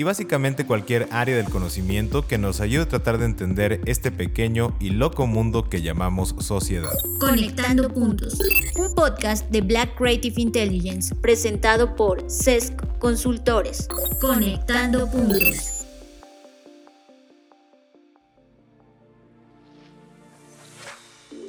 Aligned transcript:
y 0.00 0.02
básicamente 0.02 0.64
cualquier 0.64 1.08
área 1.10 1.36
del 1.36 1.50
conocimiento 1.50 2.26
que 2.26 2.38
nos 2.38 2.62
ayude 2.62 2.84
a 2.84 2.88
tratar 2.88 3.18
de 3.18 3.26
entender 3.26 3.82
este 3.84 4.10
pequeño 4.10 4.74
y 4.80 4.92
loco 4.92 5.26
mundo 5.26 5.68
que 5.68 5.82
llamamos 5.82 6.34
sociedad. 6.38 6.94
Conectando 7.18 7.86
Puntos, 7.92 8.38
un 8.78 8.94
podcast 8.94 9.50
de 9.50 9.60
Black 9.60 9.98
Creative 9.98 10.40
Intelligence 10.40 11.14
presentado 11.16 11.96
por 11.96 12.30
CESC 12.30 12.98
Consultores. 12.98 13.88
Conectando 14.22 15.06
Puntos. 15.10 15.84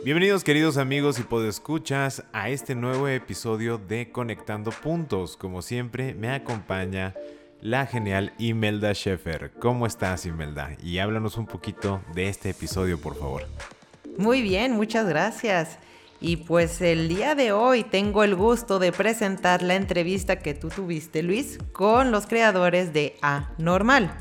Bienvenidos 0.04 0.44
queridos 0.44 0.76
amigos 0.76 1.20
y 1.20 1.24
podescuchas 1.24 2.26
a 2.34 2.50
este 2.50 2.76
nuevo 2.76 3.08
episodio 3.08 3.78
de 3.78 4.12
Conectando 4.12 4.72
Puntos. 4.72 5.38
Como 5.38 5.62
siempre 5.62 6.14
me 6.16 6.32
acompaña 6.32 7.16
la 7.62 7.86
genial 7.86 8.34
Imelda 8.38 8.94
Schaeffer. 8.94 9.52
¿Cómo 9.60 9.86
estás 9.86 10.26
Imelda? 10.26 10.76
Y 10.84 10.98
háblanos 10.98 11.38
un 11.38 11.46
poquito 11.46 12.02
de 12.14 12.28
este 12.28 12.50
episodio 12.50 13.00
por 13.00 13.16
favor. 13.16 13.46
Muy 14.18 14.42
bien, 14.42 14.74
muchas 14.74 15.08
gracias. 15.08 15.78
Y 16.20 16.38
pues 16.38 16.82
el 16.82 17.08
día 17.08 17.34
de 17.34 17.52
hoy 17.52 17.84
tengo 17.84 18.24
el 18.24 18.36
gusto 18.36 18.78
de 18.78 18.92
presentar 18.92 19.64
la 19.64 19.76
entrevista 19.76 20.40
que 20.40 20.54
tú 20.54 20.70
tuviste, 20.70 21.24
Luis, 21.24 21.58
con 21.72 22.12
los 22.12 22.28
creadores 22.28 22.94
de 22.94 23.16
A 23.22 23.52
Normal. 23.58 24.12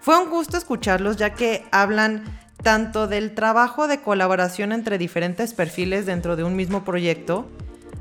Fue 0.00 0.18
un 0.18 0.30
gusto 0.30 0.56
escucharlos 0.56 1.16
ya 1.16 1.34
que 1.34 1.64
hablan 1.70 2.24
tanto 2.62 3.06
del 3.06 3.34
trabajo 3.34 3.86
de 3.86 4.00
colaboración 4.00 4.72
entre 4.72 4.98
diferentes 4.98 5.52
perfiles 5.54 6.06
dentro 6.06 6.34
de 6.34 6.44
un 6.44 6.56
mismo 6.56 6.84
proyecto, 6.84 7.48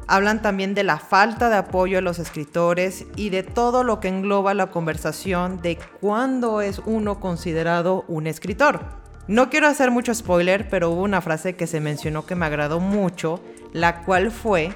hablan 0.07 0.41
también 0.41 0.73
de 0.73 0.83
la 0.83 0.97
falta 0.97 1.49
de 1.49 1.57
apoyo 1.57 1.97
a 1.97 2.01
los 2.01 2.19
escritores 2.19 3.05
y 3.15 3.29
de 3.29 3.43
todo 3.43 3.83
lo 3.83 3.99
que 3.99 4.07
engloba 4.07 4.53
la 4.53 4.71
conversación 4.71 5.61
de 5.61 5.77
cuándo 6.01 6.61
es 6.61 6.79
uno 6.85 7.19
considerado 7.19 8.05
un 8.07 8.27
escritor. 8.27 8.81
No 9.27 9.49
quiero 9.49 9.67
hacer 9.67 9.89
mucho 9.89 10.13
spoiler, 10.13 10.67
pero 10.69 10.89
hubo 10.89 11.03
una 11.03 11.21
frase 11.21 11.55
que 11.55 11.67
se 11.67 11.79
mencionó 11.79 12.25
que 12.25 12.35
me 12.35 12.45
agradó 12.45 12.79
mucho, 12.79 13.41
la 13.71 14.03
cual 14.03 14.31
fue, 14.31 14.73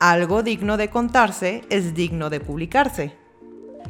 algo 0.00 0.42
digno 0.42 0.76
de 0.76 0.90
contarse 0.90 1.62
es 1.70 1.94
digno 1.94 2.28
de 2.28 2.40
publicarse. 2.40 3.14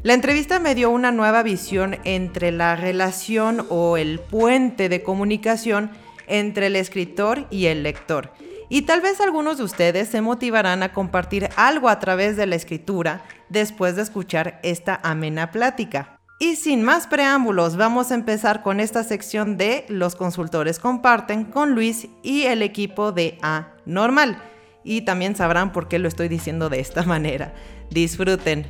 La 0.02 0.12
entrevista 0.12 0.58
me 0.58 0.74
dio 0.74 0.90
una 0.90 1.10
nueva 1.10 1.42
visión 1.42 1.96
entre 2.04 2.52
la 2.52 2.76
relación 2.76 3.66
o 3.70 3.96
el 3.96 4.18
puente 4.18 4.90
de 4.90 5.02
comunicación 5.02 5.90
entre 6.26 6.66
el 6.66 6.76
escritor 6.76 7.46
y 7.50 7.66
el 7.66 7.82
lector. 7.82 8.32
Y 8.68 8.82
tal 8.82 9.00
vez 9.00 9.20
algunos 9.20 9.58
de 9.58 9.64
ustedes 9.64 10.08
se 10.08 10.20
motivarán 10.20 10.82
a 10.82 10.92
compartir 10.92 11.48
algo 11.56 11.88
a 11.88 12.00
través 12.00 12.36
de 12.36 12.46
la 12.46 12.56
escritura 12.56 13.24
después 13.48 13.96
de 13.96 14.02
escuchar 14.02 14.60
esta 14.62 14.98
amena 15.02 15.50
plática. 15.50 16.20
Y 16.40 16.56
sin 16.56 16.82
más 16.82 17.06
preámbulos, 17.06 17.76
vamos 17.76 18.10
a 18.10 18.14
empezar 18.14 18.62
con 18.62 18.80
esta 18.80 19.04
sección 19.04 19.56
de 19.56 19.86
Los 19.88 20.16
consultores 20.16 20.78
comparten 20.78 21.44
con 21.44 21.74
Luis 21.74 22.08
y 22.22 22.42
el 22.42 22.62
equipo 22.62 23.12
de 23.12 23.38
A 23.40 23.74
Normal. 23.86 24.42
Y 24.82 25.02
también 25.02 25.36
sabrán 25.36 25.72
por 25.72 25.88
qué 25.88 25.98
lo 25.98 26.08
estoy 26.08 26.28
diciendo 26.28 26.68
de 26.68 26.80
esta 26.80 27.02
manera. 27.04 27.54
Disfruten. 27.90 28.66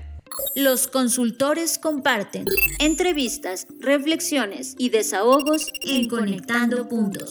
Los 0.56 0.88
consultores 0.88 1.78
comparten 1.78 2.44
entrevistas, 2.80 3.66
reflexiones 3.80 4.74
y 4.78 4.90
desahogos 4.90 5.68
en 5.82 6.08
Conectando 6.08 6.88
Puntos. 6.88 7.30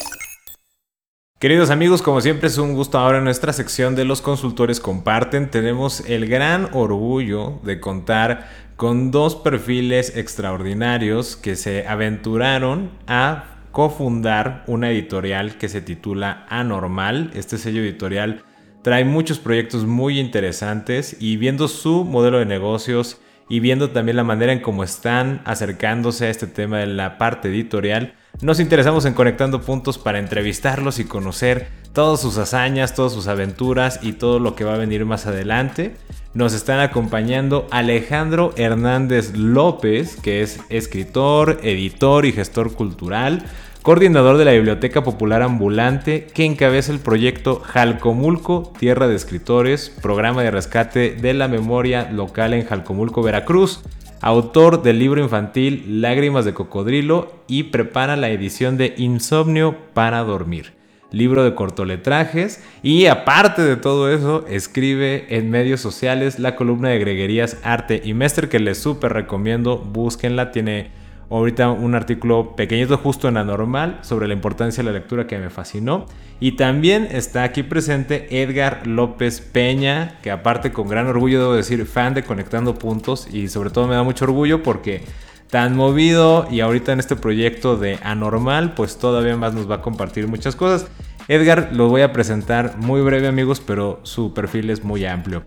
Queridos 1.44 1.72
amigos, 1.72 2.02
como 2.02 2.22
siempre 2.22 2.48
es 2.48 2.58
un 2.58 2.74
gusto 2.74 2.98
ahora 2.98 3.18
en 3.18 3.26
nuestra 3.26 3.52
sección 3.52 3.96
de 3.96 4.06
los 4.06 4.22
consultores 4.22 4.80
comparten. 4.80 5.52
Tenemos 5.52 6.00
el 6.08 6.26
gran 6.26 6.70
orgullo 6.72 7.60
de 7.64 7.82
contar 7.82 8.48
con 8.78 9.12
dos 9.12 9.36
perfiles 9.36 10.16
extraordinarios 10.16 11.36
que 11.36 11.58
se 11.58 11.86
aventuraron 11.86 12.92
a 13.08 13.58
cofundar 13.74 14.64
una 14.68 14.90
editorial 14.90 15.58
que 15.58 15.68
se 15.68 15.82
titula 15.82 16.46
Anormal. 16.48 17.30
Este 17.34 17.58
sello 17.58 17.82
editorial 17.82 18.46
trae 18.82 19.04
muchos 19.04 19.38
proyectos 19.38 19.84
muy 19.84 20.22
interesantes 20.22 21.18
y 21.20 21.36
viendo 21.36 21.68
su 21.68 22.06
modelo 22.06 22.40
de 22.40 22.46
negocios 22.46 23.20
y 23.50 23.60
viendo 23.60 23.90
también 23.90 24.16
la 24.16 24.24
manera 24.24 24.54
en 24.54 24.62
cómo 24.62 24.86
están 24.86 25.42
acercándose 25.44 26.28
a 26.28 26.30
este 26.30 26.48
tema 26.48 26.78
de 26.78 26.88
la 26.88 27.18
parte 27.18 27.50
editorial, 27.50 28.14
nos 28.42 28.60
interesamos 28.60 29.06
en 29.06 29.14
Conectando 29.14 29.62
Puntos 29.62 29.98
para 29.98 30.20
entrevistarlos 30.20 31.00
y 31.00 31.06
conocer 31.06 31.68
todas 31.94 32.20
sus 32.20 32.38
hazañas, 32.38 32.96
todas 32.96 33.14
sus 33.14 33.28
aventuras 33.28 34.00
y 34.02 34.14
todo 34.14 34.40
lo 34.40 34.56
que 34.56 34.64
va 34.64 34.74
a 34.74 34.78
venir 34.78 35.06
más 35.06 35.28
adelante. 35.28 35.96
Nos 36.34 36.54
están 36.54 36.80
acompañando 36.80 37.68
Alejandro 37.72 38.54
Hernández 38.58 39.36
López, 39.36 40.18
que 40.18 40.42
es 40.42 40.60
escritor, 40.70 41.60
editor 41.64 42.26
y 42.26 42.32
gestor 42.32 42.74
cultural 42.74 43.46
coordinador 43.84 44.38
de 44.38 44.46
la 44.46 44.54
Biblioteca 44.54 45.04
Popular 45.04 45.42
Ambulante, 45.42 46.28
que 46.34 46.46
encabeza 46.46 46.94
el 46.94 47.00
proyecto 47.00 47.60
Jalcomulco, 47.60 48.72
Tierra 48.80 49.10
de 49.10 49.16
Escritores, 49.16 49.90
programa 49.90 50.42
de 50.42 50.52
rescate 50.52 51.14
de 51.16 51.34
la 51.34 51.50
memoria 51.50 52.10
local 52.10 52.54
en 52.54 52.66
Jalcomulco, 52.66 53.22
Veracruz, 53.22 53.82
autor 54.24 54.84
del 54.84 55.00
libro 55.00 55.22
infantil 55.22 56.02
Lágrimas 56.02 56.46
de 56.46 56.54
Cocodrilo 56.54 57.34
y 57.46 57.64
prepara 57.64 58.16
la 58.16 58.30
edición 58.30 58.78
de 58.78 58.94
Insomnio 58.96 59.76
para 59.94 60.24
Dormir, 60.24 60.72
libro 61.12 61.44
de 61.44 61.56
cortoletrajes 61.56 62.64
y 62.82 63.08
aparte 63.08 63.62
de 63.64 63.76
todo 63.76 64.10
eso, 64.10 64.46
escribe 64.48 65.26
en 65.28 65.50
medios 65.50 65.82
sociales 65.82 66.40
la 66.40 66.56
columna 66.56 66.88
de 66.88 67.00
Greguerías 67.00 67.58
Arte 67.64 68.02
y 68.02 68.14
Mester 68.14 68.48
que 68.48 68.60
les 68.60 68.78
súper 68.78 69.12
recomiendo, 69.12 69.78
búsquenla, 69.78 70.52
tiene 70.52 70.92
ahorita 71.38 71.70
un 71.70 71.96
artículo 71.96 72.56
pequeñito 72.56 72.98
justo 72.98 73.28
en 73.28 73.36
la 73.36 73.44
normal 73.44 74.00
sobre 74.02 74.28
la 74.28 74.34
importancia 74.34 74.84
de 74.84 74.92
la 74.92 74.98
lectura 74.98 75.28
que 75.28 75.38
me 75.38 75.50
fascinó. 75.50 76.06
Y 76.40 76.54
también 76.54 77.08
está 77.12 77.44
aquí 77.44 77.64
presente 77.64 78.42
Edgar 78.42 78.86
López 78.86 79.42
Peña, 79.42 80.20
que 80.22 80.32
aparte 80.32 80.72
con 80.72 80.88
gran 80.88 81.08
orgullo 81.08 81.40
debo 81.40 81.54
decir 81.54 81.86
fan 81.86 82.14
de 82.14 82.24
Conectando 82.24 82.76
Puntos 82.76 83.28
y 83.34 83.48
sobre 83.48 83.70
todo 83.70 83.88
me 83.88 83.96
da 83.96 84.04
mucho 84.04 84.26
orgullo 84.26 84.62
porque 84.62 85.04
tan 85.50 85.76
movido 85.76 86.48
y 86.50 86.62
ahorita 86.62 86.94
en 86.94 87.00
este 87.00 87.16
proyecto 87.16 87.78
de 87.78 88.00
Anormal, 88.04 88.74
pues 88.74 88.98
todavía 88.98 89.38
más 89.38 89.54
nos 89.54 89.70
va 89.70 89.76
a 89.76 89.82
compartir 89.82 90.28
muchas 90.28 90.56
cosas. 90.56 90.88
Edgar 91.28 91.70
lo 91.72 91.88
voy 91.88 92.02
a 92.02 92.12
presentar 92.12 92.78
muy 92.78 93.02
breve 93.02 93.28
amigos, 93.28 93.62
pero 93.62 94.00
su 94.04 94.34
perfil 94.34 94.70
es 94.70 94.84
muy 94.84 95.06
amplio. 95.06 95.46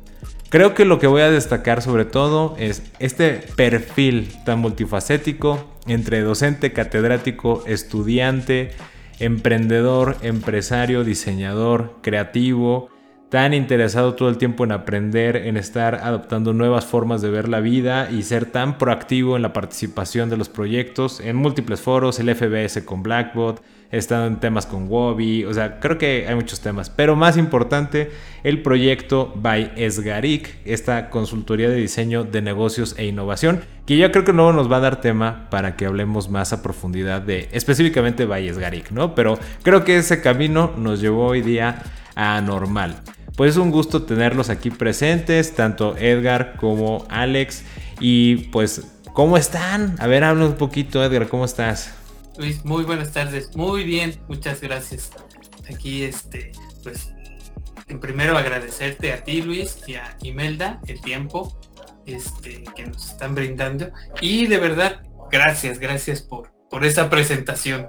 Creo 0.48 0.74
que 0.74 0.84
lo 0.84 0.98
que 1.00 1.08
voy 1.08 1.22
a 1.22 1.30
destacar 1.30 1.82
sobre 1.82 2.04
todo 2.04 2.54
es 2.58 2.82
este 3.00 3.40
perfil 3.56 4.32
tan 4.44 4.60
multifacético 4.60 5.72
entre 5.86 6.20
docente, 6.20 6.72
catedrático, 6.72 7.64
estudiante, 7.66 8.70
emprendedor, 9.18 10.16
empresario, 10.22 11.02
diseñador, 11.02 11.96
creativo, 12.00 12.90
tan 13.28 13.54
interesado 13.54 14.14
todo 14.14 14.28
el 14.28 14.38
tiempo 14.38 14.64
en 14.64 14.72
aprender, 14.72 15.36
en 15.36 15.56
estar 15.56 15.96
adoptando 15.96 16.52
nuevas 16.52 16.86
formas 16.86 17.22
de 17.22 17.30
ver 17.30 17.48
la 17.48 17.60
vida 17.60 18.08
y 18.10 18.22
ser 18.22 18.46
tan 18.46 18.78
proactivo 18.78 19.36
en 19.36 19.42
la 19.42 19.52
participación 19.52 20.30
de 20.30 20.36
los 20.36 20.48
proyectos 20.48 21.20
en 21.20 21.34
múltiples 21.34 21.80
foros, 21.80 22.20
el 22.20 22.32
FBS 22.34 22.82
con 22.84 23.02
Blackbot, 23.02 23.60
estado 23.90 24.26
en 24.26 24.36
temas 24.36 24.66
con 24.66 24.88
Wobby, 24.88 25.44
o 25.44 25.54
sea, 25.54 25.80
creo 25.80 25.98
que 25.98 26.26
hay 26.28 26.34
muchos 26.34 26.60
temas, 26.60 26.90
pero 26.90 27.16
más 27.16 27.36
importante, 27.36 28.10
el 28.42 28.62
proyecto 28.62 29.32
by 29.36 29.72
Esgarik, 29.76 30.56
esta 30.64 31.10
consultoría 31.10 31.68
de 31.68 31.76
diseño 31.76 32.24
de 32.24 32.42
negocios 32.42 32.94
e 32.98 33.06
innovación, 33.06 33.60
que 33.86 33.96
yo 33.96 34.10
creo 34.10 34.24
que 34.24 34.32
luego 34.32 34.52
nos 34.52 34.70
va 34.70 34.76
a 34.78 34.80
dar 34.80 35.00
tema 35.00 35.48
para 35.50 35.76
que 35.76 35.86
hablemos 35.86 36.28
más 36.28 36.52
a 36.52 36.62
profundidad 36.62 37.22
de 37.22 37.48
específicamente 37.52 38.24
by 38.24 38.46
Esgarik, 38.48 38.90
¿no? 38.90 39.14
Pero 39.14 39.38
creo 39.62 39.84
que 39.84 39.96
ese 39.98 40.20
camino 40.20 40.72
nos 40.76 41.00
llevó 41.00 41.26
hoy 41.26 41.42
día 41.42 41.82
a 42.16 42.40
normal. 42.40 43.00
Pues 43.36 43.52
es 43.52 43.56
un 43.58 43.70
gusto 43.70 44.02
tenerlos 44.02 44.50
aquí 44.50 44.70
presentes, 44.70 45.54
tanto 45.54 45.96
Edgar 45.96 46.56
como 46.56 47.06
Alex, 47.10 47.64
y 48.00 48.48
pues, 48.48 48.82
¿cómo 49.12 49.36
están? 49.36 49.94
A 50.00 50.06
ver, 50.06 50.24
habla 50.24 50.46
un 50.46 50.54
poquito, 50.54 51.04
Edgar, 51.04 51.28
¿cómo 51.28 51.44
estás? 51.44 51.94
Luis, 52.38 52.64
muy 52.64 52.84
buenas 52.84 53.12
tardes. 53.12 53.54
Muy 53.54 53.84
bien, 53.84 54.16
muchas 54.28 54.60
gracias. 54.60 55.10
Aquí, 55.72 56.02
este, 56.02 56.52
pues, 56.82 57.12
en 57.88 58.00
primero 58.00 58.36
agradecerte 58.36 59.12
a 59.12 59.22
ti, 59.22 59.42
Luis, 59.42 59.78
y 59.86 59.94
a 59.94 60.16
Imelda 60.22 60.80
el 60.86 61.00
tiempo 61.00 61.58
este, 62.06 62.64
que 62.74 62.86
nos 62.86 63.10
están 63.10 63.34
brindando. 63.34 63.90
Y 64.20 64.46
de 64.46 64.58
verdad, 64.58 65.02
gracias, 65.30 65.78
gracias 65.78 66.22
por, 66.22 66.52
por 66.70 66.84
esa 66.84 67.10
presentación. 67.10 67.88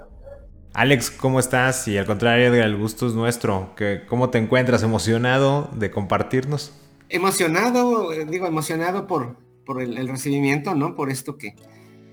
Alex, 0.78 1.10
¿cómo 1.10 1.40
estás? 1.40 1.88
Y 1.88 1.98
al 1.98 2.06
contrario, 2.06 2.54
el 2.54 2.76
gusto 2.76 3.08
es 3.08 3.12
nuestro. 3.12 3.74
¿Cómo 4.08 4.30
te 4.30 4.38
encuentras? 4.38 4.84
¿Emocionado 4.84 5.68
de 5.74 5.90
compartirnos? 5.90 6.72
Emocionado, 7.08 8.12
digo, 8.26 8.46
emocionado 8.46 9.08
por, 9.08 9.38
por 9.66 9.82
el, 9.82 10.06
recibimiento, 10.06 10.76
¿no? 10.76 10.94
Por 10.94 11.10
esto 11.10 11.36
que, 11.36 11.56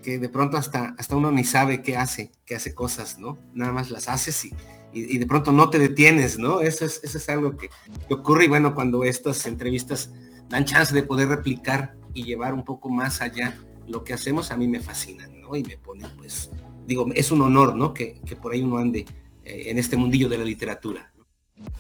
que 0.02 0.18
de 0.18 0.30
pronto 0.30 0.58
hasta, 0.58 0.96
hasta 0.98 1.16
uno 1.16 1.32
ni 1.32 1.44
sabe 1.44 1.84
qué 1.84 1.96
hace, 1.96 2.32
qué 2.44 2.56
hace 2.56 2.74
cosas, 2.74 3.20
¿no? 3.20 3.38
Nada 3.54 3.72
más 3.72 3.92
las 3.92 4.10
haces 4.10 4.46
y, 4.46 4.56
y, 4.94 5.20
de 5.20 5.28
pronto 5.28 5.52
no 5.52 5.70
te 5.70 5.78
detienes, 5.78 6.40
¿no? 6.40 6.62
Eso 6.62 6.86
es, 6.86 7.02
eso 7.04 7.20
es 7.20 7.30
algo 7.30 7.58
que, 7.58 7.70
ocurre 8.10 8.46
y 8.46 8.48
bueno, 8.48 8.74
cuando 8.74 9.04
estas 9.04 9.46
entrevistas 9.46 10.10
dan 10.50 10.66
chance 10.66 10.92
de 10.96 11.04
poder 11.04 11.28
replicar 11.28 11.94
y 12.16 12.24
llevar 12.24 12.56
un 12.56 12.66
poco 12.66 12.90
más 12.90 13.22
allá 13.22 13.60
lo 13.88 14.04
que 14.04 14.14
hacemos, 14.14 14.50
a 14.50 14.58
mí 14.58 14.68
me 14.68 14.80
fascina, 14.80 15.28
¿no? 15.28 15.56
Y 15.56 15.64
me 15.64 15.78
pone, 15.78 16.08
pues, 16.18 16.50
digo, 16.86 17.08
es 17.14 17.32
un 17.32 17.42
honor, 17.42 17.76
¿no? 17.76 17.94
Que, 17.94 18.20
que 18.26 18.36
por 18.36 18.54
ahí 18.54 18.62
uno 18.62 18.78
ande 18.78 19.06
eh, 19.44 19.64
en 19.68 19.78
este 19.78 19.98
mundillo 19.98 20.30
de 20.30 20.38
la 20.38 20.44
literatura. 20.44 21.12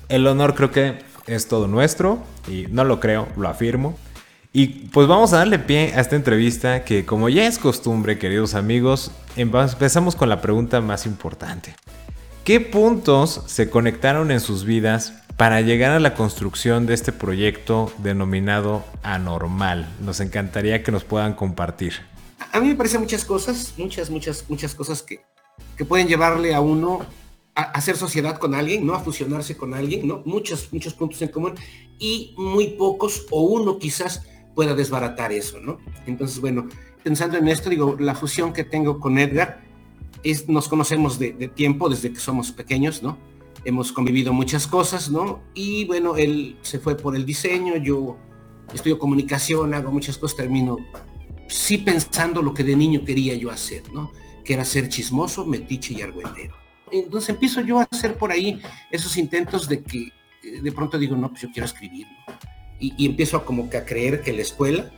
El 0.08 0.26
honor 0.28 0.56
creo 0.56 0.72
que 0.72 1.00
es 1.28 1.48
todo 1.48 1.68
nuestro 1.68 2.20
y 2.48 2.68
no 2.70 2.84
lo 2.84 3.00
creo, 3.00 3.28
lo 3.36 3.48
afirmo. 3.50 3.98
Y 4.54 4.68
pues 4.68 5.08
vamos 5.08 5.34
a 5.34 5.40
darle 5.40 5.60
pie 5.60 5.92
a 5.96 6.00
esta 6.00 6.16
entrevista 6.16 6.86
que 6.86 7.06
como 7.06 7.28
ya 7.28 7.46
es 7.46 7.60
costumbre, 7.60 8.18
queridos 8.18 8.54
amigos, 8.54 9.12
empezamos 9.36 10.16
con 10.16 10.30
la 10.30 10.40
pregunta 10.40 10.80
más 10.80 11.06
importante. 11.06 11.76
¿Qué 12.46 12.62
puntos 12.62 13.42
se 13.48 13.70
conectaron 13.70 14.32
en 14.32 14.40
sus 14.40 14.64
vidas 14.64 15.14
para 15.36 15.60
llegar 15.60 15.92
a 15.92 16.00
la 16.00 16.14
construcción 16.14 16.86
de 16.86 16.94
este 16.94 17.12
proyecto 17.12 17.92
denominado 17.98 18.86
Anormal? 19.04 19.90
Nos 20.00 20.22
encantaría 20.22 20.84
que 20.84 20.92
nos 20.92 21.04
puedan 21.04 21.34
compartir. 21.34 21.96
A 22.56 22.62
mí 22.62 22.70
me 22.70 22.76
parecen 22.76 23.02
muchas 23.02 23.26
cosas, 23.26 23.74
muchas, 23.76 24.10
muchas, 24.10 24.46
muchas 24.48 24.74
cosas 24.74 25.04
que, 25.04 25.20
que 25.76 25.84
pueden 25.84 26.08
llevarle 26.08 26.56
a 26.56 26.62
uno 26.62 27.02
a 27.54 27.64
hacer 27.64 27.98
sociedad 27.98 28.38
con 28.38 28.56
alguien, 28.56 28.86
¿no? 28.86 28.94
A 28.94 29.02
fusionarse 29.02 29.58
con 29.58 29.74
alguien, 29.74 30.08
¿no? 30.08 30.22
Muchos, 30.24 30.72
muchos 30.72 30.94
puntos 30.94 31.22
en 31.22 31.28
común 31.28 31.56
y 32.00 32.34
muy 32.38 32.68
pocos 32.78 33.26
o 33.30 33.42
uno 33.42 33.78
quizás 33.78 34.24
pueda 34.56 34.74
desbaratar 34.74 35.34
eso, 35.34 35.60
¿no? 35.60 35.80
Entonces, 36.08 36.40
bueno, 36.40 36.70
pensando 37.04 37.38
en 37.38 37.50
esto, 37.50 37.70
digo, 37.70 37.98
la 38.00 38.16
fusión 38.16 38.54
que 38.54 38.64
tengo 38.64 39.02
con 39.02 39.18
Edgar 39.18 39.62
nos 40.48 40.70
conocemos 40.70 41.20
de, 41.20 41.34
tiempo, 41.54 41.90
desde 41.90 42.14
que 42.14 42.22
somos 42.22 42.54
pequeños, 42.54 43.04
¿no? 43.04 43.18
Hemos 43.66 43.92
convivido 43.92 44.32
muchas 44.32 44.66
cosas, 44.66 45.12
¿no? 45.12 45.42
Y 45.54 45.84
bueno, 45.88 46.16
él 46.16 46.58
se 46.62 46.80
fue 46.80 46.96
por 46.96 47.18
el 47.18 47.26
diseño, 47.26 47.76
yo 47.76 48.16
estudio 48.74 48.98
comunicación, 48.98 49.74
hago 49.74 49.92
muchas 49.92 50.18
cosas, 50.18 50.38
termino 50.38 50.78
sí 51.48 51.78
pensando 51.78 52.42
lo 52.42 52.54
que 52.54 52.64
de 52.64 52.76
niño 52.76 53.04
quería 53.06 53.36
yo 53.36 53.52
hacer, 53.52 53.84
¿no? 53.94 54.12
Que 54.44 54.54
era 54.54 54.66
ser 54.66 54.90
chismoso, 54.90 55.46
metiche 55.46 55.94
y 55.94 56.02
argüendero. 56.02 56.56
Entonces 56.92 57.30
empiezo 57.30 57.62
yo 57.62 57.80
a 57.80 57.88
hacer 57.92 58.16
por 58.16 58.32
ahí 58.32 58.62
esos 58.92 59.18
intentos 59.18 59.68
de 59.68 59.82
que 59.82 60.12
eh, 60.44 60.62
de 60.62 60.72
pronto 60.72 60.98
digo, 60.98 61.16
no, 61.16 61.30
pues 61.30 61.42
yo 61.42 61.52
quiero 61.52 61.66
escribir, 61.66 62.08
y, 62.80 62.94
y, 62.98 63.06
empiezo 63.06 63.38
a 63.38 63.46
como 63.46 63.70
que 63.70 63.78
a 63.78 63.86
creer 63.86 64.22
que 64.22 64.34
la 64.34 64.42
escuela 64.42 64.92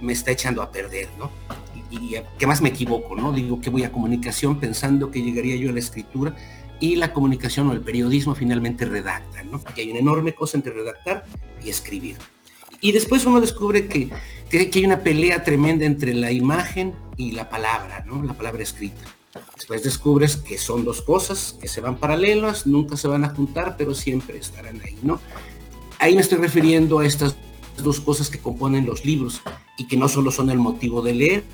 me 0.00 0.12
está 0.12 0.30
echando 0.30 0.62
a 0.62 0.70
perder, 0.70 1.08
¿no? 1.18 1.30
y, 1.90 2.16
que 2.38 2.46
más 2.46 2.60
me 2.60 2.68
equivoco, 2.68 3.14
¿no? 3.16 3.32
Digo 3.32 3.60
que 3.60 3.70
voy 3.70 3.84
a 3.84 3.92
comunicación 3.92 4.60
pensando 4.60 5.10
que 5.10 5.22
llegaría 5.22 5.56
yo 5.56 5.70
a 5.70 5.72
la 5.72 5.78
escritura 5.78 6.34
y 6.80 6.96
la 6.96 7.12
comunicación 7.12 7.68
o 7.68 7.72
el 7.72 7.80
periodismo 7.80 8.34
finalmente 8.34 8.84
redacta, 8.84 9.42
¿no? 9.44 9.62
Que 9.62 9.82
hay 9.82 9.90
una 9.90 10.00
enorme 10.00 10.34
cosa 10.34 10.56
entre 10.58 10.72
redactar 10.72 11.24
y 11.64 11.70
escribir. 11.70 12.16
Y 12.80 12.92
después 12.92 13.24
uno 13.26 13.40
descubre 13.40 13.86
que, 13.88 14.10
que, 14.48 14.70
hay 14.72 14.84
una 14.84 15.00
pelea 15.00 15.42
tremenda 15.42 15.84
entre 15.84 16.14
la 16.14 16.30
imagen 16.30 16.94
y 17.16 17.32
la 17.32 17.48
palabra, 17.50 18.04
¿no? 18.06 18.22
La 18.22 18.34
palabra 18.34 18.62
escrita. 18.62 19.02
Después 19.56 19.82
descubres 19.82 20.36
que 20.36 20.58
son 20.58 20.84
dos 20.84 21.02
cosas 21.02 21.56
que 21.60 21.68
se 21.68 21.80
van 21.80 21.96
paralelas, 21.96 22.66
nunca 22.66 22.96
se 22.96 23.08
van 23.08 23.24
a 23.24 23.30
juntar, 23.30 23.76
pero 23.76 23.94
siempre 23.94 24.38
estarán 24.38 24.80
ahí, 24.82 24.96
¿no? 25.02 25.20
Ahí 25.98 26.14
me 26.14 26.20
estoy 26.20 26.38
refiriendo 26.38 27.00
a 27.00 27.06
estas 27.06 27.36
dos 27.82 28.00
cosas 28.00 28.30
que 28.30 28.38
componen 28.38 28.86
los 28.86 29.04
libros 29.04 29.42
y 29.76 29.86
que 29.86 29.96
no 29.96 30.08
solo 30.08 30.30
son 30.30 30.50
el 30.50 30.58
motivo 30.58 31.02
de 31.02 31.14
leer, 31.14 31.44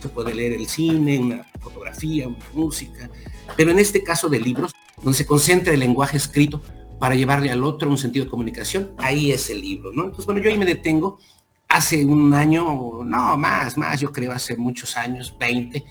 se 0.00 0.08
puede 0.08 0.34
leer 0.34 0.52
el 0.52 0.66
cine, 0.66 1.18
una 1.18 1.46
fotografía, 1.60 2.26
una 2.26 2.38
música, 2.54 3.10
pero 3.56 3.70
en 3.70 3.78
este 3.78 4.02
caso 4.02 4.28
de 4.28 4.40
libros, 4.40 4.72
donde 5.02 5.16
se 5.16 5.26
concentra 5.26 5.74
el 5.74 5.80
lenguaje 5.80 6.16
escrito 6.16 6.62
para 7.00 7.14
llevarle 7.14 7.50
al 7.50 7.64
otro 7.64 7.90
un 7.90 7.98
sentido 7.98 8.26
de 8.26 8.30
comunicación, 8.30 8.92
ahí 8.98 9.32
es 9.32 9.48
el 9.48 9.62
libro, 9.62 9.90
¿no? 9.90 10.04
Entonces, 10.04 10.26
bueno, 10.26 10.42
yo 10.42 10.50
ahí 10.50 10.58
me 10.58 10.66
detengo, 10.66 11.18
hace 11.66 12.04
un 12.04 12.32
año, 12.34 13.02
no, 13.02 13.36
más, 13.38 13.78
más, 13.78 13.98
yo 13.98 14.12
creo 14.12 14.32
hace 14.32 14.54
muchos 14.56 14.98
años, 14.98 15.34
20, 15.40 15.82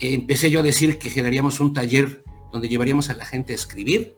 empecé 0.00 0.50
yo 0.50 0.58
a 0.58 0.64
decir 0.64 0.98
que 0.98 1.10
generaríamos 1.10 1.60
un 1.60 1.72
taller 1.72 2.24
donde 2.52 2.68
llevaríamos 2.68 3.08
a 3.08 3.14
la 3.14 3.24
gente 3.24 3.52
a 3.52 3.56
escribir 3.56 4.16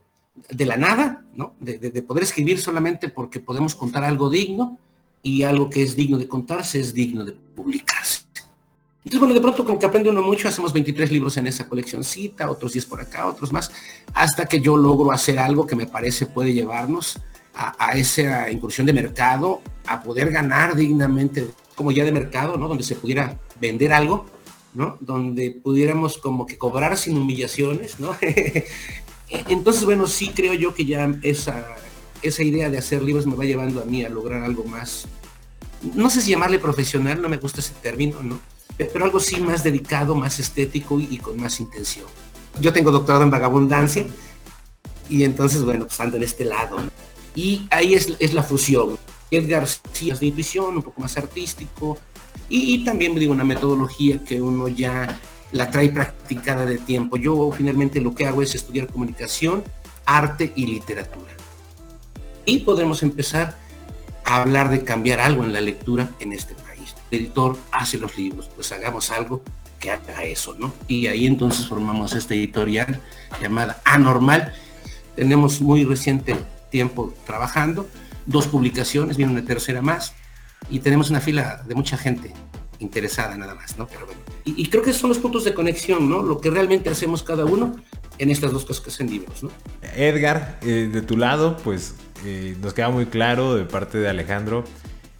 de 0.49 0.65
la 0.65 0.79
nada, 0.79 1.25
¿no? 1.35 1.55
De, 1.61 1.79
de 1.79 2.03
poder 2.03 2.23
escribir 2.23 2.59
solamente 2.59 3.11
porque 3.11 3.39
podemos 3.39 3.75
contar 3.75 4.03
algo 4.03 4.31
digno 4.31 4.79
y 5.23 5.43
algo 5.43 5.69
que 5.69 5.83
es 5.83 5.95
digno 5.95 6.17
de 6.17 6.27
contarse 6.27 6.81
es 6.81 6.95
digno 6.95 7.23
de 7.23 7.33
publicarse. 7.33 8.20
Entonces, 9.03 9.21
bueno, 9.21 9.35
de 9.35 9.41
pronto 9.41 9.65
como 9.65 9.79
que 9.79 9.87
aprende 9.87 10.11
uno 10.11 10.23
mucho, 10.23 10.49
hacemos 10.49 10.75
23 10.75 11.11
libros 11.11 11.37
en 11.39 11.47
esa 11.47 11.67
coleccioncita, 11.67 12.51
otros 12.51 12.73
10 12.75 12.85
por 12.85 13.01
acá, 13.01 13.27
otros 13.27 13.51
más, 13.51 13.71
hasta 14.13 14.45
que 14.45 14.61
yo 14.61 14.77
logro 14.77 15.11
hacer 15.11 15.39
algo 15.39 15.67
que 15.67 15.75
me 15.75 15.87
parece 15.87 16.27
puede 16.27 16.53
llevarnos 16.53 17.19
a, 17.55 17.93
esa 17.93 18.51
incursión 18.51 18.87
de 18.87 18.93
mercado, 18.93 19.63
a 19.87 20.03
poder 20.03 20.31
ganar 20.31 20.77
dignamente, 20.77 21.49
como 21.75 21.93
ya 21.93 22.05
de 22.05 22.13
mercado, 22.13 22.57
¿no? 22.57 22.69
Donde 22.69 22.85
se 22.85 22.95
pudiera 22.95 23.39
vender 23.61 23.93
algo, 23.93 24.27
¿no? 24.75 24.97
Donde 25.01 25.51
pudiéramos 25.51 26.19
como 26.19 26.47
que 26.47 26.59
cobrar 26.59 26.97
sin 26.97 27.17
humillaciones, 27.17 28.01
¿no? 28.01 28.17
Entonces, 29.29 29.85
bueno, 29.85 30.07
sí 30.07 30.31
creo 30.35 30.55
yo 30.55 30.75
que 30.75 30.85
ya 30.85 31.15
esa, 31.23 31.77
esa 32.23 32.43
idea 32.43 32.71
de 32.71 32.79
hacer 32.79 33.03
libros 33.03 33.27
me 33.27 33.35
va 33.35 33.45
llevando 33.45 33.81
a 33.81 33.85
mí 33.85 34.05
a 34.05 34.09
lograr 34.09 34.43
algo 34.43 34.65
más, 34.65 35.07
no 35.95 36.11
sé 36.11 36.21
si 36.21 36.31
llamarle 36.31 36.59
profesional, 36.59 37.23
no 37.23 37.29
me 37.29 37.39
gusta 37.39 37.61
ese 37.61 37.73
término, 37.81 38.23
¿no? 38.23 38.39
Pero 38.87 39.05
algo 39.05 39.21
sí 39.21 39.41
más 39.41 39.63
dedicado, 39.63 40.15
más 40.15 40.39
estético 40.39 40.99
y, 40.99 41.19
con 41.19 41.39
más 41.39 41.61
intención. 41.61 42.07
Yo 42.61 42.73
tengo 42.73 42.91
doctorado 42.91 43.25
en 43.25 43.31
vagabundancia 43.31 44.07
y 45.09 45.25
entonces, 45.25 45.63
bueno, 45.63 45.87
pues 45.87 46.01
ando 46.01 46.17
en 46.17 46.23
este 46.23 46.45
lado. 46.45 46.79
Y 47.35 47.67
ahí 47.71 47.95
es, 47.95 48.33
la 48.33 48.43
fusión. 48.43 48.99
Edgar 49.31 49.67
sí 49.93 50.11
es 50.11 50.21
de 50.21 50.27
intuición, 50.27 50.77
un 50.77 50.83
poco 50.83 51.01
más 51.01 51.17
artístico 51.17 51.99
y, 52.49 52.75
y 52.75 52.85
también 52.85 53.15
digo 53.15 53.33
una 53.33 53.45
metodología 53.45 54.25
que 54.25 54.41
uno 54.41 54.67
ya 54.67 55.21
la 55.53 55.71
trae 55.71 55.91
practicada 55.91 56.67
de 56.67 56.79
tiempo. 56.79 57.17
Yo 57.17 57.53
finalmente 57.53 58.01
lo 58.01 58.15
que 58.15 58.27
hago 58.27 58.43
es 58.43 58.55
estudiar 58.55 58.89
comunicación, 58.89 59.63
arte 60.05 60.53
y 60.57 60.67
literatura. 60.67 61.31
Y 62.45 62.61
podremos 62.61 63.03
empezar 63.03 63.57
a 64.25 64.43
hablar 64.43 64.71
de 64.71 64.83
cambiar 64.83 65.21
algo 65.21 65.45
en 65.45 65.53
la 65.53 65.61
lectura 65.61 66.11
en 66.19 66.33
este 66.33 66.55
país 66.55 66.70
editor 67.11 67.57
hace 67.73 67.99
los 67.99 68.17
libros, 68.17 68.51
pues 68.55 68.71
hagamos 68.73 69.11
algo 69.11 69.43
que 69.79 69.91
haga 69.91 70.25
eso, 70.25 70.55
¿no? 70.59 70.73
Y 70.87 71.07
ahí 71.07 71.27
entonces 71.27 71.67
formamos 71.67 72.15
esta 72.15 72.35
editorial 72.35 73.01
llamada 73.41 73.81
Anormal. 73.85 74.53
Tenemos 75.17 75.61
muy 75.61 75.85
reciente 75.85 76.37
tiempo 76.71 77.15
trabajando, 77.27 77.89
dos 78.27 78.47
publicaciones, 78.47 79.17
viene 79.17 79.33
una 79.33 79.45
tercera 79.45 79.83
más, 79.83 80.15
y 80.69 80.81
tenemos 80.81 81.11
una 81.11 81.21
fila 81.21 81.65
de 81.67 81.75
mucha 81.75 81.97
gente 81.97 82.33
interesada 82.79 83.37
nada 83.37 83.55
más, 83.55 83.77
¿no? 83.77 83.87
Pero 83.87 84.07
bueno, 84.07 84.21
y, 84.45 84.67
creo 84.69 84.83
que 84.83 84.93
son 84.93 85.11
los 85.11 85.19
puntos 85.19 85.45
de 85.45 85.55
conexión, 85.55 86.09
¿no? 86.09 86.23
Lo 86.23 86.41
que 86.41 86.51
realmente 86.51 86.91
hacemos 86.91 87.23
cada 87.23 87.45
uno 87.45 87.77
en 88.19 88.31
estas 88.31 88.53
dos 88.53 88.65
cosas 88.65 88.85
que 88.85 88.91
son 88.91 89.09
libros, 89.09 89.43
¿no? 89.43 89.51
Edgar, 89.97 90.59
eh, 90.63 90.89
de 90.93 91.03
tu 91.03 91.17
lado, 91.17 91.57
pues 91.59 91.95
eh, 92.25 92.57
nos 92.61 92.75
queda 92.75 92.91
muy 92.91 93.07
claro 93.07 93.55
de 93.55 93.65
parte 93.65 93.99
de 93.99 94.09
Alejandro 94.09 94.65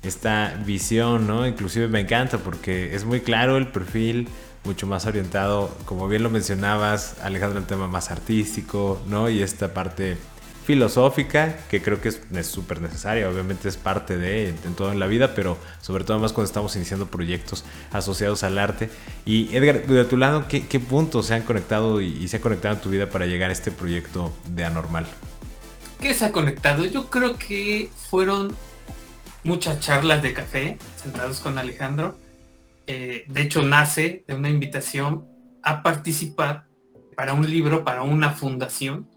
esta 0.03 0.55
visión, 0.65 1.27
¿no? 1.27 1.47
Inclusive 1.47 1.89
me 1.89 2.01
encanta 2.01 2.39
porque 2.39 2.95
es 2.95 3.05
muy 3.05 3.21
claro 3.21 3.57
el 3.57 3.69
perfil, 3.69 4.29
mucho 4.65 4.87
más 4.87 5.07
orientado, 5.07 5.75
como 5.85 6.09
bien 6.09 6.23
lo 6.23 6.31
mencionabas, 6.31 7.17
Alejandro, 7.23 7.59
el 7.59 7.67
tema 7.67 7.87
más 7.87 8.11
artístico, 8.11 9.01
¿no? 9.07 9.29
Y 9.29 9.43
esta 9.43 9.73
parte 9.75 10.17
filosófica, 10.65 11.57
que 11.69 11.83
creo 11.83 12.01
que 12.01 12.11
es 12.11 12.47
súper 12.47 12.81
necesaria, 12.81 13.29
obviamente 13.29 13.69
es 13.69 13.77
parte 13.77 14.17
de 14.17 14.51
en 14.51 14.75
todo 14.77 14.93
en 14.93 15.01
la 15.01 15.07
vida, 15.07 15.35
pero 15.35 15.59
sobre 15.81 16.05
todo 16.05 16.19
más 16.19 16.33
cuando 16.33 16.47
estamos 16.47 16.77
iniciando 16.77 17.07
proyectos 17.07 17.65
asociados 17.91 18.43
al 18.45 18.59
arte. 18.59 18.91
Y 19.25 19.55
Edgar, 19.57 19.87
de 19.87 20.05
tu 20.05 20.17
lado, 20.17 20.47
¿qué, 20.49 20.81
puntos 20.81 21.27
se 21.27 21.35
han 21.35 21.43
conectado 21.43 22.01
y, 22.01 22.07
y, 22.07 22.29
se 22.29 22.37
ha 22.37 22.41
conectado 22.41 22.75
en 22.75 22.81
tu 22.81 22.91
vida 22.91 23.09
para 23.09 23.27
llegar 23.27 23.51
a 23.51 23.53
este 23.53 23.71
proyecto 23.71 24.33
de 24.47 24.65
Anormal? 24.65 25.07
¿Qué 26.01 26.15
se 26.15 26.27
ha 26.27 26.33
conectado? 26.33 26.85
Yo 26.85 27.11
creo 27.11 27.37
que 27.37 27.91
fueron 28.09 28.55
muchas 29.45 29.81
charlas 29.81 30.23
de 30.23 30.33
café 30.33 30.79
sentados 30.97 31.41
con 31.41 31.59
Alejandro. 31.59 32.17
Eh, 32.87 33.25
de 33.29 33.43
hecho, 33.43 33.63
nace 33.63 34.25
de 34.27 34.35
una 34.35 34.51
invitación 34.51 35.27
a 35.63 35.83
participar 35.83 36.67
para 37.17 37.35
un 37.35 37.49
libro, 37.49 37.85
para 37.85 38.03
una 38.03 38.31
fundación. 38.31 39.09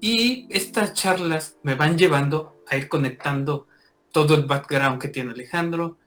Y 0.00 0.46
estas 0.50 0.94
charlas 0.94 1.56
me 1.62 1.74
van 1.74 1.96
llevando 1.96 2.62
a 2.68 2.76
ir 2.76 2.88
conectando 2.88 3.66
todo 4.10 4.34
el 4.34 4.44
background 4.44 5.00
que 5.00 5.08
tiene 5.08 5.32
Alejandro, 5.32 5.98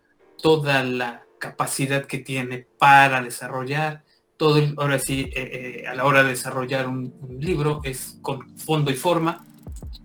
toda 0.42 0.84
la 0.84 1.24
capacidad 1.40 2.06
que 2.06 2.20
tiene 2.20 2.68
para 2.78 3.22
desarrollar, 3.22 4.04
todo 4.38 4.62
ahora 4.78 5.00
sí, 5.00 5.30
eh, 5.34 5.82
eh, 5.84 5.88
a 5.88 5.96
la 5.96 6.06
hora 6.06 6.24
de 6.24 6.30
desarrollar 6.30 6.88
un, 6.88 7.14
libro 7.40 7.82
es 7.84 8.18
con 8.22 8.58
fondo 8.58 8.92
y 8.92 8.96
forma, 8.96 9.46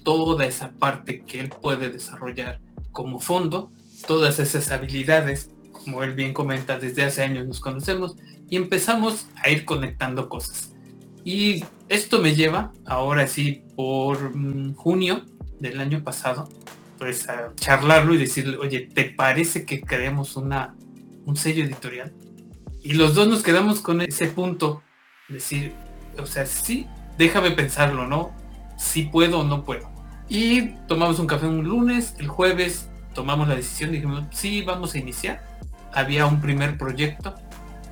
toda 0.05 0.47
esa 0.47 0.71
parte 0.71 1.23
que 1.23 1.41
él 1.41 1.49
puede 1.49 1.91
desarrollar 1.91 2.61
como 2.93 3.21
fondo 3.21 3.71
todas 4.07 4.39
esas 4.39 4.71
habilidades, 4.71 5.51
como 5.73 6.03
él 6.03 6.15
bien 6.15 6.33
comenta, 6.33 6.79
desde 6.79 7.05
hace 7.05 7.23
años 7.23 7.47
nos 7.47 7.61
conocemos, 7.61 8.17
y 8.49 8.57
empezamos 8.57 9.29
a 9.37 9.51
ir 9.51 9.65
conectando 9.65 10.29
cosas. 10.29 10.73
Y 11.25 11.65
esto 11.89 12.21
me 12.21 12.35
lleva, 12.35 12.73
ahora 12.87 13.27
sí, 13.27 13.63
por 13.77 14.35
mm, 14.35 14.75
junio 14.75 15.25
del 15.59 15.81
año 15.81 16.03
pasado, 16.03 16.49
pues 16.99 17.29
a 17.29 17.53
charlarlo 17.57 18.15
y 18.15 18.19
decirle, 18.19 18.57
oye, 18.57 18.89
¿te 18.93 19.05
parece 19.05 19.65
que 19.65 19.81
creemos 19.81 20.37
una, 20.37 20.75
un 21.27 21.37
sello 21.37 21.65
editorial? 21.65 22.13
Y 22.83 22.95
los 22.95 23.15
dos 23.15 23.29
nos 23.29 23.43
quedamos 23.43 23.81
con 23.81 24.01
ese 24.01 24.27
punto, 24.27 24.83
decir, 25.29 25.73
o 26.19 26.27
sea, 26.27 26.47
sí, 26.47 26.87
déjame 27.19 27.51
pensarlo, 27.51 28.07
¿no? 28.07 28.35
Si 28.79 29.03
puedo 29.05 29.41
o 29.41 29.45
no 29.45 29.65
puedo. 29.65 29.90
Y 30.31 30.77
tomamos 30.87 31.19
un 31.19 31.27
café 31.27 31.47
un 31.47 31.65
lunes, 31.65 32.15
el 32.19 32.29
jueves 32.29 32.89
tomamos 33.15 33.49
la 33.49 33.57
decisión, 33.57 33.91
dijimos, 33.91 34.23
sí, 34.31 34.63
vamos 34.63 34.95
a 34.95 34.99
iniciar. 34.99 35.43
Había 35.93 36.25
un 36.27 36.41
primer 36.41 36.79
proyecto 36.79 37.35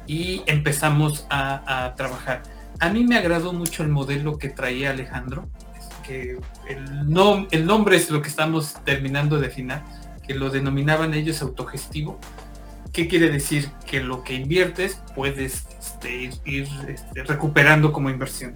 y 0.07 0.43
empezamos 0.47 1.27
a, 1.31 1.95
trabajar. 1.97 2.45
A 2.79 2.91
mí 2.91 3.03
me 3.03 3.19
agradó 3.19 3.53
mucho 3.53 3.83
el 3.83 3.89
modelo 3.89 4.39
que 4.39 4.51
traía 4.51 4.91
Alejandro, 4.91 5.49
que 6.07 6.39
el, 6.69 7.47
el 7.51 7.67
nombre 7.67 7.97
es 7.97 8.09
lo 8.09 8.23
que 8.23 8.29
estamos 8.29 8.75
terminando 8.85 9.41
de 9.41 9.49
afinar, 9.49 9.83
que 10.25 10.35
lo 10.35 10.49
denominaban 10.49 11.15
ellos 11.15 11.43
autogestivo. 11.43 12.21
¿Qué 12.93 13.09
quiere 13.09 13.31
decir? 13.31 13.69
Que 13.85 14.01
lo 14.01 14.23
que 14.23 14.35
inviertes 14.35 15.03
puedes 15.17 15.67
este, 15.81 16.31
ir, 16.45 16.69
este, 16.87 17.25
recuperando 17.25 17.93
como 17.93 18.11
inversión. 18.11 18.55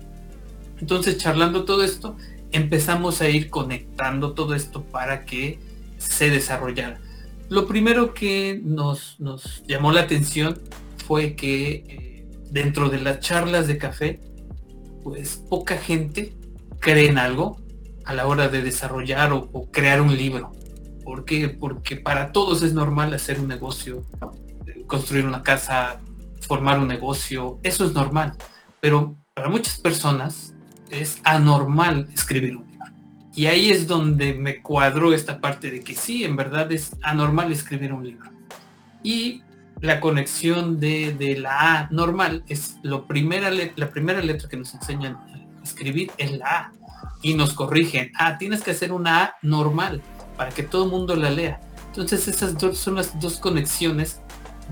Entonces, 0.81 1.19
charlando 1.19 1.65
todo 1.65 1.83
esto, 1.83 2.17
empezamos 2.53 3.21
a 3.21 3.29
ir 3.29 3.51
conectando 3.51 4.33
todo 4.35 4.55
esto 4.55 4.85
para 4.85 5.25
que 5.25 5.59
se 5.99 6.31
desarrollara. 6.31 7.01
Lo 7.49 7.67
primero 7.67 8.15
que 8.15 8.61
nos, 8.63 9.19
nos 9.19 9.63
llamó 9.67 9.93
la 9.93 10.03
atención 10.03 10.59
fue 11.07 11.35
que 11.35 11.85
eh, 11.87 12.27
dentro 12.51 12.89
de 12.89 13.01
las 13.01 13.21
charlas 13.21 13.67
de 13.67 13.79
café, 13.79 14.21
pues 15.03 15.37
poca 15.37 15.77
gente 15.77 16.35
cree 16.79 17.09
en 17.09 17.19
algo 17.19 17.61
a 18.05 18.15
la 18.15 18.27
hora 18.27 18.49
de 18.49 18.63
desarrollar 18.63 19.33
o, 19.33 19.71
crear 19.71 20.01
un 20.01 20.17
libro. 20.17 20.53
¿Por 21.05 21.25
qué? 21.25 21.49
Porque 21.49 21.97
para 21.97 22.33
todos 22.33 22.63
es 22.63 22.75
normal 22.75 23.13
hacer 23.15 23.41
un 23.41 23.49
negocio, 23.49 24.05
construir 24.87 25.25
una 25.25 25.43
casa, 25.43 26.01
formar 26.41 26.79
un 26.79 26.89
negocio, 26.89 27.59
eso 27.63 27.85
es 27.85 27.93
normal. 27.93 28.35
Pero 28.81 29.17
para 29.35 29.49
muchas 29.49 29.79
personas 29.79 30.55
es 30.93 31.19
anormal 31.25 32.09
escribir 32.15 32.57
un 32.57 32.67
libro. 32.71 32.87
Y 33.35 33.47
ahí 33.47 33.71
es 33.71 33.87
donde 33.87 34.35
me 34.35 34.61
cuadró 34.61 35.15
esta 35.15 35.41
parte 35.41 35.71
de 35.71 35.81
que 35.81 35.95
sí, 35.95 36.25
en 36.25 36.37
verdad 36.37 36.71
es 36.71 36.97
anormal 37.03 37.51
escribir 37.51 37.93
un 37.93 38.05
libro. 38.05 38.31
Y 39.03 39.43
la 39.81 40.01
conexión 40.01 40.79
de, 40.79 41.37
la 41.41 41.81
A 41.81 41.89
normal 41.91 42.45
es 42.47 42.77
lo 42.83 43.07
primera 43.07 43.51
la 43.51 43.91
primera 43.91 44.21
letra 44.21 44.49
que 44.49 44.57
nos 44.57 44.75
enseñan 44.75 45.17
a 45.17 45.65
escribir 45.65 46.13
es 46.19 46.33
la 46.33 46.47
A 46.47 46.73
y 47.23 47.35
nos 47.35 47.55
corrigen, 47.55 48.13
ah, 48.19 48.37
tienes 48.37 48.63
que 48.63 48.73
hacer 48.73 48.93
una 48.93 49.25
A 49.25 49.35
normal 49.43 50.03
para 50.37 50.51
que 50.51 50.63
todo 50.63 50.85
el 50.85 50.91
mundo 50.91 51.17
la 51.17 51.31
lea. 51.31 51.61
Entonces 51.89 52.29
esas 52.29 52.59
dos 52.59 52.79
son 52.79 52.97
las 52.97 53.19
dos 53.19 53.39
conexiones 53.39 54.21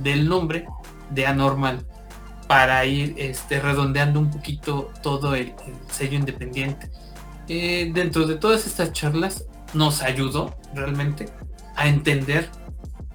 del 0.02 0.28
nombre 0.28 0.66
de 1.10 1.26
anormal 1.26 1.84
para 2.50 2.85
ir 2.85 3.14
este, 3.16 3.61
redondeando 3.61 4.19
un 4.19 4.28
poquito 4.28 4.90
todo 5.04 5.37
el, 5.37 5.54
sello 5.88 6.16
independiente. 6.16 6.90
Eh, 7.47 7.92
dentro 7.95 8.26
de 8.26 8.35
todas 8.35 8.66
estas 8.66 8.92
charlas 8.92 9.45
nos 9.73 10.02
ayudó 10.02 10.57
realmente 10.75 11.26
a 11.76 11.87
entender 11.87 12.49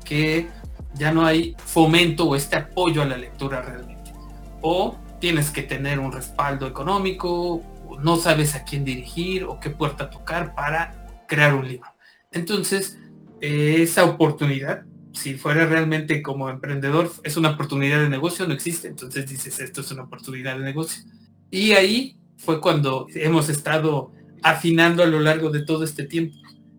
que 0.06 0.48
ya 0.94 1.12
no 1.12 1.25
hay 1.25 1.54
fomento 1.58 2.30
o 2.30 2.38
este 2.38 2.56
apoyo 2.56 3.01
a 3.01 3.06
la 3.06 3.18
lectura 3.18 3.62
realmente. 3.62 4.13
O 4.62 4.96
tienes 5.20 5.51
que 5.51 5.63
tener 5.63 6.00
un 6.00 6.13
respaldo 6.13 6.65
económico, 6.65 7.62
no 8.01 8.15
sabes 8.15 8.56
a 8.56 8.63
quién 8.63 8.86
dirigir 8.86 9.44
o 9.44 9.60
qué 9.60 9.70
puerta 9.70 10.10
tocar 10.10 10.56
para 10.56 11.25
crear 11.27 11.56
un 11.56 11.68
libro. 11.68 11.89
Entonces, 12.32 12.98
eh, 13.42 13.80
esa 13.80 14.06
oportunidad, 14.06 14.86
si 15.15 15.36
fuera 15.36 15.65
realmente 15.65 16.22
como 16.22 16.50
emprendedor, 16.50 17.12
es 17.24 17.38
una 17.38 17.51
oportunidad 17.51 18.01
de 18.01 18.10
negocio, 18.10 18.45
no 18.48 18.53
existe. 18.53 18.88
Entonces 18.88 19.27
dices, 19.27 19.60
esto 19.60 19.81
es 19.81 19.91
una 19.91 20.03
oportunidad 20.03 20.57
de 20.57 20.63
negocio. 20.63 21.03
Y 21.50 21.72
ahí 21.72 22.17
fue 22.38 22.60
cuando 22.60 23.07
hemos 23.15 23.50
estado 23.50 24.12
afinando 24.43 25.03
a 25.03 25.07
lo 25.07 25.19
largo 25.19 25.50
de 25.50 25.63
todo 25.65 25.84
este 25.84 26.03
tiempo 26.03 26.36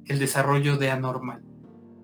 el 0.06 0.18
desarrollo 0.18 0.76
de 0.76 0.90
Anormal. 0.90 1.42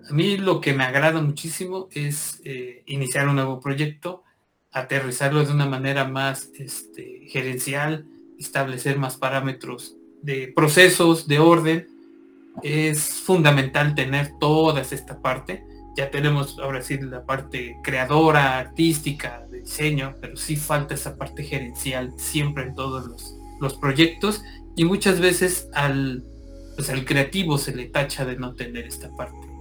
A 0.09 0.13
mí 0.13 0.37
lo 0.37 0.59
que 0.59 0.73
me 0.73 0.83
agrada 0.83 1.21
muchísimo 1.21 1.87
es 1.91 2.41
eh, 2.43 2.83
iniciar 2.87 3.29
un 3.29 3.35
nuevo 3.35 3.61
proyecto, 3.61 4.23
aterrizarlo 4.71 5.45
de 5.45 5.53
una 5.53 5.65
manera 5.65 6.05
más 6.05 6.49
este, 6.55 7.21
gerencial, 7.29 8.05
establecer 8.37 8.97
más 8.97 9.17
parámetros 9.17 9.95
de 10.21 10.51
procesos, 10.53 11.27
de 11.27 11.39
orden. 11.39 11.87
Es 12.61 13.21
fundamental 13.21 13.95
tener 13.95 14.31
toda 14.39 14.81
esta 14.81 15.21
parte. 15.21 15.63
Ya 15.95 16.09
tenemos 16.09 16.57
ahora 16.59 16.81
sí 16.81 16.97
la 16.97 17.23
parte 17.23 17.77
creadora, 17.83 18.57
artística, 18.59 19.45
de 19.49 19.61
diseño, 19.61 20.15
pero 20.19 20.35
sí 20.35 20.55
falta 20.55 20.95
esa 20.95 21.17
parte 21.17 21.43
gerencial 21.43 22.13
siempre 22.17 22.63
en 22.63 22.75
todos 22.75 23.07
los, 23.07 23.37
los 23.61 23.75
proyectos 23.75 24.43
y 24.75 24.85
muchas 24.85 25.19
veces 25.19 25.69
al, 25.73 26.23
pues 26.75 26.89
al 26.89 27.05
creativo 27.05 27.57
se 27.57 27.75
le 27.75 27.85
tacha 27.85 28.25
de 28.25 28.37
no 28.37 28.55
tener 28.55 28.85
esta 28.87 29.15
parte 29.15 29.53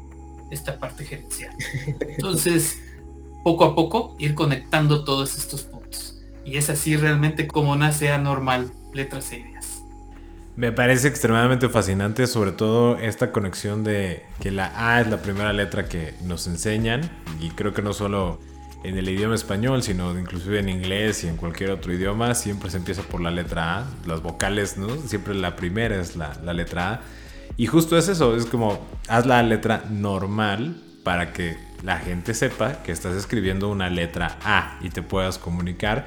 esta 0.52 0.78
parte 0.78 1.04
gerencial. 1.04 1.54
Entonces, 2.00 2.78
poco 3.44 3.64
a 3.64 3.74
poco, 3.74 4.16
ir 4.18 4.34
conectando 4.34 5.04
todos 5.04 5.36
estos 5.36 5.62
puntos. 5.62 6.20
Y 6.44 6.56
es 6.56 6.70
así 6.70 6.96
realmente 6.96 7.48
como 7.48 7.74
nace 7.76 8.10
Anormal 8.10 8.70
Letras 8.92 9.32
e 9.32 9.38
Ideas. 9.38 9.51
Me 10.54 10.70
parece 10.70 11.08
extremadamente 11.08 11.70
fascinante, 11.70 12.26
sobre 12.26 12.52
todo 12.52 12.98
esta 12.98 13.32
conexión 13.32 13.84
de 13.84 14.22
que 14.40 14.50
la 14.50 14.70
A 14.76 15.00
es 15.00 15.06
la 15.08 15.22
primera 15.22 15.52
letra 15.54 15.88
que 15.88 16.14
nos 16.24 16.46
enseñan, 16.46 17.10
y 17.40 17.50
creo 17.50 17.72
que 17.72 17.80
no 17.80 17.94
solo 17.94 18.38
en 18.84 18.98
el 18.98 19.08
idioma 19.08 19.34
español, 19.34 19.82
sino 19.82 20.18
inclusive 20.18 20.58
en 20.58 20.68
inglés 20.68 21.24
y 21.24 21.28
en 21.28 21.36
cualquier 21.38 21.70
otro 21.70 21.94
idioma, 21.94 22.34
siempre 22.34 22.68
se 22.68 22.76
empieza 22.76 23.02
por 23.02 23.22
la 23.22 23.30
letra 23.30 23.78
A, 23.78 23.86
las 24.06 24.22
vocales, 24.22 24.76
¿no? 24.76 24.94
Siempre 25.06 25.34
la 25.34 25.56
primera 25.56 25.98
es 25.98 26.16
la, 26.16 26.36
la 26.44 26.52
letra 26.52 26.92
A. 26.92 27.00
Y 27.56 27.66
justo 27.66 27.96
es 27.96 28.08
eso, 28.08 28.36
es 28.36 28.44
como 28.44 28.86
haz 29.08 29.24
la 29.24 29.42
letra 29.42 29.84
normal 29.88 30.82
para 31.02 31.32
que 31.32 31.56
la 31.82 31.98
gente 31.98 32.34
sepa 32.34 32.82
que 32.82 32.92
estás 32.92 33.16
escribiendo 33.16 33.70
una 33.70 33.88
letra 33.88 34.38
A 34.44 34.78
y 34.82 34.90
te 34.90 35.00
puedas 35.00 35.38
comunicar. 35.38 36.04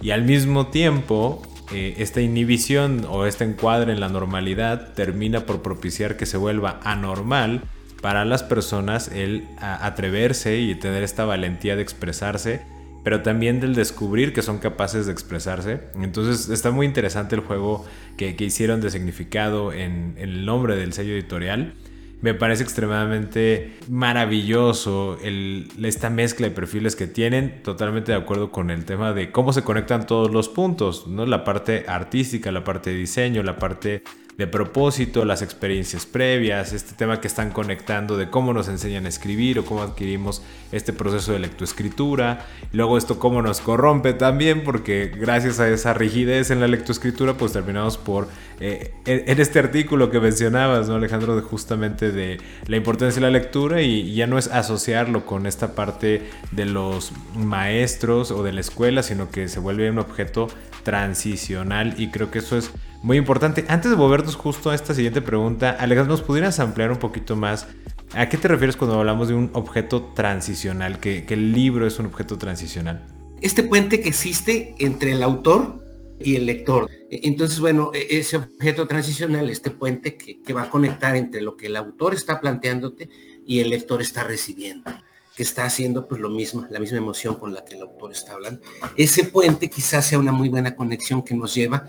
Y 0.00 0.10
al 0.10 0.22
mismo 0.22 0.68
tiempo, 0.68 1.42
eh, 1.72 1.94
esta 1.98 2.20
inhibición 2.20 3.06
o 3.08 3.26
este 3.26 3.44
encuadre 3.44 3.92
en 3.92 4.00
la 4.00 4.08
normalidad 4.08 4.94
termina 4.94 5.46
por 5.46 5.62
propiciar 5.62 6.16
que 6.16 6.26
se 6.26 6.36
vuelva 6.36 6.80
anormal 6.82 7.62
para 8.00 8.24
las 8.24 8.42
personas 8.42 9.08
el 9.08 9.44
atreverse 9.58 10.58
y 10.58 10.74
tener 10.76 11.02
esta 11.02 11.24
valentía 11.24 11.74
de 11.74 11.82
expresarse 11.82 12.62
pero 13.08 13.22
también 13.22 13.58
del 13.58 13.74
descubrir 13.74 14.34
que 14.34 14.42
son 14.42 14.58
capaces 14.58 15.06
de 15.06 15.12
expresarse. 15.12 15.80
Entonces 15.94 16.50
está 16.50 16.70
muy 16.70 16.84
interesante 16.84 17.34
el 17.36 17.40
juego 17.40 17.86
que, 18.18 18.36
hicieron 18.38 18.82
de 18.82 18.90
significado 18.90 19.72
en, 19.72 20.14
el 20.18 20.44
nombre 20.44 20.76
del 20.76 20.92
sello 20.92 21.14
editorial. 21.14 21.72
Me 22.20 22.34
parece 22.34 22.64
extremadamente 22.64 23.78
maravilloso 23.88 25.18
esta 25.22 26.10
mezcla 26.10 26.48
de 26.48 26.54
perfiles 26.54 26.96
que 26.96 27.06
tienen, 27.06 27.62
totalmente 27.62 28.10
de 28.10 28.18
acuerdo 28.18 28.50
con 28.50 28.70
el 28.70 28.84
tema 28.84 29.12
de 29.12 29.30
cómo 29.30 29.52
se 29.52 29.62
conectan 29.62 30.04
todos 30.04 30.32
los 30.32 30.48
puntos, 30.48 31.06
¿no? 31.06 31.26
la 31.26 31.44
parte 31.44 31.84
artística, 31.86 32.50
la 32.50 32.64
parte 32.64 32.90
de 32.90 32.96
diseño, 32.96 33.44
la 33.44 33.56
parte 33.56 34.02
de 34.38 34.46
propósito, 34.46 35.24
las 35.24 35.42
experiencias 35.42 36.06
previas, 36.06 36.72
este 36.72 36.94
tema 36.94 37.20
que 37.20 37.26
están 37.26 37.50
conectando 37.50 38.16
de 38.16 38.30
cómo 38.30 38.52
nos 38.52 38.68
enseñan 38.68 39.04
a 39.04 39.08
escribir 39.08 39.58
o 39.58 39.64
cómo 39.64 39.82
adquirimos 39.82 40.42
este 40.70 40.92
proceso 40.92 41.32
de 41.32 41.40
lectoescritura. 41.40 42.46
luego 42.72 42.96
esto 42.96 43.18
cómo 43.18 43.42
nos 43.42 43.60
corrompe 43.60 44.12
también, 44.12 44.62
porque 44.62 45.12
gracias 45.12 45.58
a 45.58 45.68
esa 45.68 45.92
rigidez 45.92 46.52
en 46.52 46.60
la 46.60 46.68
lectoescritura, 46.68 47.34
pues 47.34 47.52
terminamos 47.52 47.98
por, 47.98 48.28
eh, 48.60 48.92
en 49.06 49.40
este 49.40 49.58
artículo 49.58 50.08
que 50.08 50.20
mencionabas, 50.20 50.88
¿no, 50.88 50.94
Alejandro? 50.94 51.34
De 51.34 51.42
justamente 51.42 52.12
de 52.12 52.38
la 52.68 52.76
importancia 52.76 53.20
de 53.20 53.26
la 53.26 53.36
lectura 53.36 53.82
y 53.82 54.14
ya 54.14 54.28
no 54.28 54.38
es 54.38 54.46
asociarlo 54.46 55.26
con 55.26 55.46
esta 55.46 55.74
parte 55.74 56.30
de 56.52 56.64
los 56.64 57.10
maestros 57.34 58.30
o 58.30 58.44
de 58.44 58.52
la 58.52 58.60
escuela, 58.60 59.02
sino 59.02 59.32
que 59.32 59.48
se 59.48 59.58
vuelve 59.58 59.90
un 59.90 59.98
objeto 59.98 60.46
transicional 60.82 61.94
y 61.98 62.08
creo 62.08 62.30
que 62.30 62.38
eso 62.40 62.56
es 62.56 62.70
muy 63.02 63.16
importante. 63.16 63.64
Antes 63.68 63.90
de 63.90 63.96
volvernos 63.96 64.36
justo 64.36 64.70
a 64.70 64.74
esta 64.74 64.94
siguiente 64.94 65.22
pregunta, 65.22 65.70
Alejandro, 65.70 66.14
¿nos 66.14 66.22
pudieras 66.22 66.60
ampliar 66.60 66.90
un 66.90 66.98
poquito 66.98 67.36
más? 67.36 67.66
¿A 68.14 68.28
qué 68.28 68.36
te 68.36 68.48
refieres 68.48 68.76
cuando 68.76 68.98
hablamos 68.98 69.28
de 69.28 69.34
un 69.34 69.50
objeto 69.52 70.02
transicional? 70.14 70.98
Que, 70.98 71.24
el 71.28 71.52
libro 71.52 71.86
es 71.86 71.98
un 71.98 72.06
objeto 72.06 72.38
transicional. 72.38 73.04
Este 73.40 73.62
puente 73.62 74.00
que 74.00 74.08
existe 74.08 74.74
entre 74.78 75.12
el 75.12 75.22
autor 75.22 75.84
y 76.20 76.36
el 76.36 76.46
lector. 76.46 76.90
Entonces, 77.10 77.60
bueno, 77.60 77.92
e, 77.94 78.18
ese 78.18 78.38
objeto 78.38 78.88
transicional, 78.88 79.48
este 79.50 79.70
puente 79.70 80.16
que, 80.16 80.40
que, 80.40 80.52
va 80.52 80.62
a 80.62 80.70
conectar 80.70 81.14
entre 81.14 81.42
lo 81.42 81.56
que 81.56 81.66
el 81.66 81.76
autor 81.76 82.14
está 82.14 82.40
planteándote 82.40 83.08
y 83.46 83.60
el 83.60 83.70
lector 83.70 84.02
está 84.02 84.24
recibiendo. 84.24 84.90
Que 85.38 85.44
está 85.44 85.66
haciendo 85.66 86.08
pues 86.08 86.20
lo 86.20 86.30
mismo, 86.30 86.66
la 86.68 86.80
misma 86.80 86.98
emoción 86.98 87.36
con 87.36 87.54
la 87.54 87.64
que 87.64 87.76
el 87.76 87.82
autor 87.82 88.10
está 88.10 88.32
hablando. 88.32 88.60
Ese 88.96 89.22
puente 89.22 89.70
quizás 89.70 90.04
sea 90.04 90.18
una 90.18 90.32
muy 90.32 90.48
buena 90.48 90.74
conexión 90.74 91.22
que 91.22 91.32
nos 91.32 91.54
lleva 91.54 91.86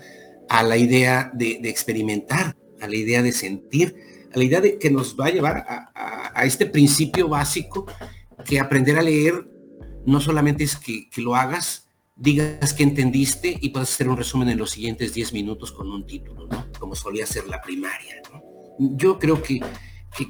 a 0.48 0.62
la 0.62 0.76
idea 0.76 1.32
de, 1.34 1.58
experimentar, 1.64 2.56
a 2.80 2.86
la 2.86 2.94
idea 2.94 3.24
de 3.24 3.32
sentir, 3.32 3.96
a 4.32 4.38
la 4.38 4.44
idea 4.44 4.60
de 4.60 4.78
que 4.78 4.88
nos 4.88 5.16
va 5.18 5.26
a 5.26 5.30
llevar 5.30 5.66
a, 5.66 6.44
este 6.44 6.64
principio 6.64 7.28
básico 7.28 7.86
que 8.44 8.60
aprender 8.60 8.96
a 8.96 9.02
leer 9.02 9.50
no 10.06 10.20
solamente 10.20 10.62
es 10.62 10.76
que, 10.76 11.08
lo 11.16 11.34
hagas, 11.34 11.88
digas 12.14 12.72
que 12.72 12.84
entendiste 12.84 13.58
y 13.60 13.70
puedas 13.70 13.92
hacer 13.92 14.08
un 14.08 14.16
resumen 14.16 14.48
en 14.48 14.58
los 14.58 14.70
siguientes 14.70 15.12
10 15.12 15.32
minutos 15.32 15.72
con 15.72 15.90
un 15.90 16.06
título. 16.06 16.48
Como 16.78 16.94
solía 16.94 17.26
ser 17.26 17.48
la 17.48 17.60
primaria, 17.60 18.22
Yo 18.78 19.18
creo 19.18 19.42
que 19.42 19.60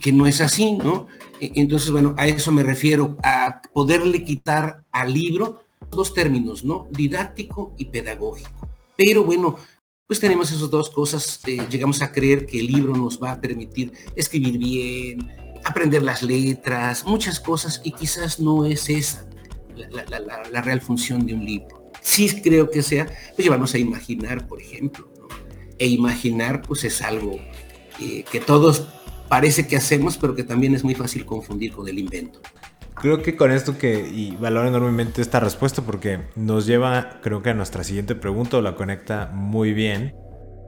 que, 0.03 0.13
no 0.13 0.27
es 0.27 0.41
así, 0.41 0.73
¿no? 0.73 1.07
E, 1.41 1.53
entonces, 1.57 1.91
bueno, 1.91 2.15
a 2.19 2.27
eso 2.27 2.53
me 2.53 2.63
refiero, 2.63 3.17
a 3.23 3.63
poderle 3.73 4.25
quitar 4.25 4.85
al 4.93 5.13
libro 5.13 5.65
dos 5.91 6.15
términos, 6.15 6.65
¿no? 6.65 6.89
Didáctico 6.91 7.75
y 7.79 7.87
pedagógico. 7.87 8.69
Pero 8.97 9.25
bueno, 9.25 9.57
pues 10.07 10.21
tenemos 10.21 10.51
esas 10.51 10.71
dos 10.71 10.91
cosas, 10.91 11.41
eh, 11.47 11.67
llegamos 11.71 12.03
a 12.03 12.13
creer 12.13 12.47
que 12.47 12.61
el 12.61 12.67
libro 12.67 12.95
nos 12.95 13.23
va 13.23 13.33
a 13.33 13.41
permitir 13.41 13.93
escribir 14.15 14.59
bien, 14.59 15.31
aprender 15.65 16.03
las 16.03 16.23
letras, 16.23 17.05
muchas 17.07 17.41
cosas, 17.41 17.81
y 17.85 17.93
quizás 17.93 18.41
no 18.41 18.65
es 18.65 18.89
esa 18.89 19.27
la, 19.89 20.63
real 20.63 20.81
función 20.81 21.27
de 21.27 21.35
un 21.35 21.45
libro. 21.45 21.91
Sí 22.01 22.41
creo 22.43 22.71
que 22.71 22.83
sea, 22.83 23.07
pues 23.07 23.45
llevarnos 23.45 23.75
a 23.75 23.79
imaginar, 23.79 24.47
por 24.47 24.61
ejemplo, 24.61 25.09
¿no? 25.19 25.29
E 25.79 25.87
imaginar, 25.87 26.63
pues 26.63 26.85
es 26.85 27.03
algo 27.03 27.39
eh, 28.01 28.25
que 28.31 28.41
todos 28.41 28.87
parece 29.31 29.69
que 29.69 29.77
hacemos, 29.77 30.19
pero 30.19 30.35
que 30.35 30.43
también 30.43 30.75
es 30.75 30.83
muy 30.83 30.97
fácil 30.97 31.25
confundir 31.25 31.73
con 31.73 31.87
el 31.89 32.01
invento. 32.01 32.41
Creo 32.97 33.23
que 33.23 33.37
con 33.37 33.53
esto 33.53 33.79
que, 33.79 34.01
y 34.01 34.33
valoro 34.33 34.67
enormemente 34.67 35.23
esta 35.23 35.39
respuesta 35.39 35.83
porque 35.83 36.19
nos 36.35 36.67
lleva, 36.67 37.21
creo 37.23 37.41
que 37.41 37.51
a 37.51 37.55
nuestra 37.55 37.85
siguiente 37.85 38.17
pregunta 38.17 38.59
o 38.59 38.61
la 38.61 38.75
conecta 38.75 39.31
muy 39.33 39.73
bien. 39.73 40.17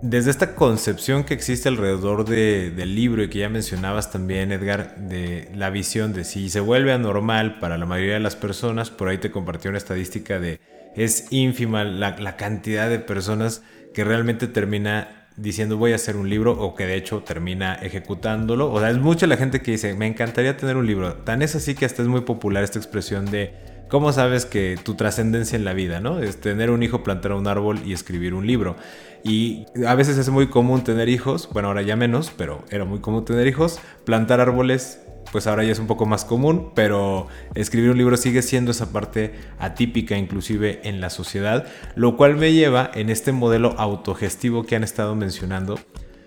Desde 0.01 0.31
esta 0.31 0.55
concepción 0.55 1.25
que 1.25 1.35
existe 1.35 1.69
alrededor 1.69 2.25
del 2.25 2.95
libro 2.95 3.25
y 3.25 3.29
que 3.29 3.41
ya 3.41 3.49
mencionabas 3.49 4.13
también, 4.13 4.53
Edgar, 4.53 4.97
de 4.97 5.51
la 5.55 5.71
visión 5.71 6.13
de 6.13 6.25
si 6.25 6.49
se 6.49 6.61
vuelve 6.61 6.93
anormal 6.93 7.59
para 7.59 7.79
la 7.79 7.87
mayoría 7.87 8.15
de 8.15 8.21
las 8.21 8.37
personas, 8.37 8.91
por 8.91 9.09
ahí 9.09 9.19
te 9.19 9.33
compartió 9.33 9.71
una 9.71 9.79
estadística 9.79 10.39
de 10.39 10.61
es 10.95 11.27
ínfima 11.31 11.83
la, 11.85 12.17
la 12.19 12.37
cantidad 12.37 12.89
de 12.89 13.01
personas 13.01 13.63
que 13.93 14.05
realmente 14.05 14.47
termina 14.47 15.22
diciendo 15.37 15.77
voy 15.77 15.93
a 15.93 15.97
hacer 15.97 16.17
un 16.17 16.29
libro 16.29 16.53
o 16.53 16.75
que 16.75 16.87
de 16.87 16.97
hecho 16.97 17.23
termina 17.23 17.75
ejecutándolo. 17.75 18.73
O 18.73 18.81
sea, 18.81 18.91
es 18.91 18.99
mucha 18.99 19.27
la 19.27 19.37
gente 19.37 19.61
que 19.63 19.73
dice, 19.73 19.95
me 19.95 20.07
encantaría 20.07 20.57
tener 20.57 20.77
un 20.77 20.87
libro. 20.87 21.15
Tan 21.15 21.43
es 21.43 21.55
así 21.55 21.75
que 21.75 21.85
hasta 21.85 22.03
es 22.03 22.09
muy 22.09 22.23
popular 22.23 22.63
esta 22.65 22.79
expresión 22.79 23.27
de, 23.27 23.55
¿cómo 23.89 24.13
sabes 24.13 24.47
que 24.47 24.79
tu 24.83 24.95
trascendencia 24.95 25.57
en 25.57 25.65
la 25.65 25.75
vida, 25.75 26.01
¿no? 26.01 26.21
Es 26.21 26.41
tener 26.41 26.71
un 26.71 26.83
hijo, 26.83 27.03
plantar 27.03 27.33
un 27.33 27.47
árbol 27.47 27.81
y 27.85 27.93
escribir 27.93 28.35
un 28.35 28.47
libro. 28.47 28.77
Y 29.25 29.67
a 29.87 29.95
veces 29.95 30.19
es 30.19 30.31
muy 30.31 30.49
común 30.49 30.83
tener 30.83 31.09
hijos, 31.09 31.49
bueno, 31.53 31.69
ahora 31.69 31.83
ya 31.83 31.95
menos, 31.95 32.33
pero 32.37 32.65
era 32.71 32.85
muy 32.85 33.01
común 33.01 33.25
tener 33.25 33.47
hijos, 33.47 33.79
plantar 34.05 34.41
árboles, 34.41 35.02
pues 35.33 35.47
ahora 35.47 35.65
ya 35.65 35.73
es 35.73 35.79
un 35.79 35.87
poco 35.87 36.07
más 36.07 36.25
común, 36.25 36.71
pero 36.75 37.27
escribir 37.55 37.91
un 37.91 37.99
libro 37.99 38.17
sigue 38.17 38.43
siendo 38.43 38.71
esa 38.71 38.93
parte 38.93 39.35
atípica 39.59 40.17
inclusive 40.17 40.81
en 40.85 41.01
la 41.01 41.11
sociedad, 41.11 41.67
lo 41.97 42.17
cual 42.17 42.37
me 42.37 42.53
lleva 42.53 42.91
en 42.95 43.09
este 43.09 43.33
modelo 43.33 43.75
autogestivo 43.79 44.65
que 44.65 44.77
han 44.77 44.85
estado 44.85 45.17
mencionando. 45.17 45.81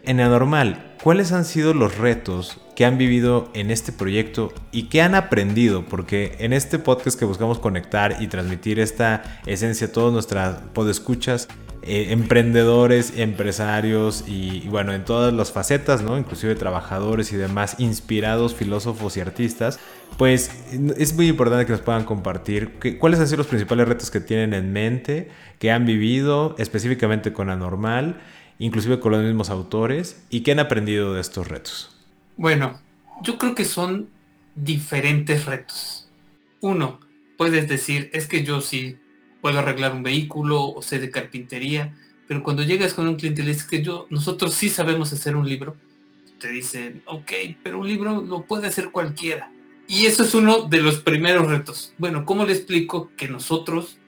En 0.07 0.19
Anormal, 0.19 0.93
¿cuáles 1.01 1.31
han 1.31 1.45
sido 1.45 1.73
los 1.73 1.97
retos 1.97 2.61
que 2.75 2.85
han 2.85 2.99
vivido 2.99 3.49
en 3.55 3.71
este 3.71 3.91
proyecto 3.91 4.53
y 4.71 4.83
qué 4.83 5.01
han 5.01 5.15
aprendido? 5.15 5.83
Porque 5.83 6.35
en 6.37 6.53
este 6.53 6.77
podcast 6.77 7.17
que 7.17 7.25
buscamos 7.25 7.57
conectar 7.57 8.17
y 8.19 8.27
transmitir 8.27 8.79
esta 8.79 9.41
esencia 9.47 9.87
a 9.87 9.91
todas 9.91 10.13
nuestras 10.13 10.57
podescuchas, 10.73 11.47
eh, 11.81 12.11
emprendedores, 12.11 13.17
empresarios 13.17 14.25
y, 14.27 14.67
bueno, 14.67 14.93
en 14.93 15.05
todas 15.05 15.33
las 15.33 15.51
facetas, 15.51 16.03
¿no? 16.03 16.19
Inclusive 16.19 16.53
trabajadores 16.53 17.33
y 17.33 17.37
demás, 17.37 17.75
inspirados, 17.79 18.53
filósofos 18.53 19.17
y 19.17 19.21
artistas, 19.21 19.79
pues 20.19 20.51
es 20.97 21.15
muy 21.15 21.29
importante 21.29 21.65
que 21.65 21.71
nos 21.71 21.81
puedan 21.81 22.03
compartir 22.03 22.77
cuáles 22.99 23.19
han 23.19 23.25
sido 23.25 23.37
los 23.37 23.47
principales 23.47 23.87
retos 23.87 24.11
que 24.11 24.19
tienen 24.19 24.53
en 24.53 24.71
mente, 24.71 25.29
que 25.57 25.71
han 25.71 25.87
vivido 25.87 26.55
específicamente 26.59 27.33
con 27.33 27.49
Anormal, 27.49 28.21
inclusive 28.59 28.99
con 28.99 29.11
los 29.11 29.23
mismos 29.23 29.49
autores, 29.49 30.23
y 30.29 30.41
qué 30.41 30.51
han 30.51 30.59
aprendido 30.59 31.13
de 31.13 31.21
estos 31.21 31.47
retos. 31.47 31.95
Bueno, 32.37 32.79
yo 33.21 33.37
creo 33.37 33.55
que 33.55 33.65
son 33.65 34.09
diferentes 34.55 35.45
retos. 35.45 36.09
Uno, 36.61 36.99
puedes 37.37 37.67
decir, 37.67 38.09
es 38.13 38.27
que 38.27 38.43
yo 38.43 38.61
sí 38.61 38.97
puedo 39.41 39.59
arreglar 39.59 39.93
un 39.93 40.03
vehículo 40.03 40.63
o 40.63 40.81
sé 40.81 40.99
de 40.99 41.11
carpintería, 41.11 41.95
pero 42.27 42.41
cuando 42.41 42.63
llegas 42.63 42.93
con 42.93 43.07
un 43.07 43.15
cliente 43.15 43.41
y 43.41 43.45
le 43.45 43.51
dices 43.51 43.67
que 43.67 43.83
yo, 43.83 44.07
nosotros 44.09 44.53
sí 44.53 44.69
sabemos 44.69 45.13
hacer 45.13 45.35
un 45.35 45.47
libro, 45.47 45.75
te 46.39 46.49
dicen, 46.49 47.03
ok, 47.05 47.31
pero 47.63 47.79
un 47.79 47.87
libro 47.87 48.21
lo 48.21 48.43
puede 48.45 48.67
hacer 48.67 48.91
cualquiera. 48.91 49.51
Y 49.87 50.07
eso 50.07 50.23
es 50.23 50.33
uno 50.33 50.63
de 50.63 50.81
los 50.81 50.99
primeros 50.99 51.47
retos. 51.47 51.93
Bueno, 51.97 52.25
¿cómo 52.25 52.45
le 52.45 52.53
explico 52.53 53.11
que 53.15 53.27
nosotros 53.27 53.99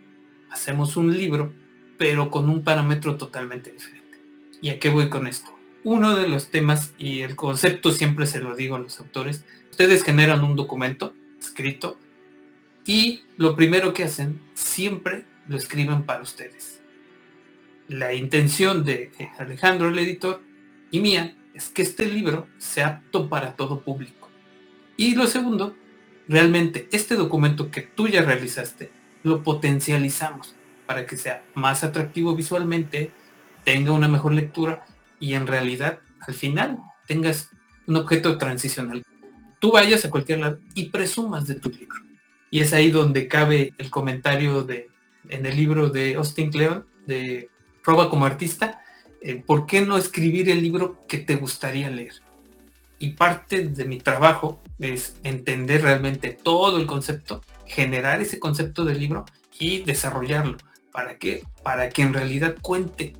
hacemos 0.49 0.97
un 0.97 1.15
libro, 1.15 1.53
pero 1.97 2.31
con 2.31 2.49
un 2.49 2.63
parámetro 2.63 3.15
totalmente 3.15 3.71
diferente? 3.71 3.96
¿Y 4.61 4.69
a 4.69 4.79
qué 4.79 4.89
voy 4.89 5.09
con 5.09 5.27
esto? 5.27 5.51
Uno 5.83 6.15
de 6.15 6.27
los 6.27 6.49
temas, 6.49 6.93
y 6.97 7.21
el 7.21 7.35
concepto 7.35 7.91
siempre 7.91 8.25
se 8.25 8.39
lo 8.39 8.55
digo 8.55 8.75
a 8.75 8.79
los 8.79 8.99
autores, 8.99 9.45
ustedes 9.69 10.03
generan 10.03 10.43
un 10.43 10.55
documento 10.55 11.13
escrito 11.39 11.97
y 12.85 13.23
lo 13.37 13.55
primero 13.55 13.93
que 13.93 14.05
hacen, 14.05 14.41
siempre 14.53 15.25
lo 15.47 15.57
escriben 15.57 16.03
para 16.03 16.23
ustedes. 16.23 16.81
La 17.87 18.13
intención 18.13 18.83
de 18.83 19.11
Alejandro, 19.37 19.89
el 19.89 19.99
editor, 19.99 20.41
y 20.89 20.99
mía, 20.99 21.35
es 21.53 21.69
que 21.69 21.81
este 21.81 22.05
libro 22.05 22.47
sea 22.57 22.87
apto 22.87 23.29
para 23.29 23.55
todo 23.55 23.81
público. 23.81 24.29
Y 24.95 25.15
lo 25.15 25.27
segundo, 25.27 25.75
realmente 26.27 26.87
este 26.91 27.15
documento 27.15 27.71
que 27.71 27.81
tú 27.81 28.07
ya 28.07 28.21
realizaste, 28.21 28.91
lo 29.23 29.43
potencializamos 29.43 30.55
para 30.85 31.05
que 31.05 31.17
sea 31.17 31.43
más 31.53 31.83
atractivo 31.83 32.35
visualmente, 32.35 33.11
tenga 33.67 33.91
una 33.91 34.07
mejor 34.07 34.33
lectura 34.33 34.85
y 35.19 35.33
en 35.33 35.45
realidad 35.45 35.99
al 36.25 36.33
final 36.33 36.79
tengas 37.05 37.49
un 37.85 37.97
objeto 37.97 38.37
transicional. 38.37 39.03
Tú 39.59 39.73
vayas 39.73 40.05
a 40.05 40.09
cualquier 40.09 40.39
lado 40.39 40.59
y 40.73 40.85
presumas 40.85 41.47
de 41.47 41.55
tu 41.55 41.69
libro. 41.69 41.97
Y 42.49 42.61
es 42.61 42.71
ahí 42.71 42.91
donde 42.91 43.27
cabe 43.27 43.73
el 43.77 43.89
comentario 43.89 44.63
de, 44.63 44.87
en 45.27 45.45
el 45.45 45.57
libro 45.57 45.89
de 45.89 46.15
Austin 46.15 46.49
Kleon, 46.49 46.85
de 47.07 47.49
Proba 47.83 48.09
como 48.09 48.25
artista, 48.25 48.79
¿por 49.45 49.65
qué 49.65 49.81
no 49.81 49.97
escribir 49.97 50.49
el 50.49 50.63
libro 50.63 51.03
que 51.05 51.17
te 51.17 51.35
gustaría 51.35 51.89
leer? 51.89 52.13
Y 52.99 53.09
parte 53.15 53.67
de 53.67 53.83
mi 53.83 53.97
trabajo 53.97 54.61
es 54.79 55.17
entender 55.23 55.81
realmente 55.81 56.29
todo 56.29 56.77
el 56.77 56.85
concepto, 56.85 57.43
generar 57.65 58.21
ese 58.21 58.39
concepto 58.39 58.85
del 58.85 59.01
libro 59.01 59.25
y 59.59 59.83
desarrollarlo. 59.83 60.55
¿Para 60.93 61.17
qué? 61.17 61.43
Para 61.63 61.89
que 61.89 62.03
en 62.03 62.13
realidad 62.13 62.55
cuente, 62.61 63.13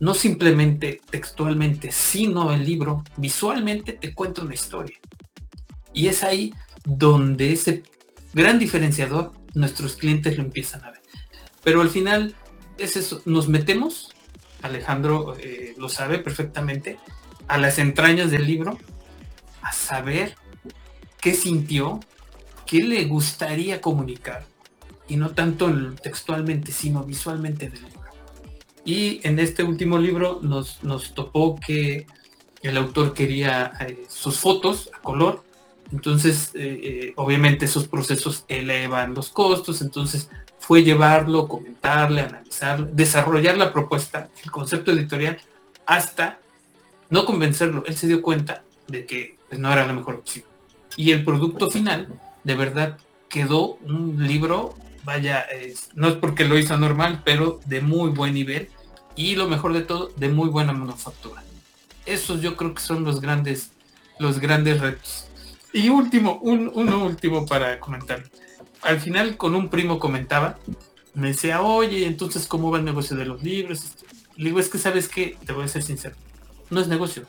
no 0.00 0.14
simplemente 0.14 1.00
textualmente, 1.10 1.92
sino 1.92 2.52
el 2.52 2.64
libro 2.64 3.04
visualmente 3.16 3.92
te 3.92 4.14
cuenta 4.14 4.42
una 4.42 4.54
historia. 4.54 4.98
Y 5.92 6.08
es 6.08 6.22
ahí 6.24 6.52
donde 6.84 7.52
ese 7.52 7.82
gran 8.32 8.58
diferenciador, 8.58 9.32
nuestros 9.54 9.96
clientes 9.96 10.36
lo 10.36 10.42
empiezan 10.42 10.84
a 10.84 10.90
ver. 10.90 11.00
Pero 11.62 11.80
al 11.80 11.90
final 11.90 12.34
es 12.76 12.96
eso, 12.96 13.22
nos 13.24 13.48
metemos, 13.48 14.14
Alejandro 14.62 15.36
eh, 15.38 15.74
lo 15.78 15.88
sabe 15.88 16.18
perfectamente, 16.18 16.98
a 17.46 17.58
las 17.58 17.78
entrañas 17.78 18.30
del 18.30 18.46
libro, 18.46 18.78
a 19.62 19.72
saber 19.72 20.34
qué 21.20 21.34
sintió, 21.34 22.00
qué 22.66 22.82
le 22.82 23.04
gustaría 23.04 23.80
comunicar, 23.80 24.44
y 25.08 25.16
no 25.16 25.30
tanto 25.30 25.70
textualmente, 25.94 26.72
sino 26.72 27.04
visualmente 27.04 27.70
del 27.70 27.82
libro. 27.82 28.03
Y 28.84 29.20
en 29.26 29.38
este 29.38 29.62
último 29.62 29.98
libro 29.98 30.40
nos, 30.42 30.82
nos 30.82 31.14
topó 31.14 31.58
que 31.58 32.06
el 32.62 32.76
autor 32.76 33.14
quería 33.14 33.72
eh, 33.80 34.04
sus 34.08 34.38
fotos 34.38 34.90
a 34.94 35.00
color 35.00 35.42
entonces, 35.92 36.50
eh, 36.54 36.80
eh, 36.82 37.12
obviamente 37.16 37.66
esos 37.66 37.86
procesos 37.86 38.44
elevan 38.48 39.14
los 39.14 39.28
costos, 39.28 39.82
entonces 39.82 40.28
fue 40.58 40.82
llevarlo, 40.82 41.46
comentarle, 41.46 42.22
analizarlo, 42.22 42.88
desarrollar 42.90 43.56
la 43.56 43.72
propuesta, 43.72 44.28
el 44.42 44.50
concepto 44.50 44.92
editorial, 44.92 45.38
hasta 45.86 46.40
no 47.10 47.24
convencerlo. 47.24 47.84
Él 47.86 47.96
se 47.96 48.06
dio 48.06 48.22
cuenta 48.22 48.64
de 48.88 49.06
que 49.06 49.36
pues, 49.48 49.60
no 49.60 49.72
era 49.72 49.86
la 49.86 49.92
mejor 49.92 50.16
opción. 50.16 50.44
Y 50.96 51.12
el 51.12 51.24
producto 51.24 51.70
final, 51.70 52.08
de 52.44 52.54
verdad, 52.54 52.98
quedó 53.28 53.78
un 53.84 54.26
libro, 54.26 54.74
vaya, 55.04 55.46
no 55.94 56.08
es 56.08 56.14
porque 56.14 56.44
lo 56.44 56.58
hizo 56.58 56.76
normal, 56.76 57.22
pero 57.24 57.60
de 57.66 57.80
muy 57.80 58.10
buen 58.10 58.34
nivel 58.34 58.68
y 59.16 59.36
lo 59.36 59.48
mejor 59.48 59.72
de 59.72 59.82
todo, 59.82 60.10
de 60.16 60.28
muy 60.28 60.48
buena 60.48 60.72
manufactura. 60.72 61.42
Esos 62.06 62.40
yo 62.40 62.56
creo 62.56 62.74
que 62.74 62.82
son 62.82 63.04
los 63.04 63.20
grandes, 63.20 63.70
los 64.18 64.40
grandes 64.40 64.80
retos. 64.80 65.26
Y 65.72 65.88
último, 65.88 66.38
un, 66.42 66.70
uno 66.74 67.04
último 67.04 67.46
para 67.46 67.80
comentar. 67.80 68.22
al 68.82 69.00
final 69.00 69.36
con 69.36 69.54
un 69.54 69.68
primo 69.68 69.98
comentaba, 69.98 70.58
me 71.14 71.28
decía, 71.28 71.62
oye, 71.62 72.06
entonces, 72.06 72.46
¿cómo 72.46 72.70
va 72.70 72.78
el 72.78 72.84
negocio 72.84 73.16
de 73.16 73.24
los 73.24 73.42
libros? 73.42 73.92
Le 74.36 74.46
digo, 74.46 74.60
es 74.60 74.68
que 74.68 74.78
sabes 74.78 75.08
que, 75.08 75.36
te 75.44 75.52
voy 75.52 75.64
a 75.64 75.68
ser 75.68 75.82
sincero, 75.82 76.16
no 76.70 76.80
es 76.80 76.88
negocio. 76.88 77.24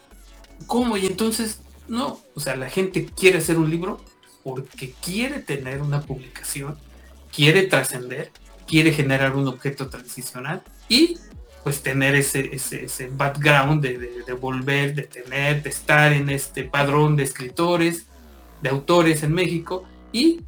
¿Cómo? 0.68 0.98
Y 0.98 1.06
entonces, 1.06 1.62
no, 1.88 2.20
o 2.34 2.40
sea, 2.40 2.56
la 2.56 2.70
gente 2.70 3.06
quiere 3.06 3.38
hacer 3.38 3.58
un 3.58 3.70
libro 3.70 4.02
porque 4.44 4.94
quiere 5.04 5.40
tener 5.40 5.82
una 5.82 6.02
publicación, 6.02 6.78
quiere 7.36 7.64
trascender, 7.64 8.32
quiere 8.68 8.94
generar 8.94 9.36
un 9.36 9.48
objeto 9.48 9.90
transicional 9.90 10.64
y 10.88 11.18
pues 11.64 11.82
tener 11.82 12.16
ese, 12.16 12.52
ese, 12.54 13.08
background 13.08 13.82
de, 13.82 13.98
de, 14.26 14.34
volver, 14.34 14.94
de 14.94 15.04
tener, 15.04 15.64
de 15.64 15.70
estar 15.70 16.14
en 16.14 16.30
este 16.30 16.64
padrón 16.64 17.16
de 17.16 17.24
escritores, 17.24 18.06
de 18.62 18.70
autores 18.70 19.24
en 19.24 19.34
México 19.34 19.84
y 20.12 20.42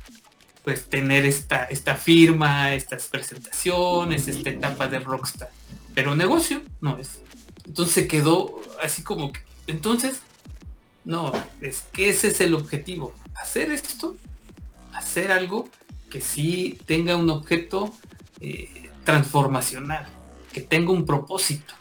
pues 0.63 0.85
tener 0.89 1.25
esta, 1.25 1.63
esta 1.65 1.95
firma, 1.95 2.73
estas 2.73 3.07
presentaciones, 3.07 4.27
esta 4.27 4.49
etapa 4.49 4.87
de 4.87 4.99
rockstar. 4.99 5.49
Pero 5.95 6.15
negocio 6.15 6.61
no 6.81 6.97
es. 6.99 7.19
Entonces 7.65 8.07
quedó 8.07 8.61
así 8.83 9.01
como 9.01 9.31
que, 9.31 9.39
entonces, 9.65 10.21
no, 11.03 11.31
es 11.61 11.85
que 11.91 12.09
ese 12.09 12.27
es 12.27 12.41
el 12.41 12.53
objetivo. 12.53 13.13
Hacer 13.41 13.71
esto, 13.71 14.15
hacer 14.93 15.31
algo 15.31 15.69
que 16.09 16.21
sí 16.21 16.79
tenga 16.85 17.15
un 17.15 17.29
objeto 17.29 17.93
eh, 18.39 18.89
transformacional 19.03 20.07
que 20.51 20.61
tenga 20.61 20.91
un 20.91 21.05
propósito. 21.05 21.73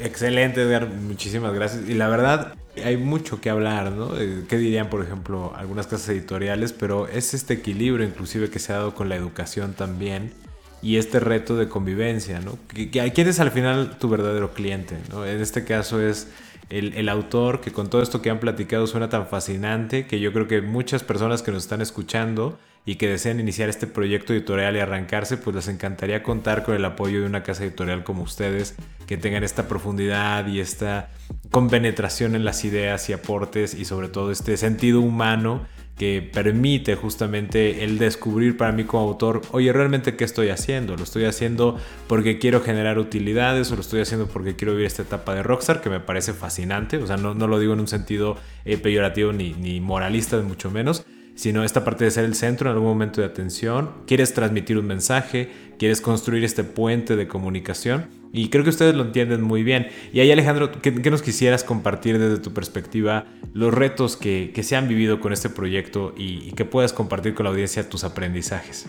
Excelente, 0.00 0.62
Edgar, 0.62 0.88
muchísimas 0.88 1.52
gracias. 1.54 1.88
Y 1.88 1.94
la 1.94 2.08
verdad, 2.08 2.54
hay 2.84 2.96
mucho 2.96 3.40
que 3.40 3.50
hablar, 3.50 3.90
¿no? 3.92 4.18
Eh, 4.18 4.44
¿Qué 4.48 4.56
dirían, 4.56 4.90
por 4.90 5.02
ejemplo, 5.02 5.52
algunas 5.56 5.86
casas 5.86 6.08
editoriales? 6.10 6.72
Pero 6.72 7.08
es 7.08 7.34
este 7.34 7.54
equilibrio 7.54 8.06
inclusive 8.06 8.50
que 8.50 8.58
se 8.58 8.72
ha 8.72 8.76
dado 8.76 8.94
con 8.94 9.08
la 9.08 9.16
educación 9.16 9.72
también 9.72 10.32
y 10.80 10.96
este 10.96 11.18
reto 11.18 11.56
de 11.56 11.68
convivencia, 11.68 12.40
¿no? 12.40 12.58
¿Quién 12.68 13.28
es 13.28 13.40
al 13.40 13.50
final 13.50 13.98
tu 13.98 14.08
verdadero 14.08 14.52
cliente? 14.52 14.96
En 15.12 15.40
este 15.40 15.64
caso 15.64 16.00
es 16.00 16.28
el, 16.70 17.08
autor 17.08 17.60
que 17.60 17.72
con 17.72 17.90
todo 17.90 18.02
esto 18.02 18.22
que 18.22 18.30
han 18.30 18.38
platicado 18.38 18.86
suena 18.86 19.08
tan 19.08 19.26
fascinante 19.26 20.06
que 20.06 20.20
yo 20.20 20.32
creo 20.32 20.46
que 20.46 20.60
muchas 20.62 21.02
personas 21.02 21.42
que 21.42 21.50
nos 21.50 21.64
están 21.64 21.80
escuchando 21.80 22.58
y 22.84 22.96
que 22.96 23.08
desean 23.08 23.40
iniciar 23.40 23.68
este 23.68 23.86
proyecto 23.86 24.32
editorial 24.32 24.76
y 24.76 24.80
arrancarse, 24.80 25.36
pues 25.36 25.54
les 25.56 25.68
encantaría 25.68 26.22
contar 26.22 26.62
con 26.62 26.74
el 26.74 26.84
apoyo 26.84 27.20
de 27.20 27.26
una 27.26 27.42
casa 27.42 27.64
editorial 27.64 28.04
como 28.04 28.22
ustedes, 28.22 28.76
que 29.06 29.16
tengan 29.16 29.44
esta 29.44 29.68
profundidad 29.68 30.46
y 30.46 30.60
esta 30.60 31.10
compenetración 31.50 32.34
en 32.34 32.44
las 32.44 32.64
ideas 32.64 33.08
y 33.10 33.12
aportes 33.12 33.74
y 33.74 33.84
sobre 33.84 34.08
todo 34.08 34.30
este 34.30 34.56
sentido 34.56 35.00
humano 35.00 35.66
que 35.98 36.22
permite 36.32 36.94
justamente 36.94 37.82
el 37.82 37.98
descubrir 37.98 38.56
para 38.56 38.70
mí 38.72 38.84
como 38.84 39.08
autor, 39.08 39.42
oye, 39.50 39.72
realmente 39.72 40.16
qué 40.16 40.24
estoy 40.24 40.48
haciendo? 40.48 40.96
¿Lo 40.96 41.02
estoy 41.02 41.24
haciendo 41.24 41.76
porque 42.06 42.38
quiero 42.38 42.60
generar 42.60 42.98
utilidades 42.98 43.70
o 43.72 43.74
lo 43.74 43.80
estoy 43.80 44.00
haciendo 44.00 44.28
porque 44.28 44.54
quiero 44.54 44.72
vivir 44.72 44.86
esta 44.86 45.02
etapa 45.02 45.34
de 45.34 45.42
Rockstar 45.42 45.80
que 45.80 45.90
me 45.90 45.98
parece 45.98 46.32
fascinante? 46.32 46.98
O 46.98 47.06
sea, 47.06 47.16
no, 47.16 47.34
no 47.34 47.48
lo 47.48 47.58
digo 47.58 47.72
en 47.72 47.80
un 47.80 47.88
sentido 47.88 48.36
eh, 48.64 48.78
peyorativo 48.78 49.32
ni, 49.32 49.54
ni 49.54 49.80
moralista, 49.80 50.40
mucho 50.40 50.70
menos, 50.70 51.04
sino 51.38 51.62
esta 51.62 51.84
parte 51.84 52.04
de 52.04 52.10
ser 52.10 52.24
el 52.24 52.34
centro 52.34 52.68
en 52.68 52.74
algún 52.74 52.88
momento 52.88 53.20
de 53.20 53.28
atención. 53.28 53.92
Quieres 54.08 54.34
transmitir 54.34 54.76
un 54.76 54.86
mensaje, 54.86 55.48
quieres 55.78 56.00
construir 56.00 56.42
este 56.42 56.64
puente 56.64 57.14
de 57.14 57.28
comunicación 57.28 58.08
y 58.32 58.48
creo 58.48 58.64
que 58.64 58.70
ustedes 58.70 58.96
lo 58.96 59.04
entienden 59.04 59.42
muy 59.42 59.62
bien. 59.62 59.86
Y 60.12 60.18
ahí 60.18 60.32
Alejandro, 60.32 60.72
¿qué, 60.82 60.90
nos 60.90 61.22
quisieras 61.22 61.62
compartir 61.62 62.18
desde 62.18 62.38
tu 62.38 62.52
perspectiva 62.52 63.26
los 63.52 63.72
retos 63.72 64.16
que, 64.16 64.52
se 64.64 64.74
han 64.74 64.88
vivido 64.88 65.20
con 65.20 65.32
este 65.32 65.48
proyecto 65.48 66.12
y, 66.16 66.50
que 66.52 66.64
puedas 66.64 66.92
compartir 66.92 67.36
con 67.36 67.44
la 67.44 67.50
audiencia 67.50 67.88
tus 67.88 68.02
aprendizajes? 68.02 68.86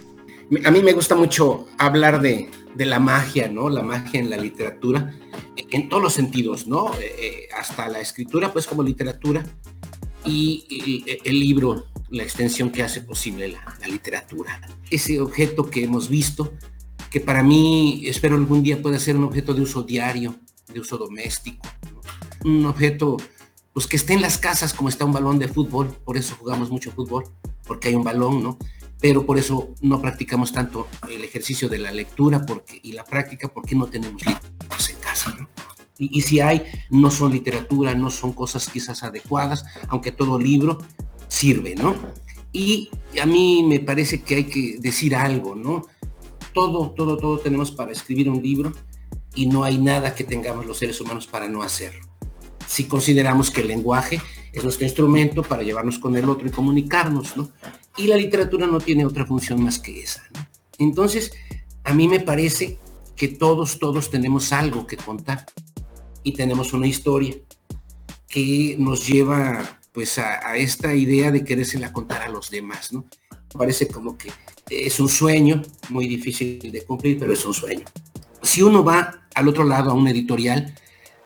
A 0.65 0.71
mí 0.71 0.81
me 0.81 0.93
gusta 0.93 1.13
mucho 1.13 1.67
hablar 1.77 2.19
de, 2.19 2.49
la 2.77 2.99
magia, 2.99 3.47
¿no? 3.47 3.69
La 3.69 3.83
magia 3.83 4.19
en 4.19 4.31
la 4.31 4.37
literatura, 4.37 5.13
en 5.55 5.87
todos 5.87 6.01
los 6.01 6.13
sentidos, 6.13 6.65
¿no? 6.65 6.95
Eh, 6.95 7.15
eh, 7.19 7.47
hasta 7.55 7.87
la 7.89 7.99
escritura, 7.99 8.51
pues 8.51 8.65
como 8.65 8.81
literatura, 8.81 9.43
y 10.25 11.05
el 11.23 11.39
libro 11.39 11.85
la 12.11 12.23
extensión 12.23 12.71
que 12.71 12.83
hace 12.83 13.01
posible 13.01 13.49
la, 13.49 13.87
literatura. 13.87 14.61
Ese 14.89 15.19
objeto 15.21 15.69
que 15.69 15.83
hemos 15.83 16.09
visto, 16.09 16.53
que 17.09 17.19
para 17.19 17.43
mí 17.43 18.03
espero 18.05 18.35
algún 18.35 18.63
día 18.63 18.81
pueda 18.81 18.99
ser 18.99 19.15
un 19.15 19.23
objeto 19.23 19.53
de 19.53 19.61
uso 19.61 19.83
diario, 19.83 20.35
de 20.73 20.79
uso 20.79 20.97
doméstico, 20.97 21.67
un 22.43 22.65
objeto 22.65 23.17
pues 23.73 23.87
que 23.87 23.97
esté 23.97 24.13
en 24.13 24.21
las 24.21 24.37
casas 24.37 24.73
como 24.73 24.89
está 24.89 25.05
un 25.05 25.13
balón 25.13 25.39
de 25.39 25.47
fútbol, 25.47 25.87
por 26.03 26.17
eso 26.17 26.35
jugamos 26.39 26.69
mucho 26.69 26.91
fútbol, 26.91 27.23
porque 27.65 27.89
hay 27.89 27.95
un 27.95 28.03
balón, 28.03 28.43
¿no? 28.43 28.57
Pero 28.99 29.25
por 29.25 29.37
eso 29.37 29.73
no 29.81 30.01
practicamos 30.01 30.51
tanto 30.51 30.87
el 31.09 31.23
ejercicio 31.23 31.69
de 31.69 31.77
la 31.77 31.91
lectura 31.91 32.45
porque, 32.45 32.79
y 32.83 32.91
la 32.91 33.05
práctica 33.05 33.47
porque 33.47 33.75
no 33.75 33.85
tenemos 33.85 34.21
libros 34.25 34.89
en 34.89 34.97
casa, 34.97 35.35
¿no? 35.39 35.48
Y, 36.01 36.21
si 36.21 36.39
hay, 36.39 36.63
no 36.89 37.11
son 37.11 37.33
literatura, 37.33 37.93
no 37.93 38.09
son 38.09 38.31
cosas 38.31 38.69
quizás 38.69 39.03
adecuadas, 39.03 39.65
aunque 39.89 40.13
todo 40.13 40.39
libro 40.39 40.77
sirve, 41.27 41.75
¿no? 41.75 41.93
Y 42.53 42.89
a 43.21 43.25
mí 43.25 43.63
me 43.67 43.81
parece 43.81 44.21
que 44.21 44.35
hay 44.35 44.43
que 44.45 44.77
decir 44.79 45.13
algo, 45.13 45.55
¿no? 45.55 45.85
Todo, 46.53 46.91
todo, 46.91 47.17
todo 47.17 47.39
tenemos 47.39 47.71
para 47.71 47.91
escribir 47.91 48.29
un 48.29 48.41
libro 48.41 48.71
y 49.35 49.47
no 49.47 49.65
hay 49.65 49.77
nada 49.77 50.15
que 50.15 50.23
tengamos 50.23 50.65
los 50.65 50.77
seres 50.77 50.99
humanos 51.01 51.27
para 51.27 51.49
no 51.49 51.61
hacerlo. 51.61 52.07
Si 52.65 52.85
consideramos 52.85 53.51
que 53.51 53.61
el 53.61 53.67
lenguaje 53.67 54.21
es 54.53 54.63
nuestro 54.63 54.85
instrumento 54.85 55.43
para 55.43 55.63
llevarnos 55.63 55.99
con 55.99 56.15
el 56.15 56.29
otro 56.29 56.47
y 56.47 56.51
comunicarnos, 56.51 57.35
¿no? 57.35 57.49
Y 57.97 58.07
la 58.07 58.15
literatura 58.15 58.67
no 58.67 58.79
tiene 58.79 59.05
otra 59.05 59.25
función 59.25 59.61
más 59.61 59.79
que 59.79 60.01
esa, 60.01 60.23
¿no? 60.33 60.47
Entonces, 60.77 61.33
a 61.83 61.93
mí 61.93 62.07
me 62.07 62.21
parece 62.21 62.79
que 63.15 63.27
todos, 63.27 63.79
todos 63.79 64.09
tenemos 64.09 64.53
algo 64.53 64.87
que 64.87 64.95
contar 64.95 65.45
y 66.23 66.33
tenemos 66.33 66.73
una 66.73 66.87
historia 66.87 67.35
que 68.27 68.75
nos 68.77 69.07
lleva 69.07 69.79
pues 69.91 70.19
a, 70.19 70.55
esta 70.55 70.93
idea 70.93 71.31
de 71.31 71.43
querérsela 71.43 71.91
contar 71.91 72.21
a 72.21 72.29
los 72.29 72.49
demás, 72.49 72.93
¿no? 72.93 73.05
Parece 73.57 73.87
como 73.87 74.17
que 74.17 74.31
es 74.69 74.99
un 74.99 75.09
sueño 75.09 75.61
muy 75.89 76.07
difícil 76.07 76.71
de 76.71 76.83
cumplir, 76.83 77.17
pero 77.17 77.33
es 77.33 77.43
un 77.45 77.53
sueño. 77.53 77.85
Si 78.41 78.61
uno 78.61 78.83
va 78.83 79.27
al 79.33 79.47
otro 79.47 79.63
lado 79.63 79.89
a 79.89 79.93
un 79.93 80.07
editorial, 80.07 80.73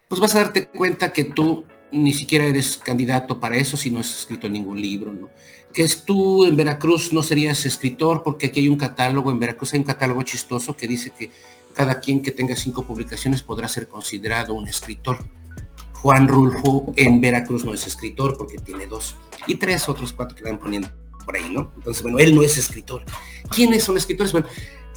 pues 0.08 0.22
vas 0.22 0.36
a 0.36 0.40
darte 0.40 0.68
cuenta 0.68 1.12
que 1.12 1.26
tú 1.26 1.66
ni 1.92 2.14
siquiera 2.14 2.46
eres 2.46 2.78
candidato 2.78 3.40
para 3.40 3.58
eso 3.58 3.78
si 3.78 3.92
no 3.92 4.00
has 4.00 4.20
escrito 4.20 4.50
ningún 4.50 4.82
libro, 4.82 5.14
¿no? 5.14 5.30
Que 5.74 5.84
es 5.84 6.04
tú 6.06 6.46
en 6.46 6.56
Veracruz 6.56 7.14
no 7.14 7.22
serías 7.22 7.66
escritor 7.66 8.24
porque 8.24 8.48
aquí 8.48 8.62
hay 8.62 8.70
un 8.70 8.78
catálogo, 8.78 9.30
en 9.32 9.40
Veracruz 9.40 9.74
hay 9.74 9.80
un 9.80 9.86
catálogo 9.86 10.24
chistoso 10.24 10.76
que 10.76 10.88
dice 10.88 11.12
que 11.12 11.32
cada 11.74 12.00
quien 12.00 12.22
que 12.22 12.32
tenga 12.32 12.56
cinco 12.56 12.84
publicaciones 12.84 13.42
podrá 13.42 13.68
ser 13.68 13.88
considerado 13.88 14.54
un 14.54 14.68
escritor 14.68 15.18
Juan 16.04 16.28
Rulfo 16.28 16.92
en 16.98 17.22
Veracruz 17.22 17.64
no 17.64 17.74
es 17.74 17.88
escritor 17.88 18.38
porque 18.38 18.58
tiene 18.58 18.88
dos. 18.88 19.16
Y 19.48 19.56
tres 19.56 19.88
otros 19.88 20.12
cuatro 20.12 20.36
que 20.36 20.44
van 20.44 20.60
poniendo 20.60 20.90
por 21.24 21.38
ahí, 21.38 21.50
¿no? 21.50 21.72
Entonces, 21.78 22.04
bueno, 22.04 22.20
él 22.20 22.36
no 22.36 22.44
es 22.44 22.58
escritor. 22.58 23.06
¿Quiénes 23.50 23.86
son 23.86 23.96
escritores? 23.96 24.34
Bueno, 24.34 24.48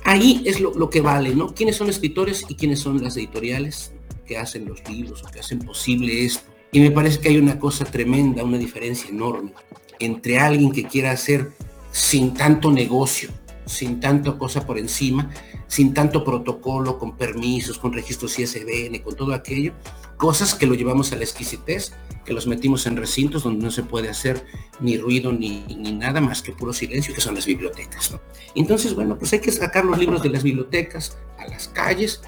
ahí 0.05 0.43
es 0.45 0.59
lo, 0.59 0.91
que 0.91 1.01
vale, 1.01 1.33
¿no? 1.33 1.55
¿Quiénes 1.55 1.77
son 1.77 1.89
escritores 1.91 2.45
y 2.49 2.57
quiénes 2.57 2.81
son 2.81 3.01
las 3.05 3.17
editoriales 3.17 3.93
que 4.27 4.37
hacen 4.37 4.67
los 4.67 4.83
libros 4.91 5.23
o 5.23 5.31
que 5.31 5.39
hacen 5.39 5.61
posible 5.61 6.25
esto? 6.25 6.51
Y 6.73 6.81
me 6.81 6.91
parece 6.91 7.21
que 7.21 7.29
hay 7.29 7.39
una 7.39 7.61
cosa 7.61 7.85
tremenda, 7.85 8.43
una 8.43 8.59
diferencia 8.59 9.09
enorme 9.09 9.53
entre 10.01 10.41
alguien 10.41 10.73
que 10.73 10.89
quiera 10.89 11.13
hacer 11.13 11.53
sin 11.93 12.35
tanto 12.35 12.73
negocio, 12.73 13.31
sin 13.67 14.01
tanta 14.01 14.39
cosa 14.39 14.65
por 14.65 14.79
encima, 14.79 15.31
sin 15.67 15.93
tanto 15.93 16.25
protocolo, 16.25 16.99
con 16.99 17.17
permisos, 17.17 17.79
con 17.79 17.93
registros 17.93 18.39
ISBN, 18.39 19.01
con 19.03 19.15
todo 19.15 19.35
aquello, 19.35 19.75
cosas 20.17 20.55
que 20.55 20.67
lo 20.67 20.75
llevamos 20.75 21.13
a 21.13 21.17
la 21.17 21.25
exquisitez, 21.25 21.93
que 22.25 22.33
los 22.33 22.47
metimos 22.47 22.87
en 22.87 22.97
recintos 22.97 23.43
donde 23.43 23.65
no 23.65 23.71
se 23.71 23.83
puede 23.83 24.09
hacer 24.09 24.45
ni 24.81 24.97
ruido 24.97 25.33
ni, 25.33 25.65
ni 25.77 25.93
nada 25.93 26.21
más 26.21 26.43
que 26.43 26.53
puro 26.53 26.73
silencio, 26.73 27.15
que 27.15 27.21
son 27.21 27.35
las 27.35 27.47
bibliotecas. 27.47 28.17
Entonces, 28.55 28.95
bueno, 28.95 29.19
pues 29.19 29.33
hay 29.33 29.41
que 29.41 29.53
sacar 29.53 29.85
los 29.85 29.99
libros 29.99 30.23
de 30.23 30.31
las 30.31 30.43
bibliotecas 30.43 31.19
a 31.39 31.47
las 31.49 31.69
calles 31.69 32.23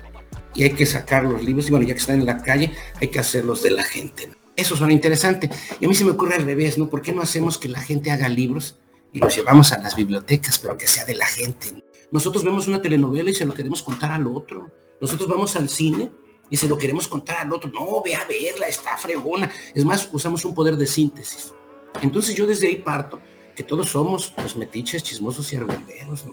y 0.54 0.64
hay 0.64 0.70
que 0.70 0.86
sacar 0.86 1.24
los 1.24 1.42
libros, 1.42 1.68
y 1.68 1.70
bueno, 1.70 1.86
ya 1.86 1.94
que 1.94 2.00
están 2.00 2.20
en 2.20 2.26
la 2.26 2.38
calle, 2.38 2.72
hay 3.00 3.08
que 3.08 3.18
hacerlos 3.18 3.62
de 3.62 3.70
la 3.70 3.84
gente. 3.84 4.28
Eso 4.56 4.76
suena 4.76 4.92
interesante. 4.92 5.48
Y 5.78 5.84
a 5.84 5.88
mí 5.88 5.94
se 5.94 6.04
me 6.04 6.10
ocurre 6.10 6.34
al 6.34 6.44
revés, 6.44 6.78
¿no? 6.78 6.90
¿Por 6.90 7.00
qué 7.00 7.12
no 7.12 7.22
hacemos 7.22 7.58
que 7.58 7.68
la 7.68 7.80
gente 7.80 8.10
haga 8.10 8.28
libros 8.28 8.76
y 9.12 9.20
los 9.20 9.34
llevamos 9.34 9.72
a 9.72 9.78
las 9.78 9.96
bibliotecas, 9.96 10.58
pero 10.58 10.76
que 10.76 10.86
sea 10.86 11.04
de 11.04 11.14
la 11.14 11.26
gente? 11.26 11.84
Nosotros 12.10 12.44
vemos 12.44 12.66
una 12.68 12.80
telenovela 12.80 13.30
y 13.30 13.34
se 13.34 13.44
lo 13.44 13.54
queremos 13.54 13.82
contar 13.82 14.12
al 14.12 14.26
otro. 14.26 14.70
Nosotros 15.00 15.28
vamos 15.28 15.54
al 15.56 15.68
cine 15.68 16.10
y 16.50 16.56
se 16.56 16.68
lo 16.68 16.78
queremos 16.78 17.06
contar 17.06 17.38
al 17.38 17.52
otro. 17.52 17.70
No, 17.70 18.02
ve 18.02 18.14
a 18.14 18.24
verla, 18.24 18.66
está 18.66 18.96
fregona. 18.96 19.50
Es 19.74 19.84
más, 19.84 20.08
usamos 20.12 20.44
un 20.44 20.54
poder 20.54 20.76
de 20.76 20.86
síntesis. 20.86 21.52
Entonces 22.00 22.34
yo 22.34 22.46
desde 22.46 22.68
ahí 22.68 22.76
parto 22.76 23.20
que 23.54 23.62
todos 23.62 23.90
somos 23.90 24.32
pues 24.36 24.56
metiches, 24.56 25.02
chismosos 25.02 25.52
y 25.52 25.56
argüenderos, 25.56 26.24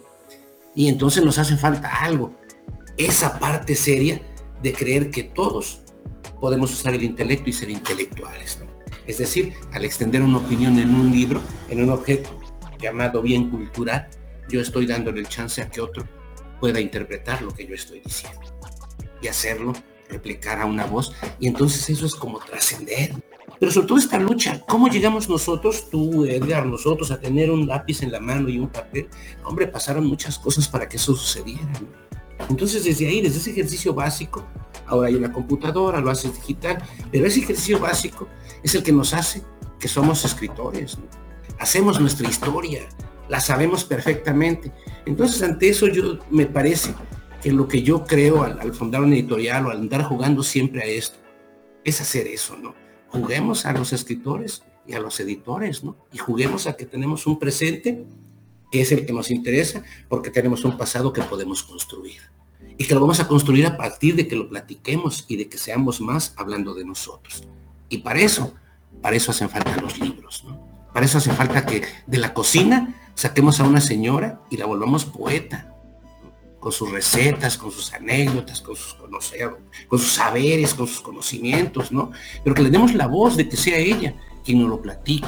Y 0.75 0.87
entonces 0.87 1.23
nos 1.23 1.37
hace 1.37 1.57
falta 1.57 1.89
algo. 2.03 2.33
Esa 2.97 3.39
parte 3.39 3.75
seria 3.75 4.21
de 4.61 4.73
creer 4.73 5.09
que 5.09 5.23
todos 5.23 5.81
podemos 6.39 6.71
usar 6.71 6.93
el 6.93 7.03
intelecto 7.03 7.49
y 7.49 7.53
ser 7.53 7.69
intelectuales. 7.69 8.59
Es 9.07 9.17
decir, 9.17 9.53
al 9.73 9.85
extender 9.85 10.21
una 10.21 10.37
opinión 10.37 10.79
en 10.79 10.93
un 10.95 11.11
libro, 11.11 11.41
en 11.69 11.83
un 11.83 11.89
objeto 11.89 12.29
llamado 12.85 13.21
bien 13.21 13.49
cultural, 13.49 14.07
yo 14.49 14.61
estoy 14.61 14.85
dándole 14.85 15.19
el 15.19 15.27
chance 15.27 15.61
a 15.61 15.69
que 15.69 15.81
otro 15.81 16.07
pueda 16.59 16.79
interpretar 16.79 17.41
lo 17.41 17.51
que 17.51 17.67
yo 17.67 17.75
estoy 17.75 17.99
diciendo 17.99 18.41
y 19.21 19.27
hacerlo, 19.27 19.73
replicar 20.09 20.59
a 20.61 20.65
una 20.65 20.85
voz. 20.85 21.13
Y 21.39 21.47
entonces 21.47 21.89
eso 21.89 22.05
es 22.05 22.15
como 22.15 22.39
trascender. 22.39 23.13
Pero 23.59 23.71
sobre 23.71 23.87
todo 23.87 23.97
esta 23.97 24.19
lucha, 24.19 24.61
¿cómo 24.67 24.87
llegamos 24.87 25.29
nosotros, 25.29 25.89
tú, 25.89 26.25
Edgar, 26.25 26.65
nosotros, 26.65 27.11
a 27.11 27.19
tener 27.19 27.49
un 27.49 27.67
lápiz 27.67 28.03
en 28.03 28.11
la 28.11 28.19
mano 28.19 28.49
y 28.49 28.59
un 28.59 28.67
papel? 28.67 29.07
Hombre, 29.43 29.67
pasaron 29.67 30.05
muchas 30.05 30.37
cosas 30.37 30.67
para 30.67 30.87
que 30.89 30.97
eso 30.97 31.15
sucediera. 31.15 31.71
Entonces 32.49 32.83
desde 32.83 33.07
ahí, 33.07 33.21
desde 33.21 33.37
ese 33.37 33.51
ejercicio 33.51 33.93
básico, 33.93 34.45
ahora 34.87 35.07
hay 35.07 35.15
una 35.15 35.31
computadora, 35.31 36.01
lo 36.01 36.11
haces 36.11 36.35
digital, 36.35 36.83
pero 37.11 37.25
ese 37.25 37.39
ejercicio 37.39 37.79
básico 37.79 38.27
es 38.61 38.75
el 38.75 38.83
que 38.83 38.91
nos 38.91 39.13
hace 39.13 39.41
que 39.79 39.87
somos 39.87 40.25
escritores. 40.25 40.97
Hacemos 41.59 41.99
nuestra 41.99 42.27
historia, 42.29 42.87
la 43.29 43.39
sabemos 43.39 43.83
perfectamente. 43.83 44.71
Entonces 45.05 45.41
ante 45.41 45.69
eso 45.69 45.87
yo 45.87 46.19
me 46.29 46.45
parece 46.45 46.93
que 47.41 47.51
lo 47.51 47.67
que 47.67 47.83
yo 47.83 48.03
creo 48.05 48.43
al, 48.43 48.73
fundar 48.73 49.01
un 49.01 49.13
editorial 49.13 49.67
o 49.67 49.69
al 49.69 49.77
andar 49.77 50.03
jugando 50.03 50.43
siempre 50.43 50.81
a 50.81 50.85
esto, 50.85 51.17
es 51.83 52.01
hacer 52.01 52.27
eso, 52.27 52.57
¿no? 52.57 52.73
juguemos 53.15 53.65
a 53.65 53.73
los 53.73 53.93
escritores 53.93 54.63
y 54.85 54.93
a 54.93 54.99
los 54.99 55.19
editores, 55.19 55.83
¿no? 55.83 55.95
Y 56.11 56.17
juguemos 56.17 56.67
a 56.67 56.75
que 56.75 56.85
tenemos 56.85 57.25
un 57.27 57.39
presente 57.39 58.05
que 58.71 58.81
es 58.81 58.91
el 58.91 59.05
que 59.05 59.13
nos 59.13 59.31
interesa 59.31 59.83
porque 60.09 60.29
tenemos 60.29 60.65
un 60.65 60.77
pasado 60.77 61.13
que 61.13 61.21
podemos 61.21 61.63
construir. 61.63 62.21
Y 62.77 62.85
que 62.85 62.93
lo 62.93 62.99
vamos 62.99 63.19
a 63.19 63.27
construir 63.27 63.65
a 63.67 63.77
partir 63.77 64.15
de 64.15 64.27
que 64.27 64.35
lo 64.35 64.49
platiquemos 64.49 65.25
y 65.27 65.37
de 65.37 65.47
que 65.47 65.57
seamos 65.57 66.01
más 66.01 66.33
hablando 66.35 66.73
de 66.73 66.83
nosotros. 66.83 67.47
Y 67.89 67.99
para 67.99 68.19
eso, 68.19 68.53
para 69.01 69.15
eso 69.15 69.31
hacen 69.31 69.49
falta 69.49 69.79
los 69.81 69.97
libros, 69.97 70.43
¿no? 70.45 70.64
Para 70.95 71.07
eso 71.07 71.17
hace 71.17 71.33
falta 71.33 71.65
que 71.65 71.83
de 72.07 72.17
la 72.17 72.33
cocina 72.33 72.95
saquemos 73.15 73.59
a 73.59 73.65
una 73.65 73.81
señora 73.81 74.39
y 74.49 74.55
la 74.55 74.65
volvamos 74.65 75.03
poeta, 75.03 75.69
con 76.57 76.71
sus 76.71 76.89
recetas, 76.89 77.57
con 77.57 77.69
sus 77.69 77.93
anécdotas, 77.93 78.61
con 78.61 78.77
sus 78.77 78.93
con 78.93 79.99
sus 79.99 80.13
saberes, 80.13 80.73
con 80.73 80.87
sus 80.87 81.01
conocimientos, 81.01 81.91
¿no? 81.91 82.11
Pero 82.45 82.55
que 82.55 82.61
le 82.61 82.69
demos 82.69 82.93
la 82.93 83.07
voz 83.07 83.35
de 83.35 83.49
que 83.49 83.57
sea 83.57 83.77
ella 83.77 84.15
quien 84.45 84.61
nos 84.61 84.69
lo 84.69 84.81
platique, 84.81 85.27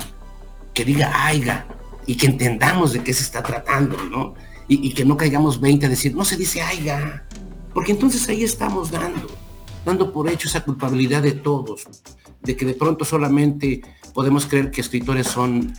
que 0.74 0.86
diga 0.86 1.12
aiga 1.26 1.68
y 2.06 2.16
que 2.16 2.28
entendamos 2.28 2.94
de 2.94 3.04
qué 3.04 3.14
se 3.14 3.24
está 3.24 3.44
tratando, 3.44 3.98
¿no? 4.06 4.36
Y, 4.70 4.94
que 4.94 5.04
no 5.04 5.18
caigamos 5.18 5.60
20 5.60 5.88
a 5.88 5.90
decir, 5.90 6.16
no 6.16 6.24
se 6.24 6.38
dice 6.38 6.62
aiga, 6.62 7.28
porque 7.74 7.92
entonces 7.92 8.26
ahí 8.30 8.46
estamos 8.46 8.90
dando, 8.90 9.28
dando 9.86 10.14
por 10.14 10.30
hecho 10.30 10.48
esa 10.48 10.64
culpabilidad 10.64 11.24
de 11.24 11.34
todos, 11.34 11.90
de 12.42 12.56
que 12.56 12.66
de 12.66 12.74
pronto 12.74 13.04
solamente 13.04 13.82
podemos 14.18 14.48
creer 14.48 14.72
que 14.72 14.82
escritores 14.82 15.28
son 15.28 15.72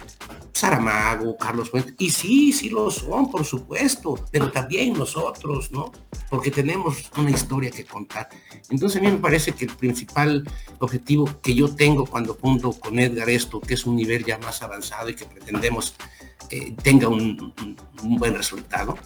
Saramago, 0.53 1.37
Carlos 1.37 1.70
Fuentes, 1.70 1.96
y 1.98 2.09
sí, 2.09 2.53
sí 2.53 2.68
lo 2.68 2.88
son, 2.88 3.33
por 3.33 3.44
supuesto, 3.44 4.14
pero 4.31 4.53
también 4.53 4.92
nosotros, 4.92 5.72
¿no? 5.72 5.90
Porque 6.31 6.53
tenemos 6.53 7.11
una 7.16 7.33
historia 7.33 7.72
que 7.72 7.85
contar. 7.85 8.29
Entonces 8.70 9.01
a 9.01 9.05
mí 9.05 9.11
me 9.11 9.18
parece 9.18 9.51
que 9.51 9.64
el 9.64 9.72
principal 9.74 10.48
objetivo 10.79 11.29
que 11.42 11.53
yo 11.53 11.74
tengo 11.74 12.07
cuando 12.07 12.35
junto 12.35 12.70
con 12.74 13.01
Edgar 13.01 13.29
esto, 13.29 13.61
que 13.61 13.74
es 13.74 13.85
un 13.87 13.96
nivel 13.96 14.24
ya 14.24 14.38
más 14.38 14.62
avanzado 14.62 15.11
y 15.11 15.16
que 15.16 15.24
pretendemos 15.24 15.96
eh, 16.48 16.77
tenga 16.81 17.09
un, 17.09 17.53
buen 18.05 18.37
resultado, 18.37 18.96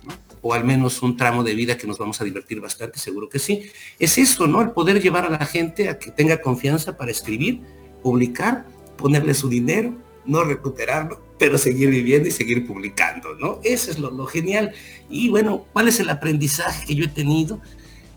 o 0.42 0.52
al 0.52 0.64
menos 0.64 1.00
un 1.00 1.16
tramo 1.16 1.42
de 1.42 1.54
vida 1.54 1.78
que 1.78 1.86
nos 1.86 1.96
vamos 1.96 2.20
a 2.20 2.24
divertir 2.24 2.60
bastante, 2.60 2.98
seguro 2.98 3.30
que 3.30 3.38
sí, 3.38 3.62
es 3.98 4.18
eso, 4.18 4.46
¿no? 4.46 4.60
El 4.60 4.72
poder 4.72 5.00
llevar 5.00 5.24
a 5.24 5.30
la 5.30 5.46
gente 5.46 5.88
a 5.88 5.98
que 5.98 6.10
tenga 6.10 6.42
confianza 6.42 6.98
para 6.98 7.10
escribir, 7.10 7.62
publicar, 8.02 8.66
ponerle 8.96 9.34
su 9.34 9.48
dinero, 9.48 9.94
no 10.24 10.44
recuperarlo, 10.44 11.20
pero 11.38 11.58
seguir 11.58 11.90
viviendo 11.90 12.28
y 12.28 12.30
seguir 12.30 12.66
publicando, 12.66 13.34
¿no? 13.34 13.58
Eso 13.64 13.90
es 13.90 13.98
lo, 13.98 14.26
genial. 14.26 14.72
Y 15.10 15.28
bueno, 15.28 15.66
¿cuál 15.72 15.88
es 15.88 15.98
el 16.00 16.08
aprendizaje 16.10 16.86
que 16.86 16.94
yo 16.94 17.04
he 17.04 17.08
tenido? 17.08 17.60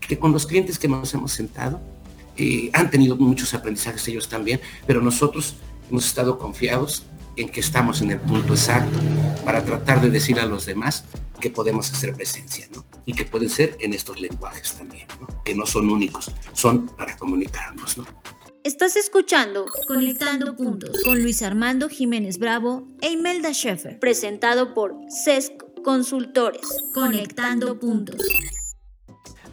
Que 0.06 0.18
con 0.18 0.32
los 0.32 0.46
clientes 0.46 0.78
que 0.78 0.88
nos 0.88 1.12
hemos 1.14 1.32
sentado, 1.32 1.80
eh, 2.36 2.70
han 2.72 2.90
tenido 2.90 3.16
muchos 3.16 3.52
aprendizajes 3.54 4.06
ellos 4.08 4.28
también, 4.28 4.60
pero 4.86 5.00
nosotros 5.00 5.56
hemos 5.90 6.06
estado 6.06 6.38
confiados 6.38 7.04
en 7.36 7.48
que 7.48 7.60
estamos 7.60 8.00
en 8.00 8.12
el 8.12 8.20
punto 8.20 8.54
exacto 8.54 8.98
para 9.44 9.64
tratar 9.64 10.00
de 10.00 10.10
decir 10.10 10.38
a 10.40 10.46
los 10.46 10.66
demás 10.66 11.04
que 11.40 11.50
podemos 11.50 11.90
hacer 11.92 12.14
presencia, 12.14 12.66
¿no? 12.74 12.84
Y 13.04 13.12
que 13.12 13.24
pueden 13.24 13.50
ser 13.50 13.76
en 13.80 13.92
estos 13.92 14.20
lenguajes 14.20 14.74
también, 14.74 15.06
¿no? 15.20 15.42
Que 15.44 15.54
no 15.54 15.66
son 15.66 15.90
únicos, 15.90 16.30
son 16.52 16.86
para 16.86 17.16
comunicarnos, 17.16 17.98
¿no? 17.98 18.06
Estás 18.66 18.96
escuchando 18.96 19.64
Conectando 19.86 20.56
Puntos 20.56 21.00
con 21.04 21.22
Luis 21.22 21.40
Armando 21.42 21.88
Jiménez 21.88 22.38
Bravo 22.38 22.88
e 23.00 23.12
Imelda 23.12 23.54
Schaeffer, 23.54 24.00
presentado 24.00 24.74
por 24.74 24.92
CESC 25.08 25.52
Consultores. 25.84 26.62
Conectando 26.92 27.78
Puntos. 27.78 28.16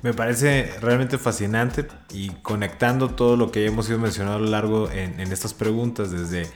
Me 0.01 0.15
parece 0.15 0.73
realmente 0.81 1.19
fascinante 1.19 1.85
y 2.11 2.29
conectando 2.41 3.09
todo 3.09 3.37
lo 3.37 3.51
que 3.51 3.67
hemos 3.67 3.87
ido 3.87 3.99
mencionando 3.99 4.37
a 4.37 4.41
lo 4.41 4.49
largo 4.49 4.89
en, 4.89 5.19
en 5.19 5.31
estas 5.31 5.53
preguntas, 5.53 6.09
desde 6.09 6.47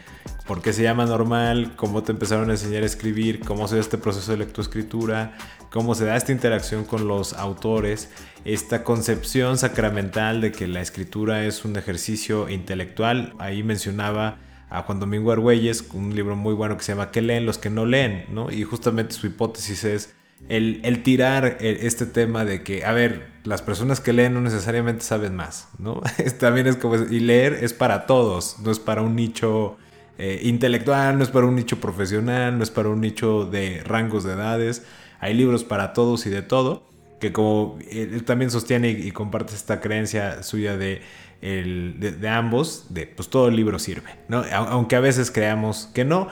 por 0.48 0.64
qué 0.64 0.74
se 0.74 0.82
llama 0.82 1.06
normal, 1.06 1.76
cómo 1.76 2.02
te 2.02 2.12
empezaron 2.12 2.50
a 2.50 2.54
enseñar 2.54 2.82
a 2.82 2.88
escribir, 2.88 3.42
cómo 3.42 3.68
se 3.68 3.76
da 3.76 3.82
este 3.82 4.00
proceso 4.00 4.32
de 4.32 4.38
lectoescritura, 4.38 5.38
cómo 5.70 5.96
se 5.96 6.06
da 6.06 6.16
esta 6.16 6.32
interacción 6.32 6.86
con 6.86 7.08
los 7.08 7.34
autores, 7.34 8.10
esta 8.46 8.84
concepción 8.84 9.58
sacramental 9.58 10.42
de 10.42 10.52
que 10.52 10.68
la 10.68 10.82
escritura 10.82 11.46
es 11.46 11.66
un 11.66 11.76
ejercicio 11.76 12.50
intelectual. 12.50 13.34
Ahí 13.40 13.64
mencionaba 13.64 14.38
a 14.70 14.82
Juan 14.84 15.00
Domingo 15.00 15.32
Argüelles, 15.32 15.86
un 15.94 16.16
libro 16.16 16.36
muy 16.36 16.54
bueno 16.54 16.78
que 16.78 16.84
se 16.84 16.92
llama 16.94 17.12
¿Qué 17.12 17.22
leen 17.22 17.46
los 17.46 17.58
que 17.58 17.70
no 17.70 17.86
leen? 17.86 18.26
¿no? 18.30 18.52
Y 18.52 18.64
justamente 18.64 19.14
su 19.14 19.28
hipótesis 19.28 19.84
es 19.84 20.14
el, 20.50 20.82
el, 20.84 21.04
tirar 21.04 21.58
este 21.60 22.06
tema 22.06 22.46
de 22.46 22.62
que, 22.62 22.86
a 22.86 22.92
ver, 22.92 23.28
las 23.44 23.62
personas 23.62 24.00
que 24.00 24.14
leen 24.14 24.34
no 24.34 24.42
necesariamente 24.42 25.04
saben 25.04 25.36
más, 25.36 25.70
¿no? 25.80 26.02
También 26.40 26.68
es 26.68 26.76
como, 26.76 26.96
y 26.96 27.20
leer 27.20 27.54
es 27.62 27.74
para 27.74 28.06
todos, 28.06 28.60
no 28.60 28.70
es 28.70 28.78
para 28.78 29.02
un 29.02 29.16
nicho 29.16 29.78
eh, 30.20 30.42
intelectual, 30.44 31.18
no 31.18 31.24
es 31.24 31.30
para 31.30 31.46
un 31.46 31.56
nicho 31.56 31.80
profesional, 31.80 32.58
no 32.58 32.64
es 32.64 32.72
para 32.72 32.90
un 32.90 33.02
nicho 33.02 33.46
de 33.46 33.82
rangos 33.84 34.24
de 34.24 34.34
edades. 34.34 34.84
Hay 35.20 35.34
libros 35.34 35.64
para 35.64 35.94
todos 35.94 36.26
y 36.26 36.30
de 36.30 36.42
todo, 36.42 36.88
que 37.20 37.32
como 37.34 37.80
él 37.90 38.24
también 38.24 38.52
sostiene 38.52 38.90
y, 38.90 39.12
comparte 39.12 39.56
esta 39.56 39.80
creencia 39.82 40.44
suya 40.44 40.78
de, 40.78 41.02
de, 41.42 42.30
ambos, 42.30 42.88
de 42.90 43.08
pues 43.08 43.30
todo 43.30 43.48
el 43.48 43.56
libro 43.56 43.80
sirve, 43.80 44.12
¿no? 44.28 44.44
Aunque 44.52 44.96
a 44.96 45.00
veces 45.00 45.32
creamos 45.32 45.90
que 45.94 46.06
no. 46.06 46.28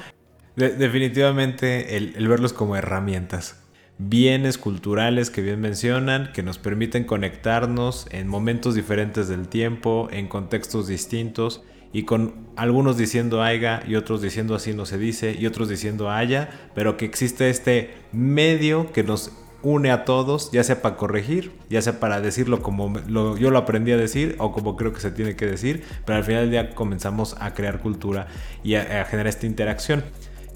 definitivamente 0.55 1.97
el, 1.97 2.13
el 2.15 2.27
verlos 2.27 2.53
como 2.53 2.75
herramientas, 2.75 3.63
bienes 3.97 4.57
culturales 4.57 5.29
que 5.29 5.41
bien 5.41 5.59
mencionan, 5.59 6.31
que 6.33 6.43
nos 6.43 6.59
permiten 6.59 7.05
conectarnos 7.05 8.07
en 8.11 8.27
momentos 8.27 8.75
diferentes 8.75 9.27
del 9.27 9.47
tiempo, 9.47 10.07
en 10.11 10.27
contextos 10.27 10.87
distintos 10.87 11.63
y 11.95 12.03
con 12.03 12.33
algunos 12.57 12.97
diciendo 12.97 13.41
aiga 13.41 13.81
y 13.87 13.95
otros 13.95 14.21
diciendo 14.21 14.53
así 14.53 14.73
no 14.73 14.85
se 14.85 14.97
dice 14.97 15.33
y 15.39 15.45
otros 15.45 15.69
diciendo 15.69 16.11
haya, 16.11 16.49
pero 16.75 16.97
que 16.97 17.05
existe 17.05 17.49
este 17.49 17.93
medio 18.11 18.91
que 18.91 19.01
nos 19.01 19.31
une 19.61 19.91
a 19.91 20.03
todos, 20.03 20.51
ya 20.51 20.65
sea 20.65 20.81
para 20.81 20.97
corregir, 20.97 21.53
ya 21.69 21.81
sea 21.81 22.01
para 22.01 22.19
decirlo 22.19 22.61
como 22.61 22.99
yo 23.37 23.49
lo 23.49 23.57
aprendí 23.57 23.93
a 23.93 23.97
decir 23.97 24.35
o 24.39 24.51
como 24.51 24.75
creo 24.75 24.91
que 24.91 24.99
se 24.99 25.09
tiene 25.09 25.37
que 25.37 25.45
decir, 25.45 25.85
pero 26.05 26.17
al 26.17 26.25
final 26.25 26.41
del 26.41 26.51
día 26.51 26.75
comenzamos 26.75 27.37
a 27.39 27.53
crear 27.53 27.79
cultura 27.79 28.27
y 28.61 28.75
a, 28.75 29.05
generar 29.05 29.27
esta 29.27 29.45
interacción. 29.45 30.03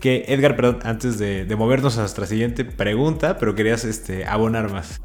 Que 0.01 0.25
Edgar, 0.27 0.57
perdón, 0.57 0.79
antes 0.83 1.19
de, 1.19 1.45
movernos 1.57 1.97
a 1.97 2.01
nuestra 2.01 2.25
siguiente 2.25 2.65
pregunta, 2.65 3.37
pero 3.37 3.55
querías 3.55 3.85
este, 3.85 4.25
abonar 4.25 4.69
más. 4.69 4.99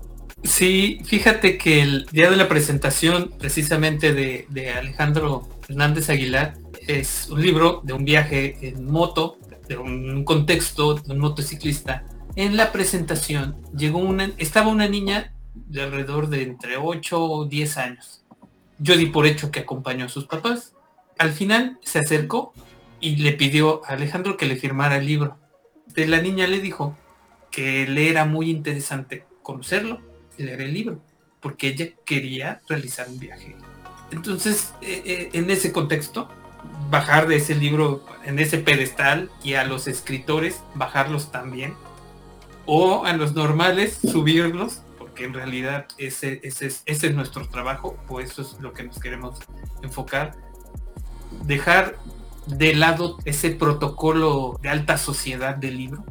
Sí, 0.44 1.00
fíjate 1.06 1.56
que 1.56 1.80
el 1.80 2.06
día 2.12 2.30
de 2.30 2.36
la 2.36 2.48
presentación 2.48 3.32
precisamente 3.38 4.12
de, 4.12 4.70
Alejandro 4.70 5.48
Hernández 5.68 6.10
Aguilar 6.10 6.54
es 6.86 7.28
un 7.30 7.40
libro 7.40 7.80
de 7.84 7.92
un 7.92 8.04
viaje 8.04 8.56
en 8.60 8.84
moto, 8.84 9.38
de 9.68 9.76
un 9.76 10.24
contexto 10.24 10.94
de 10.94 11.12
un 11.12 11.18
motociclista. 11.18 12.04
En 12.36 12.56
la 12.56 12.72
presentación 12.72 13.56
llegó 13.76 13.98
una, 13.98 14.30
estaba 14.38 14.68
una 14.68 14.88
niña 14.88 15.32
de 15.54 15.82
alrededor 15.82 16.28
de 16.28 16.42
entre 16.42 16.76
8 16.76 17.22
o 17.22 17.44
10 17.46 17.76
años. 17.78 18.24
Yo 18.78 18.96
di 18.96 19.06
por 19.06 19.26
hecho 19.26 19.50
que 19.50 19.60
acompañó 19.60 20.06
a 20.06 20.08
sus 20.08 20.26
papás. 20.26 20.74
Al 21.18 21.32
final 21.32 21.78
se 21.82 22.00
acercó 22.00 22.52
y 23.00 23.16
le 23.16 23.32
pidió 23.32 23.82
a 23.86 23.94
Alejandro 23.94 24.36
que 24.36 24.46
le 24.46 24.56
firmara 24.56 24.96
el 24.96 25.06
libro. 25.06 25.38
De 25.94 26.06
la 26.06 26.20
niña 26.20 26.46
le 26.46 26.60
dijo 26.60 26.96
que 27.50 27.86
le 27.86 28.10
era 28.10 28.24
muy 28.24 28.50
interesante 28.50 29.24
conocerlo 29.42 30.00
leer 30.36 30.62
el 30.62 30.74
libro, 30.74 31.00
porque 31.40 31.68
ella 31.68 31.90
quería 32.04 32.60
realizar 32.68 33.08
un 33.08 33.18
viaje. 33.18 33.54
Entonces, 34.14 34.72
eh, 34.80 35.02
eh, 35.04 35.30
en 35.32 35.50
ese 35.50 35.72
contexto, 35.72 36.28
bajar 36.88 37.26
de 37.26 37.36
ese 37.36 37.54
libro 37.56 38.04
en 38.24 38.38
ese 38.38 38.58
pedestal 38.58 39.30
y 39.42 39.54
a 39.54 39.64
los 39.64 39.88
escritores 39.88 40.62
bajarlos 40.74 41.32
también, 41.32 41.74
o 42.64 43.04
a 43.04 43.12
los 43.12 43.34
normales 43.34 43.98
subirlos, 44.02 44.82
porque 44.98 45.24
en 45.24 45.34
realidad 45.34 45.86
ese, 45.98 46.40
ese, 46.44 46.66
es, 46.66 46.82
ese 46.86 47.08
es 47.08 47.14
nuestro 47.14 47.48
trabajo, 47.48 47.96
o 48.08 48.20
eso 48.20 48.42
es 48.42 48.60
lo 48.60 48.72
que 48.72 48.84
nos 48.84 49.00
queremos 49.00 49.40
enfocar. 49.82 50.36
Dejar 51.44 51.96
de 52.46 52.74
lado 52.74 53.18
ese 53.24 53.50
protocolo 53.50 54.58
de 54.62 54.68
alta 54.68 54.96
sociedad 54.96 55.56
del 55.56 55.76
libro 55.76 56.04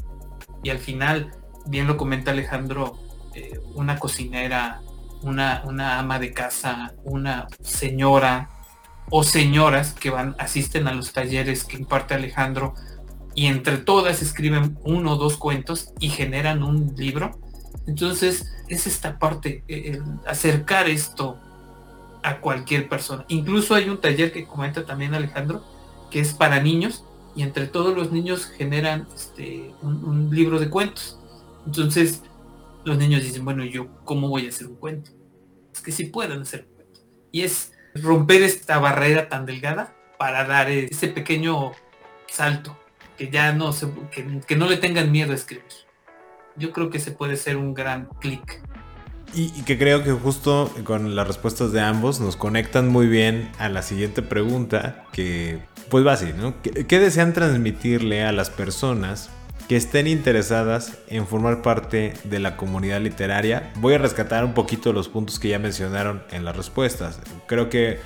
y 0.61 0.71
al 0.71 0.79
final 0.79 1.31
bien 1.65 1.87
lo 1.87 1.95
comenta 1.95 2.31
Alejandro, 2.31 2.99
eh, 3.33 3.59
una 3.75 3.97
cocinera, 3.97 4.81
una, 5.23 5.63
una 5.65 5.99
ama 5.99 6.19
de 6.19 6.33
casa, 6.33 6.93
una 7.03 7.47
señora 7.61 8.49
o 9.09 9.23
señoras 9.23 9.93
que 9.93 10.09
van, 10.09 10.35
asisten 10.39 10.87
a 10.87 10.93
los 10.93 11.13
talleres 11.13 11.63
que 11.63 11.77
imparte 11.77 12.13
Alejandro 12.13 12.73
y 13.35 13.47
entre 13.47 13.77
todas 13.77 14.21
escriben 14.21 14.77
uno 14.83 15.13
o 15.13 15.15
dos 15.17 15.37
cuentos 15.37 15.93
y 15.99 16.09
generan 16.09 16.63
un 16.63 16.93
libro. 16.95 17.39
Entonces 17.87 18.53
es 18.69 18.87
esta 18.87 19.19
parte, 19.19 19.63
eh, 19.67 20.01
acercar 20.25 20.87
esto 20.87 21.39
a 22.23 22.39
cualquier 22.39 22.87
persona. 22.87 23.25
Incluso 23.27 23.75
hay 23.75 23.89
un 23.89 23.99
taller 23.99 24.31
que 24.31 24.45
comenta 24.45 24.85
también 24.85 25.13
Alejandro, 25.13 25.63
que 26.09 26.19
es 26.19 26.33
para 26.33 26.61
niños, 26.61 27.03
y 27.35 27.41
entre 27.41 27.67
todos 27.67 27.95
los 27.95 28.11
niños 28.11 28.45
generan 28.45 29.07
este, 29.15 29.73
un, 29.81 30.29
libro 30.31 30.59
de 30.59 30.69
cuentos. 30.69 31.19
Entonces 31.65 32.21
los 32.85 32.97
niños 32.97 33.23
dicen, 33.23 33.45
bueno, 33.45 33.63
¿yo 33.63 34.03
cómo 34.03 34.29
voy 34.29 34.45
a 34.45 34.49
hacer 34.49 34.67
un 34.67 34.75
cuento? 34.75 35.11
Es 35.73 35.81
que 35.81 35.91
sí 35.91 36.05
pueden 36.05 36.41
hacer 36.41 36.67
un 36.69 36.75
cuento. 36.75 36.99
Y 37.31 37.41
es 37.41 37.73
romper 37.95 38.43
esta 38.43 38.79
barrera 38.79 39.29
tan 39.29 39.45
delgada 39.45 39.95
para 40.17 40.45
dar 40.45 40.69
ese 40.69 41.07
pequeño 41.07 41.71
salto, 42.27 42.77
que 43.17 43.29
ya 43.29 43.53
no 43.53 43.73
se, 43.73 43.87
que, 44.47 44.55
no 44.55 44.67
le 44.67 44.77
tengan 44.77 45.11
miedo 45.11 45.31
a 45.31 45.35
escribir. 45.35 45.65
Yo 46.55 46.71
creo 46.71 46.89
que 46.89 46.99
se 46.99 47.11
puede 47.11 47.37
ser 47.37 47.57
un 47.57 47.73
gran 47.73 48.07
clic. 48.19 48.61
Y, 49.35 49.49
que 49.63 49.79
creo 49.79 50.03
que 50.03 50.11
justo 50.11 50.71
con 50.83 51.15
las 51.15 51.27
respuestas 51.27 51.71
de 51.71 51.81
ambos 51.81 52.19
nos 52.19 52.35
conectan 52.35 52.87
muy 52.87 53.07
bien 53.07 53.51
a 53.57 53.67
la 53.67 53.81
siguiente 53.81 54.21
pregunta, 54.21 55.05
que 55.11 55.59
pues 55.89 56.05
va 56.05 56.13
así, 56.13 56.33
¿no? 56.37 56.61
¿Qué, 56.61 56.99
desean 56.99 57.33
transmitirle 57.33 58.23
a 58.23 58.31
las 58.31 58.51
personas 58.51 59.31
que 59.67 59.75
estén 59.75 60.07
interesadas 60.07 60.97
en 61.07 61.27
formar 61.27 61.61
parte 61.61 62.13
de 62.23 62.39
la 62.39 62.57
comunidad 62.57 63.01
literaria? 63.01 63.71
Voy 63.75 63.93
a 63.93 63.97
rescatar 63.97 64.45
un 64.45 64.53
poquito 64.53 64.93
los 64.93 65.09
puntos 65.09 65.39
que 65.39 65.49
ya 65.49 65.59
mencionaron 65.59 66.23
en 66.31 66.45
las 66.45 66.55
respuestas. 66.55 67.19
Creo 67.47 67.69
que 67.69 67.99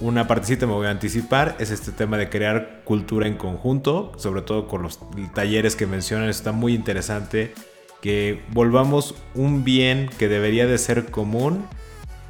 una 0.00 0.26
partecita 0.26 0.66
me 0.66 0.72
voy 0.72 0.86
a 0.86 0.90
anticipar 0.90 1.56
es 1.58 1.70
este 1.70 1.92
tema 1.92 2.16
de 2.16 2.30
crear 2.30 2.80
cultura 2.84 3.26
en 3.26 3.36
conjunto, 3.36 4.12
sobre 4.16 4.42
todo 4.42 4.66
con 4.66 4.82
los 4.82 4.98
talleres 5.34 5.76
que 5.76 5.86
mencionan, 5.86 6.28
está 6.28 6.52
muy 6.52 6.74
interesante 6.74 7.52
que 8.00 8.42
volvamos 8.52 9.14
un 9.34 9.62
bien 9.62 10.08
que 10.18 10.28
debería 10.28 10.66
de 10.66 10.78
ser 10.78 11.10
común, 11.10 11.66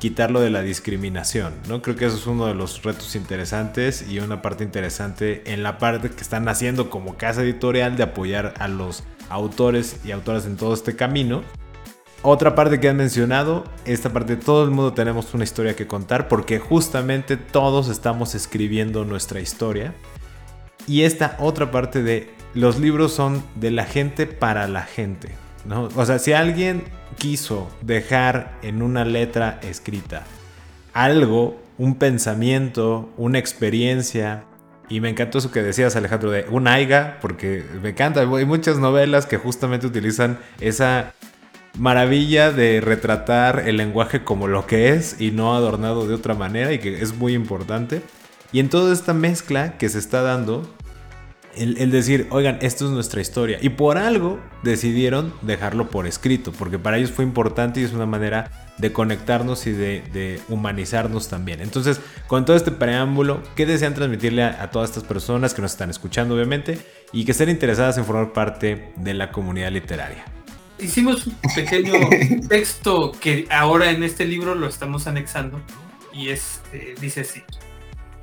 quitarlo 0.00 0.40
de 0.40 0.48
la 0.48 0.62
discriminación, 0.62 1.52
¿no? 1.68 1.82
Creo 1.82 1.94
que 1.94 2.06
eso 2.06 2.16
es 2.16 2.26
uno 2.26 2.46
de 2.46 2.54
los 2.54 2.82
retos 2.82 3.14
interesantes 3.14 4.06
y 4.08 4.18
una 4.18 4.40
parte 4.40 4.64
interesante 4.64 5.42
en 5.52 5.62
la 5.62 5.78
parte 5.78 6.08
que 6.08 6.22
están 6.22 6.48
haciendo 6.48 6.88
como 6.88 7.18
casa 7.18 7.42
editorial 7.42 7.96
de 7.96 8.04
apoyar 8.04 8.54
a 8.58 8.66
los 8.66 9.04
autores 9.28 10.00
y 10.02 10.10
autoras 10.10 10.46
en 10.46 10.56
todo 10.56 10.72
este 10.72 10.96
camino. 10.96 11.42
Otra 12.22 12.54
parte 12.54 12.80
que 12.80 12.88
han 12.88 12.96
mencionado, 12.96 13.64
esta 13.84 14.10
parte 14.10 14.36
todo 14.36 14.64
el 14.64 14.70
mundo 14.70 14.94
tenemos 14.94 15.34
una 15.34 15.44
historia 15.44 15.76
que 15.76 15.86
contar 15.86 16.28
porque 16.28 16.58
justamente 16.58 17.36
todos 17.36 17.88
estamos 17.88 18.34
escribiendo 18.34 19.04
nuestra 19.04 19.40
historia. 19.40 19.94
Y 20.86 21.02
esta 21.02 21.36
otra 21.40 21.70
parte 21.70 22.02
de 22.02 22.30
los 22.54 22.78
libros 22.78 23.12
son 23.12 23.42
de 23.54 23.70
la 23.70 23.84
gente 23.84 24.26
para 24.26 24.66
la 24.66 24.82
gente. 24.82 25.28
O 25.68 26.06
sea, 26.06 26.18
si 26.18 26.32
alguien 26.32 26.84
quiso 27.16 27.70
dejar 27.82 28.58
en 28.62 28.82
una 28.82 29.04
letra 29.04 29.60
escrita 29.62 30.24
algo, 30.92 31.60
un 31.78 31.96
pensamiento, 31.96 33.10
una 33.16 33.38
experiencia, 33.38 34.44
y 34.88 35.00
me 35.00 35.08
encantó 35.08 35.38
eso 35.38 35.52
que 35.52 35.62
decías, 35.62 35.94
Alejandro, 35.94 36.30
de 36.30 36.46
un 36.50 36.66
aiga, 36.66 37.18
porque 37.20 37.64
me 37.80 37.90
encanta. 37.90 38.20
Hay 38.20 38.44
muchas 38.44 38.78
novelas 38.78 39.24
que 39.24 39.36
justamente 39.36 39.86
utilizan 39.86 40.38
esa 40.60 41.14
maravilla 41.78 42.50
de 42.50 42.80
retratar 42.80 43.68
el 43.68 43.76
lenguaje 43.76 44.24
como 44.24 44.48
lo 44.48 44.66
que 44.66 44.90
es 44.90 45.20
y 45.20 45.30
no 45.30 45.54
adornado 45.54 46.08
de 46.08 46.14
otra 46.14 46.34
manera, 46.34 46.72
y 46.72 46.80
que 46.80 47.00
es 47.00 47.14
muy 47.14 47.34
importante. 47.34 48.02
Y 48.50 48.58
en 48.58 48.68
toda 48.68 48.92
esta 48.92 49.14
mezcla 49.14 49.78
que 49.78 49.88
se 49.88 50.00
está 50.00 50.22
dando, 50.22 50.68
el, 51.56 51.90
decir, 51.90 52.26
oigan, 52.30 52.58
esto 52.60 52.84
es 52.86 52.90
nuestra 52.90 53.20
historia. 53.20 53.58
Y 53.60 53.70
por 53.70 53.98
algo 53.98 54.40
decidieron 54.62 55.32
dejarlo 55.42 55.88
por 55.90 56.06
escrito, 56.06 56.52
porque 56.52 56.78
para 56.78 56.98
ellos 56.98 57.10
fue 57.10 57.24
importante 57.24 57.80
y 57.80 57.84
es 57.84 57.92
una 57.92 58.06
manera 58.06 58.50
de 58.78 58.92
conectarnos 58.92 59.66
y 59.66 59.72
de, 59.72 60.40
humanizarnos 60.48 61.28
también. 61.28 61.60
Entonces, 61.60 62.00
con 62.26 62.44
todo 62.44 62.56
este 62.56 62.70
preámbulo, 62.70 63.42
¿qué 63.56 63.66
desean 63.66 63.94
transmitirle 63.94 64.44
a, 64.44 64.70
todas 64.70 64.90
estas 64.90 65.04
personas 65.04 65.54
que 65.54 65.62
nos 65.62 65.72
están 65.72 65.90
escuchando, 65.90 66.34
obviamente, 66.34 66.78
y 67.12 67.24
que 67.24 67.32
estén 67.32 67.48
interesadas 67.48 67.98
en 67.98 68.04
formar 68.04 68.32
parte 68.32 68.92
de 68.96 69.14
la 69.14 69.32
comunidad 69.32 69.70
literaria? 69.70 70.24
Hicimos 70.78 71.26
un 71.26 71.36
pequeño 71.54 71.92
texto 72.48 73.12
que 73.12 73.46
ahora 73.50 73.90
en 73.90 74.02
este 74.02 74.24
libro 74.24 74.54
lo 74.54 74.66
estamos 74.66 75.06
anexando 75.06 75.60
y 76.12 76.30
es, 76.30 76.62
eh, 76.72 76.94
dice 77.00 77.20
así. 77.20 77.42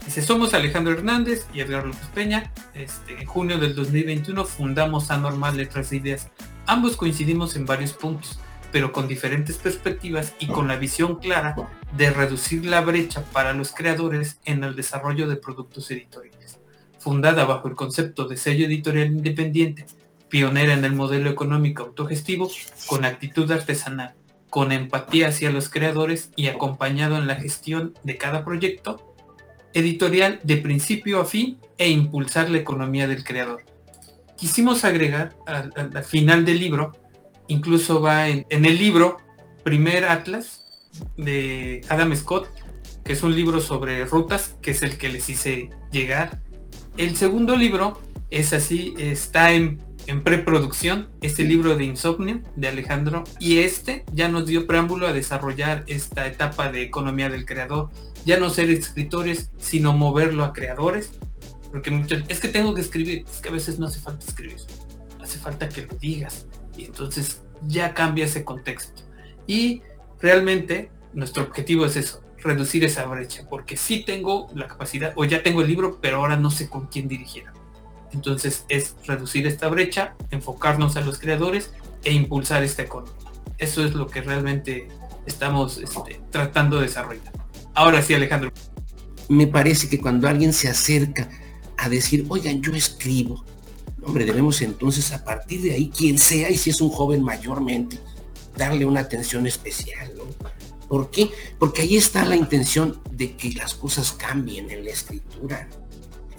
Dice, 0.08 0.22
somos 0.22 0.54
Alejandro 0.54 0.94
Hernández 0.94 1.48
y 1.54 1.60
Edgar 1.60 1.86
López 1.86 2.08
Peña. 2.16 2.50
Este, 2.74 3.20
en 3.20 3.26
junio 3.26 3.58
del 3.58 3.76
2021 3.76 4.46
fundamos 4.46 5.12
Anormal 5.12 5.58
Letras 5.58 5.90
de 5.90 5.98
Ideas. 5.98 6.30
Ambos 6.66 6.96
coincidimos 6.96 7.58
en 7.58 7.66
varios 7.66 7.92
puntos, 7.92 8.40
pero 8.72 8.94
con 8.94 9.10
diferentes 9.10 9.58
perspectivas 9.58 10.34
y 10.40 10.48
con 10.48 10.70
la 10.70 10.78
visión 10.78 11.18
clara 11.18 11.58
de 11.98 12.10
reducir 12.10 12.66
la 12.66 12.80
brecha 12.80 13.26
para 13.34 13.52
los 13.52 13.74
creadores 13.74 14.40
en 14.46 14.64
el 14.64 14.78
desarrollo 14.78 15.28
de 15.28 15.36
productos 15.36 15.92
editoriales. 15.92 16.58
Fundada 17.00 17.44
bajo 17.44 17.68
el 17.68 17.76
concepto 17.76 18.30
de 18.30 18.38
sello 18.38 18.66
editorial 18.66 19.08
independiente, 19.08 19.88
pionera 20.30 20.72
en 20.72 20.86
el 20.86 20.94
modelo 20.94 21.30
económico 21.30 21.84
autogestivo, 21.84 22.50
con 22.86 23.04
actitud 23.04 23.52
artesanal, 23.52 24.14
con 24.50 24.72
empatía 24.72 25.28
hacia 25.28 25.52
los 25.52 25.68
creadores 25.68 26.32
y 26.38 26.48
acompañado 26.48 27.18
en 27.18 27.28
la 27.28 27.36
gestión 27.36 27.94
de 28.06 28.16
cada 28.16 28.46
proyecto, 28.46 29.16
editorial 29.78 30.40
de 30.44 30.58
principio 30.58 31.22
a 31.22 31.26
fin 31.26 31.60
e 31.78 31.90
impulsar 31.90 32.50
la 32.50 32.58
economía 32.58 33.08
del 33.08 33.24
creador. 33.24 33.64
Quisimos 34.36 34.84
agregar 34.84 35.36
al, 35.46 36.04
final 36.04 36.46
del 36.46 36.60
libro, 36.60 36.94
incluso 37.48 38.02
va 38.02 38.28
en, 38.28 38.46
el 38.50 38.78
libro 38.78 39.18
Primer 39.64 40.06
Atlas 40.06 40.90
de 41.16 41.82
Adam 41.90 42.16
Scott, 42.16 42.48
que 43.04 43.14
es 43.14 43.22
un 43.22 43.36
libro 43.36 43.62
sobre 43.62 44.04
rutas, 44.06 44.56
que 44.62 44.72
es 44.72 44.82
el 44.82 44.98
que 44.98 45.10
les 45.10 45.30
hice 45.30 45.70
llegar. 45.92 46.42
El 46.98 47.16
segundo 47.16 47.56
libro 47.56 48.02
es 48.32 48.54
así, 48.54 48.96
está 48.98 49.52
en, 49.52 49.80
en 50.08 50.24
preproducción, 50.24 51.10
este 51.22 51.44
libro 51.44 51.78
de 51.78 51.86
Insomnio 51.86 52.42
de 52.56 52.68
Alejandro, 52.68 53.26
y 53.40 53.60
este 53.60 54.06
ya 54.12 54.28
nos 54.28 54.48
dio 54.48 54.66
preámbulo 54.66 55.06
a 55.06 55.14
desarrollar 55.14 55.84
esta 55.86 56.26
etapa 56.26 56.72
de 56.72 56.82
economía 56.82 57.30
del 57.30 57.46
creador, 57.46 57.92
ya 58.26 58.38
no 58.40 58.50
ser 58.50 58.70
escritores, 58.70 59.52
sino 59.58 59.94
moverlo 59.94 60.44
a 60.44 60.54
creadores. 60.54 61.12
Porque 61.72 62.06
es 62.30 62.40
que 62.40 62.48
tengo 62.48 62.74
que 62.74 62.82
escribir, 62.82 63.26
es 63.30 63.40
que 63.40 63.50
a 63.50 63.52
veces 63.52 63.78
no 63.78 63.88
hace 63.88 64.00
falta 64.00 64.26
escribir, 64.26 64.58
hace 65.22 65.38
falta 65.38 65.68
que 65.68 65.86
lo 65.86 65.96
digas. 65.96 66.48
Y 66.78 66.86
entonces 66.86 67.42
ya 67.68 67.94
cambia 67.94 68.26
ese 68.26 68.44
contexto. 68.44 69.04
Y 69.48 69.82
realmente 70.22 70.92
nuestro 71.14 71.44
objetivo 71.44 71.86
es 71.86 71.96
eso, 71.96 72.22
reducir 72.38 72.84
esa 72.86 73.06
brecha, 73.06 73.48
porque 73.50 73.78
sí 73.78 74.04
tengo 74.06 74.50
la 74.54 74.68
capacidad, 74.68 75.14
o 75.16 75.26
ya 75.26 75.44
tengo 75.44 75.62
el 75.62 75.68
libro, 75.68 76.00
pero 76.02 76.18
ahora 76.18 76.38
no 76.38 76.52
sé 76.52 76.70
con 76.70 76.88
quién 76.88 77.08
dirigir. 77.08 77.46
Entonces 78.14 78.66
es 78.70 78.96
reducir 79.06 79.48
esta 79.48 79.68
brecha, 79.68 80.16
enfocarnos 80.32 80.96
a 80.96 81.02
los 81.02 81.20
creadores 81.20 81.74
e 82.04 82.14
impulsar 82.14 82.64
esta 82.64 82.84
economía. 82.84 83.14
Eso 83.58 83.84
es 83.84 83.94
lo 83.94 84.08
que 84.08 84.22
realmente 84.22 84.88
estamos 85.26 85.78
este, 85.78 86.22
tratando 86.32 86.78
de 86.78 86.84
desarrollar. 86.84 87.34
Ahora 87.78 88.02
sí, 88.02 88.16
Alejandro. 88.16 88.52
Me 89.30 89.46
parece 89.46 89.88
que 89.88 90.00
cuando 90.00 90.28
alguien 90.28 90.52
se 90.52 90.68
acerca 90.68 91.30
a 91.78 91.88
decir, 91.88 92.26
oigan, 92.28 92.60
yo 92.60 92.74
escribo, 92.74 93.46
hombre, 94.02 94.26
debemos 94.26 94.64
entonces 94.64 95.12
a 95.12 95.24
partir 95.24 95.62
de 95.62 95.74
ahí, 95.74 95.92
quien 95.96 96.18
sea, 96.18 96.50
y 96.50 96.58
si 96.58 96.72
es 96.72 96.82
un 96.82 96.90
joven 96.90 97.22
mayormente, 97.22 98.00
darle 98.56 98.84
una 98.84 99.02
atención 99.02 99.46
especial, 99.46 100.12
¿no? 100.18 100.24
¿Por 100.88 101.12
qué? 101.12 101.30
Porque 101.60 101.84
ahí 101.84 101.98
está 101.98 102.26
la 102.26 102.36
intención 102.36 103.00
de 103.12 103.36
que 103.36 103.52
las 103.52 103.76
cosas 103.76 104.12
cambien 104.12 104.72
en 104.72 104.84
la 104.84 104.90
escritura. 104.90 105.70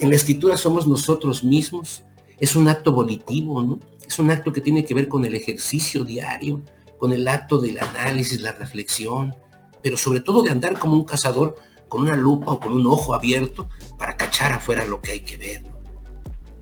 En 0.01 0.11
la 0.11 0.17
escritura 0.17 0.57
somos 0.57 0.89
nosotros 0.89 1.45
mismos. 1.45 2.03
Es 2.41 2.57
un 2.57 2.67
acto 2.67 2.91
volitivo, 2.91 3.63
¿no? 3.63 3.79
Es 4.05 4.19
un 4.19 4.33
acto 4.33 4.53
que 4.53 4.61
tiene 4.61 4.85
que 4.85 4.95
ver 4.95 5.07
con 5.07 5.25
el 5.25 5.37
ejercicio 5.37 6.03
diario, 6.03 6.63
con 6.99 7.13
el 7.13 7.29
acto 7.29 7.59
del 7.59 7.79
análisis, 7.79 8.41
la 8.41 8.51
reflexión, 8.51 9.37
pero 9.83 9.97
sobre 9.97 10.21
todo 10.21 10.43
de 10.43 10.51
andar 10.51 10.79
como 10.79 10.95
un 10.95 11.05
cazador 11.05 11.57
con 11.89 12.03
una 12.03 12.17
lupa 12.17 12.53
o 12.53 12.61
con 12.61 12.73
un 12.73 12.87
ojo 12.87 13.15
abierto 13.15 13.69
para 13.99 14.17
cachar 14.17 14.53
afuera 14.53 14.85
lo 14.85 15.01
que 15.01 15.13
hay 15.13 15.21
que 15.21 15.37
ver. 15.37 15.65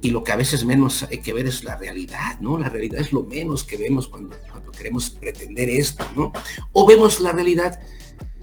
Y 0.01 0.11
lo 0.11 0.23
que 0.23 0.33
a 0.33 0.37
veces 0.37 0.65
menos 0.65 1.03
hay 1.03 1.19
que 1.19 1.33
ver 1.33 1.47
es 1.47 1.65
la 1.65 1.77
realidad, 1.77 2.39
¿no? 2.41 2.59
La 2.59 2.69
realidad 2.69 3.01
es 3.01 3.13
lo 3.13 3.25
menos 3.25 3.65
que 3.65 3.77
vemos 3.77 4.07
cuando, 4.07 4.37
queremos 4.77 5.11
pretender 5.11 5.69
esto, 5.69 6.05
¿no? 6.15 6.33
O 6.73 6.87
vemos 6.87 7.21
la 7.21 7.33
realidad, 7.33 7.81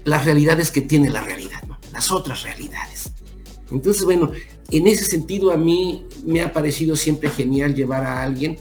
las 0.04 0.24
realidades 0.24 0.70
que 0.70 0.82
tiene 0.82 1.08
la 1.10 1.22
realidad, 1.22 1.62
¿no? 1.66 1.78
Las 1.92 2.10
otras 2.10 2.42
realidades. 2.42 3.12
Entonces, 3.70 4.04
bueno, 4.04 4.32
en 4.70 4.86
ese 4.86 5.04
sentido 5.04 5.52
a 5.52 5.56
mí 5.56 6.06
me 6.24 6.42
ha 6.42 6.52
parecido 6.52 6.96
siempre 6.96 7.30
genial 7.30 7.74
llevar 7.74 8.04
a 8.04 8.22
alguien 8.22 8.58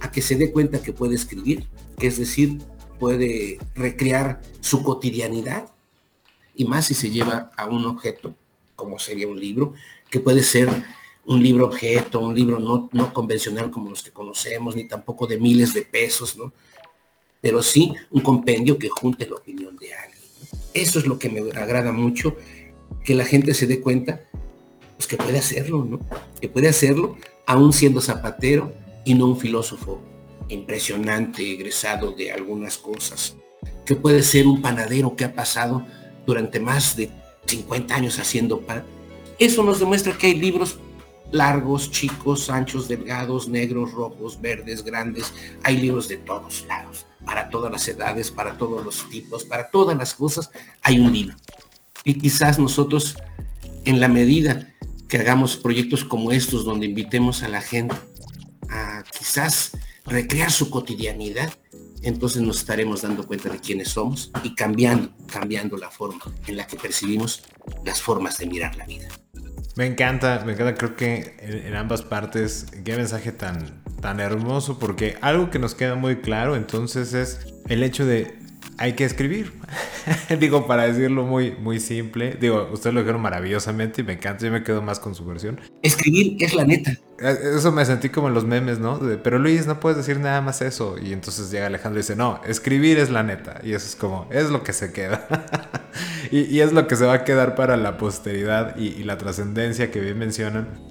a 0.00 0.10
que 0.10 0.22
se 0.22 0.36
dé 0.36 0.50
cuenta 0.50 0.80
que 0.80 0.92
puede 0.92 1.14
escribir, 1.14 1.68
que 1.98 2.06
es 2.06 2.18
decir, 2.18 2.58
puede 3.00 3.58
recrear 3.74 4.40
su 4.60 4.84
cotidianidad 4.84 5.68
y 6.54 6.66
más 6.66 6.86
si 6.86 6.94
se 6.94 7.10
lleva 7.10 7.50
a 7.56 7.66
un 7.66 7.86
objeto, 7.86 8.34
como 8.76 8.98
sería 8.98 9.26
un 9.26 9.40
libro, 9.40 9.72
que 10.10 10.20
puede 10.20 10.42
ser 10.42 10.68
un 11.24 11.42
libro 11.42 11.66
objeto, 11.66 12.20
un 12.20 12.34
libro 12.34 12.58
no, 12.58 12.90
no 12.92 13.12
convencional 13.12 13.70
como 13.70 13.90
los 13.90 14.02
que 14.02 14.10
conocemos, 14.10 14.76
ni 14.76 14.84
tampoco 14.84 15.26
de 15.26 15.38
miles 15.38 15.72
de 15.72 15.82
pesos, 15.82 16.36
¿no? 16.36 16.52
Pero 17.40 17.62
sí 17.62 17.94
un 18.10 18.20
compendio 18.20 18.78
que 18.78 18.90
junte 18.90 19.26
la 19.26 19.36
opinión 19.36 19.76
de 19.76 19.94
alguien. 19.94 20.20
Eso 20.74 20.98
es 20.98 21.06
lo 21.06 21.18
que 21.18 21.30
me 21.30 21.40
agrada 21.40 21.92
mucho, 21.92 22.36
que 23.04 23.14
la 23.14 23.24
gente 23.24 23.54
se 23.54 23.66
dé 23.66 23.80
cuenta, 23.80 24.20
pues 24.96 25.08
que 25.08 25.16
puede 25.16 25.38
hacerlo, 25.38 25.84
¿no? 25.84 26.00
Que 26.40 26.48
puede 26.48 26.68
hacerlo 26.68 27.16
aún 27.46 27.72
siendo 27.72 28.00
zapatero 28.00 28.72
y 29.04 29.14
no 29.14 29.26
un 29.26 29.38
filósofo 29.38 30.02
impresionante, 30.50 31.52
egresado 31.52 32.12
de 32.12 32.32
algunas 32.32 32.76
cosas, 32.78 33.36
que 33.84 33.96
puede 33.96 34.22
ser 34.22 34.46
un 34.46 34.60
panadero 34.60 35.16
que 35.16 35.24
ha 35.24 35.34
pasado 35.34 35.86
durante 36.26 36.60
más 36.60 36.96
de 36.96 37.10
50 37.46 37.94
años 37.94 38.18
haciendo 38.18 38.60
pan. 38.60 38.84
Eso 39.38 39.62
nos 39.62 39.80
demuestra 39.80 40.16
que 40.16 40.28
hay 40.28 40.34
libros 40.34 40.78
largos, 41.32 41.90
chicos, 41.90 42.50
anchos, 42.50 42.88
delgados, 42.88 43.48
negros, 43.48 43.92
rojos, 43.92 44.40
verdes, 44.40 44.84
grandes. 44.84 45.32
Hay 45.62 45.76
libros 45.76 46.08
de 46.08 46.18
todos 46.18 46.64
lados, 46.66 47.06
para 47.24 47.48
todas 47.48 47.70
las 47.70 47.86
edades, 47.88 48.30
para 48.30 48.58
todos 48.58 48.84
los 48.84 49.08
tipos, 49.08 49.44
para 49.44 49.70
todas 49.70 49.96
las 49.96 50.14
cosas, 50.14 50.50
hay 50.82 50.98
un 50.98 51.12
libro. 51.12 51.36
Y 52.04 52.14
quizás 52.14 52.58
nosotros, 52.58 53.16
en 53.84 54.00
la 54.00 54.08
medida 54.08 54.74
que 55.08 55.18
hagamos 55.18 55.56
proyectos 55.56 56.04
como 56.04 56.32
estos, 56.32 56.64
donde 56.64 56.86
invitemos 56.86 57.42
a 57.42 57.48
la 57.48 57.60
gente 57.60 57.94
a 58.68 59.02
quizás 59.18 59.72
recrear 60.06 60.50
su 60.50 60.70
cotidianidad, 60.70 61.52
entonces 62.02 62.42
nos 62.42 62.58
estaremos 62.58 63.02
dando 63.02 63.26
cuenta 63.26 63.48
de 63.48 63.60
quiénes 63.60 63.88
somos 63.88 64.30
y 64.42 64.54
cambiando, 64.54 65.10
cambiando 65.26 65.76
la 65.76 65.90
forma 65.90 66.20
en 66.46 66.56
la 66.56 66.66
que 66.66 66.76
percibimos 66.76 67.42
las 67.84 68.00
formas 68.00 68.38
de 68.38 68.46
mirar 68.46 68.76
la 68.76 68.86
vida. 68.86 69.08
Me 69.76 69.86
encanta, 69.86 70.42
me 70.44 70.52
encanta, 70.52 70.74
creo 70.74 70.96
que 70.96 71.36
en, 71.40 71.74
ambas 71.76 72.02
partes, 72.02 72.66
qué 72.84 72.96
mensaje 72.96 73.32
tan, 73.32 73.82
tan 74.00 74.20
hermoso, 74.20 74.78
porque 74.78 75.16
algo 75.20 75.50
que 75.50 75.58
nos 75.58 75.74
queda 75.74 75.94
muy 75.94 76.16
claro 76.16 76.56
entonces 76.56 77.14
es 77.14 77.46
el 77.68 77.82
hecho 77.82 78.04
de 78.04 78.39
hay 78.80 78.94
que 78.94 79.04
escribir. 79.04 79.52
Digo, 80.40 80.66
para 80.66 80.86
decirlo 80.86 81.24
muy, 81.24 81.52
muy 81.52 81.78
simple. 81.80 82.36
Digo, 82.40 82.70
ustedes 82.72 82.94
lo 82.94 83.00
dijeron 83.00 83.20
maravillosamente 83.20 84.00
y 84.00 84.04
me 84.04 84.14
encanta. 84.14 84.46
Yo 84.46 84.50
me 84.50 84.64
quedo 84.64 84.80
más 84.80 84.98
con 84.98 85.14
su 85.14 85.26
versión. 85.26 85.60
Escribir 85.82 86.42
es 86.42 86.54
la 86.54 86.64
neta. 86.64 86.92
Eh, 87.20 87.36
eso 87.56 87.72
me 87.72 87.84
sentí 87.84 88.08
como 88.08 88.28
en 88.28 88.34
los 88.34 88.46
memes, 88.46 88.78
¿no? 88.78 88.98
pero 89.22 89.38
Luis, 89.38 89.66
no 89.66 89.78
puedes 89.80 89.98
decir 89.98 90.18
nada 90.18 90.40
más 90.40 90.62
eso. 90.62 90.96
Y 90.98 91.12
entonces 91.12 91.50
llega 91.50 91.66
Alejandro 91.66 92.00
y 92.00 92.02
dice, 92.02 92.16
no, 92.16 92.40
escribir 92.46 92.98
es 92.98 93.10
la 93.10 93.22
neta. 93.22 93.60
Y 93.62 93.74
eso 93.74 93.86
es 93.86 93.96
como, 93.96 94.26
es 94.30 94.48
lo 94.48 94.64
que 94.64 94.72
se 94.72 94.94
queda. 94.94 95.28
y, 96.30 96.60
es 96.60 96.72
lo 96.72 96.88
que 96.88 96.96
se 96.96 97.04
va 97.04 97.12
a 97.12 97.24
quedar 97.24 97.56
para 97.56 97.76
la 97.76 97.98
posteridad 97.98 98.78
y, 98.78 98.86
y 98.86 99.04
la 99.04 99.18
trascendencia 99.18 99.90
que 99.90 100.00
bien 100.00 100.18
mencionan. 100.18 100.89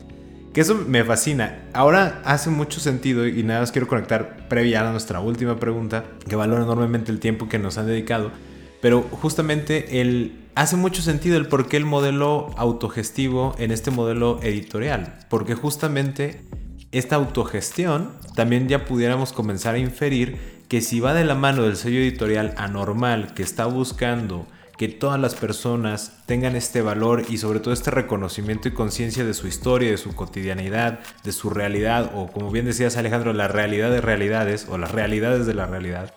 Que 0.54 0.62
eso 0.62 0.76
me 0.76 1.04
fascina. 1.04 1.60
Ahora 1.74 2.22
hace 2.26 2.50
mucho 2.50 2.80
sentido 2.80 3.28
y 3.28 3.44
nada 3.44 3.60
más 3.60 3.72
quiero 3.72 3.88
conectar 3.88 4.48
previa 4.48 4.88
a 4.88 4.92
nuestra 4.92 5.20
última 5.20 5.60
pregunta, 5.60 6.06
que 6.28 6.36
valora 6.36 6.64
enormemente 6.64 7.12
el 7.12 7.20
tiempo 7.20 7.48
que 7.48 7.60
nos 7.60 7.78
han 7.78 7.86
dedicado. 7.86 8.32
Pero 8.82 9.02
justamente 9.02 10.02
el, 10.02 10.40
hace 10.56 10.76
mucho 10.76 11.02
sentido 11.02 11.38
el 11.38 11.48
por 11.48 11.68
qué 11.68 11.78
el 11.78 11.86
modelo 11.86 12.50
autogestivo 12.58 13.56
en 13.60 13.72
este 13.72 13.92
modelo 13.92 14.40
editorial. 14.42 15.20
Porque 15.30 15.54
justamente 15.54 16.42
esta 16.92 17.16
autogestión 17.18 18.12
también 18.36 18.68
ya 18.68 18.86
pudiéramos 18.86 19.34
comenzar 19.34 19.76
a 19.76 19.80
inferir 19.80 20.60
que 20.68 20.82
si 20.82 21.00
va 21.00 21.14
de 21.14 21.26
la 21.26 21.36
mano 21.36 21.64
del 21.64 21.76
sello 21.76 22.00
editorial 22.00 22.54
anormal 22.58 23.34
que 23.34 23.44
está 23.44 23.66
buscando 23.66 24.48
que 24.80 24.88
todas 24.88 25.20
las 25.20 25.36
personas 25.36 26.14
tengan 26.26 26.56
este 26.56 26.82
valor 26.82 27.26
y 27.28 27.38
sobre 27.38 27.60
todo 27.60 27.74
este 27.74 27.92
reconocimiento 27.92 28.70
y 28.70 28.72
conciencia 28.72 29.26
de 29.26 29.34
su 29.34 29.46
historia, 29.46 29.92
de 29.92 29.98
su 29.98 30.16
cotidianidad, 30.16 31.00
de 31.26 31.34
su 31.34 31.50
realidad, 31.50 32.12
o 32.16 32.28
como 32.28 32.50
bien 32.50 32.64
decías 32.64 32.96
Alejandro, 32.96 33.34
la 33.34 33.50
realidad 33.50 33.92
de 33.92 34.00
realidades 34.00 34.68
o 34.70 34.78
las 34.78 34.94
realidades 34.94 35.46
de 35.46 35.54
la 35.54 35.66
realidad, 35.66 36.14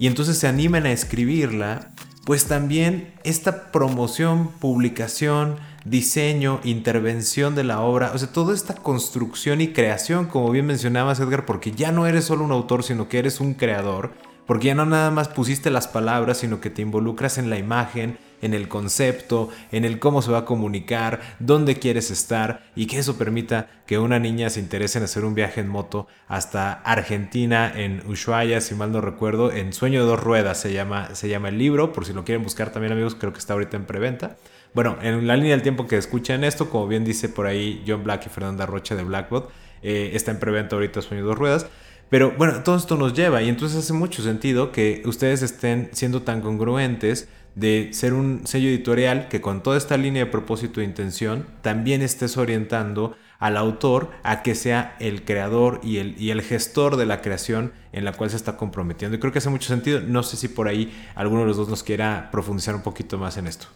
y 0.00 0.08
entonces 0.08 0.38
se 0.38 0.48
animen 0.48 0.86
a 0.86 0.92
escribirla, 0.92 1.92
pues 2.24 2.46
también 2.46 3.14
esta 3.22 3.70
promoción, 3.70 4.48
publicación, 4.58 5.58
diseño, 5.84 6.58
intervención 6.64 7.54
de 7.54 7.62
la 7.62 7.80
obra, 7.80 8.10
o 8.12 8.18
sea, 8.18 8.32
toda 8.32 8.54
esta 8.54 8.74
construcción 8.74 9.60
y 9.60 9.68
creación, 9.68 10.26
como 10.26 10.50
bien 10.50 10.66
mencionabas 10.66 11.20
Edgar, 11.20 11.46
porque 11.46 11.70
ya 11.70 11.92
no 11.92 12.08
eres 12.08 12.24
solo 12.24 12.42
un 12.42 12.50
autor, 12.50 12.82
sino 12.82 13.08
que 13.08 13.20
eres 13.20 13.38
un 13.38 13.54
creador, 13.54 14.10
porque 14.50 14.66
ya 14.66 14.74
no 14.74 14.84
nada 14.84 15.12
más 15.12 15.28
pusiste 15.28 15.70
las 15.70 15.86
palabras, 15.86 16.38
sino 16.38 16.60
que 16.60 16.70
te 16.70 16.82
involucras 16.82 17.38
en 17.38 17.50
la 17.50 17.56
imagen, 17.56 18.18
en 18.42 18.52
el 18.52 18.66
concepto, 18.66 19.48
en 19.70 19.84
el 19.84 20.00
cómo 20.00 20.22
se 20.22 20.32
va 20.32 20.38
a 20.38 20.44
comunicar, 20.44 21.20
dónde 21.38 21.78
quieres 21.78 22.10
estar 22.10 22.64
y 22.74 22.86
que 22.86 22.98
eso 22.98 23.16
permita 23.16 23.68
que 23.86 24.00
una 24.00 24.18
niña 24.18 24.50
se 24.50 24.58
interese 24.58 24.98
en 24.98 25.04
hacer 25.04 25.24
un 25.24 25.36
viaje 25.36 25.60
en 25.60 25.68
moto 25.68 26.08
hasta 26.26 26.72
Argentina, 26.72 27.72
en 27.72 28.02
Ushuaia, 28.08 28.60
si 28.60 28.74
mal 28.74 28.90
no 28.90 29.00
recuerdo, 29.00 29.52
en 29.52 29.72
Sueño 29.72 30.00
de 30.00 30.10
dos 30.10 30.20
ruedas 30.20 30.58
se 30.58 30.72
llama, 30.72 31.10
el 31.22 31.56
libro, 31.56 31.92
por 31.92 32.04
si 32.04 32.12
lo 32.12 32.24
quieren 32.24 32.42
buscar 32.42 32.72
también 32.72 32.92
amigos, 32.92 33.14
creo 33.14 33.32
que 33.32 33.38
está 33.38 33.52
ahorita 33.52 33.76
en 33.76 33.84
preventa. 33.84 34.36
Bueno, 34.74 34.98
en 35.00 35.28
la 35.28 35.36
línea 35.36 35.52
del 35.52 35.62
tiempo 35.62 35.86
que 35.86 35.96
escuchan 35.96 36.42
esto, 36.42 36.70
como 36.70 36.88
bien 36.88 37.04
dice 37.04 37.28
por 37.28 37.46
ahí 37.46 37.84
John 37.86 38.02
Black 38.02 38.26
y 38.26 38.30
Fernanda 38.30 38.66
Rocha 38.66 38.96
de 38.96 39.04
Blackbot, 39.04 39.48
eh, 39.84 40.10
está 40.14 40.32
en 40.32 40.40
preventa 40.40 40.74
ahorita 40.74 41.02
Sueño 41.02 41.22
de 41.22 41.28
dos 41.28 41.38
ruedas. 41.38 41.68
Pero 42.10 42.32
bueno, 42.36 42.62
todo 42.64 42.76
esto 42.76 42.96
nos 42.96 43.14
lleva 43.14 43.40
y 43.42 43.48
entonces 43.48 43.78
hace 43.78 43.92
mucho 43.92 44.22
sentido 44.22 44.72
que 44.72 45.02
ustedes 45.06 45.42
estén 45.42 45.90
siendo 45.92 46.22
tan 46.22 46.40
congruentes 46.40 47.28
de 47.54 47.90
ser 47.92 48.14
un 48.14 48.46
sello 48.46 48.68
editorial 48.68 49.28
que 49.28 49.40
con 49.40 49.62
toda 49.62 49.78
esta 49.78 49.96
línea 49.96 50.24
de 50.24 50.30
propósito 50.30 50.80
e 50.80 50.84
intención 50.84 51.46
también 51.62 52.02
estés 52.02 52.36
orientando 52.36 53.16
al 53.38 53.56
autor 53.56 54.10
a 54.22 54.42
que 54.42 54.54
sea 54.54 54.96
el 55.00 55.24
creador 55.24 55.80
y 55.82 55.96
el, 55.98 56.20
y 56.20 56.30
el 56.30 56.42
gestor 56.42 56.96
de 56.96 57.06
la 57.06 57.22
creación 57.22 57.72
en 57.92 58.04
la 58.04 58.12
cual 58.12 58.30
se 58.30 58.36
está 58.36 58.56
comprometiendo. 58.56 59.16
Y 59.16 59.20
creo 59.20 59.32
que 59.32 59.38
hace 59.38 59.48
mucho 59.48 59.68
sentido. 59.68 60.00
No 60.00 60.22
sé 60.22 60.36
si 60.36 60.48
por 60.48 60.68
ahí 60.68 60.92
alguno 61.14 61.40
de 61.40 61.46
los 61.46 61.56
dos 61.56 61.68
nos 61.68 61.82
quiera 61.82 62.28
profundizar 62.30 62.74
un 62.74 62.82
poquito 62.82 63.18
más 63.18 63.36
en 63.38 63.46
esto. 63.46 63.66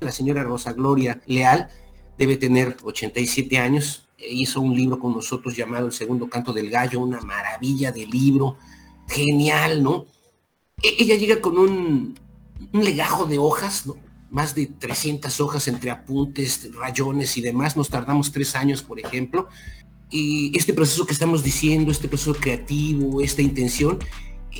La 0.00 0.12
señora 0.12 0.42
Rosa 0.42 0.74
Gloria 0.74 1.20
Leal 1.26 1.68
debe 2.18 2.36
tener 2.36 2.76
87 2.82 3.58
años, 3.58 4.05
hizo 4.18 4.60
un 4.60 4.74
libro 4.74 4.98
con 4.98 5.12
nosotros 5.12 5.56
llamado 5.56 5.86
El 5.86 5.92
Segundo 5.92 6.28
Canto 6.28 6.52
del 6.52 6.70
Gallo, 6.70 7.00
una 7.00 7.20
maravilla 7.20 7.92
de 7.92 8.06
libro, 8.06 8.56
genial, 9.08 9.82
¿no? 9.82 10.06
E-, 10.82 10.96
ella 10.98 11.16
llega 11.16 11.40
con 11.40 11.58
un, 11.58 12.18
legajo 12.72 13.26
de 13.26 13.38
hojas, 13.38 13.86
¿no? 13.86 13.96
Más 14.30 14.54
de 14.54 14.66
300 14.66 15.40
hojas 15.40 15.68
entre 15.68 15.90
apuntes, 15.90 16.70
rayones 16.74 17.36
y 17.36 17.42
demás. 17.42 17.76
Nos 17.76 17.88
tardamos 17.88 18.32
tres 18.32 18.56
años, 18.56 18.82
por 18.82 18.98
ejemplo. 18.98 19.48
Y 20.10 20.56
este 20.56 20.72
proceso 20.72 21.06
que 21.06 21.12
estamos 21.12 21.42
diciendo, 21.42 21.90
este 21.90 22.08
proceso 22.08 22.34
creativo, 22.34 23.20
esta 23.20 23.42
intención, 23.42 23.98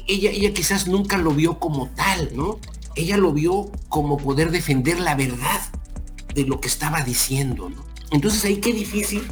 ella, 0.07 0.31
ella 0.31 0.53
quizás 0.53 0.87
nunca 0.87 1.19
lo 1.19 1.33
vio 1.33 1.59
como 1.59 1.89
tal, 1.91 2.31
¿no? 2.35 2.59
Ella 2.95 3.17
lo 3.17 3.33
vio 3.33 3.71
como 3.89 4.17
poder 4.17 4.51
defender 4.51 5.01
la 5.01 5.15
verdad 5.15 5.61
de 6.35 6.45
lo 6.45 6.61
que 6.61 6.69
estaba 6.69 7.03
diciendo, 7.03 7.69
¿no? 7.69 7.86
Entonces 8.11 8.45
ahí 8.45 8.57
qué 8.57 8.73
difícil 8.73 9.23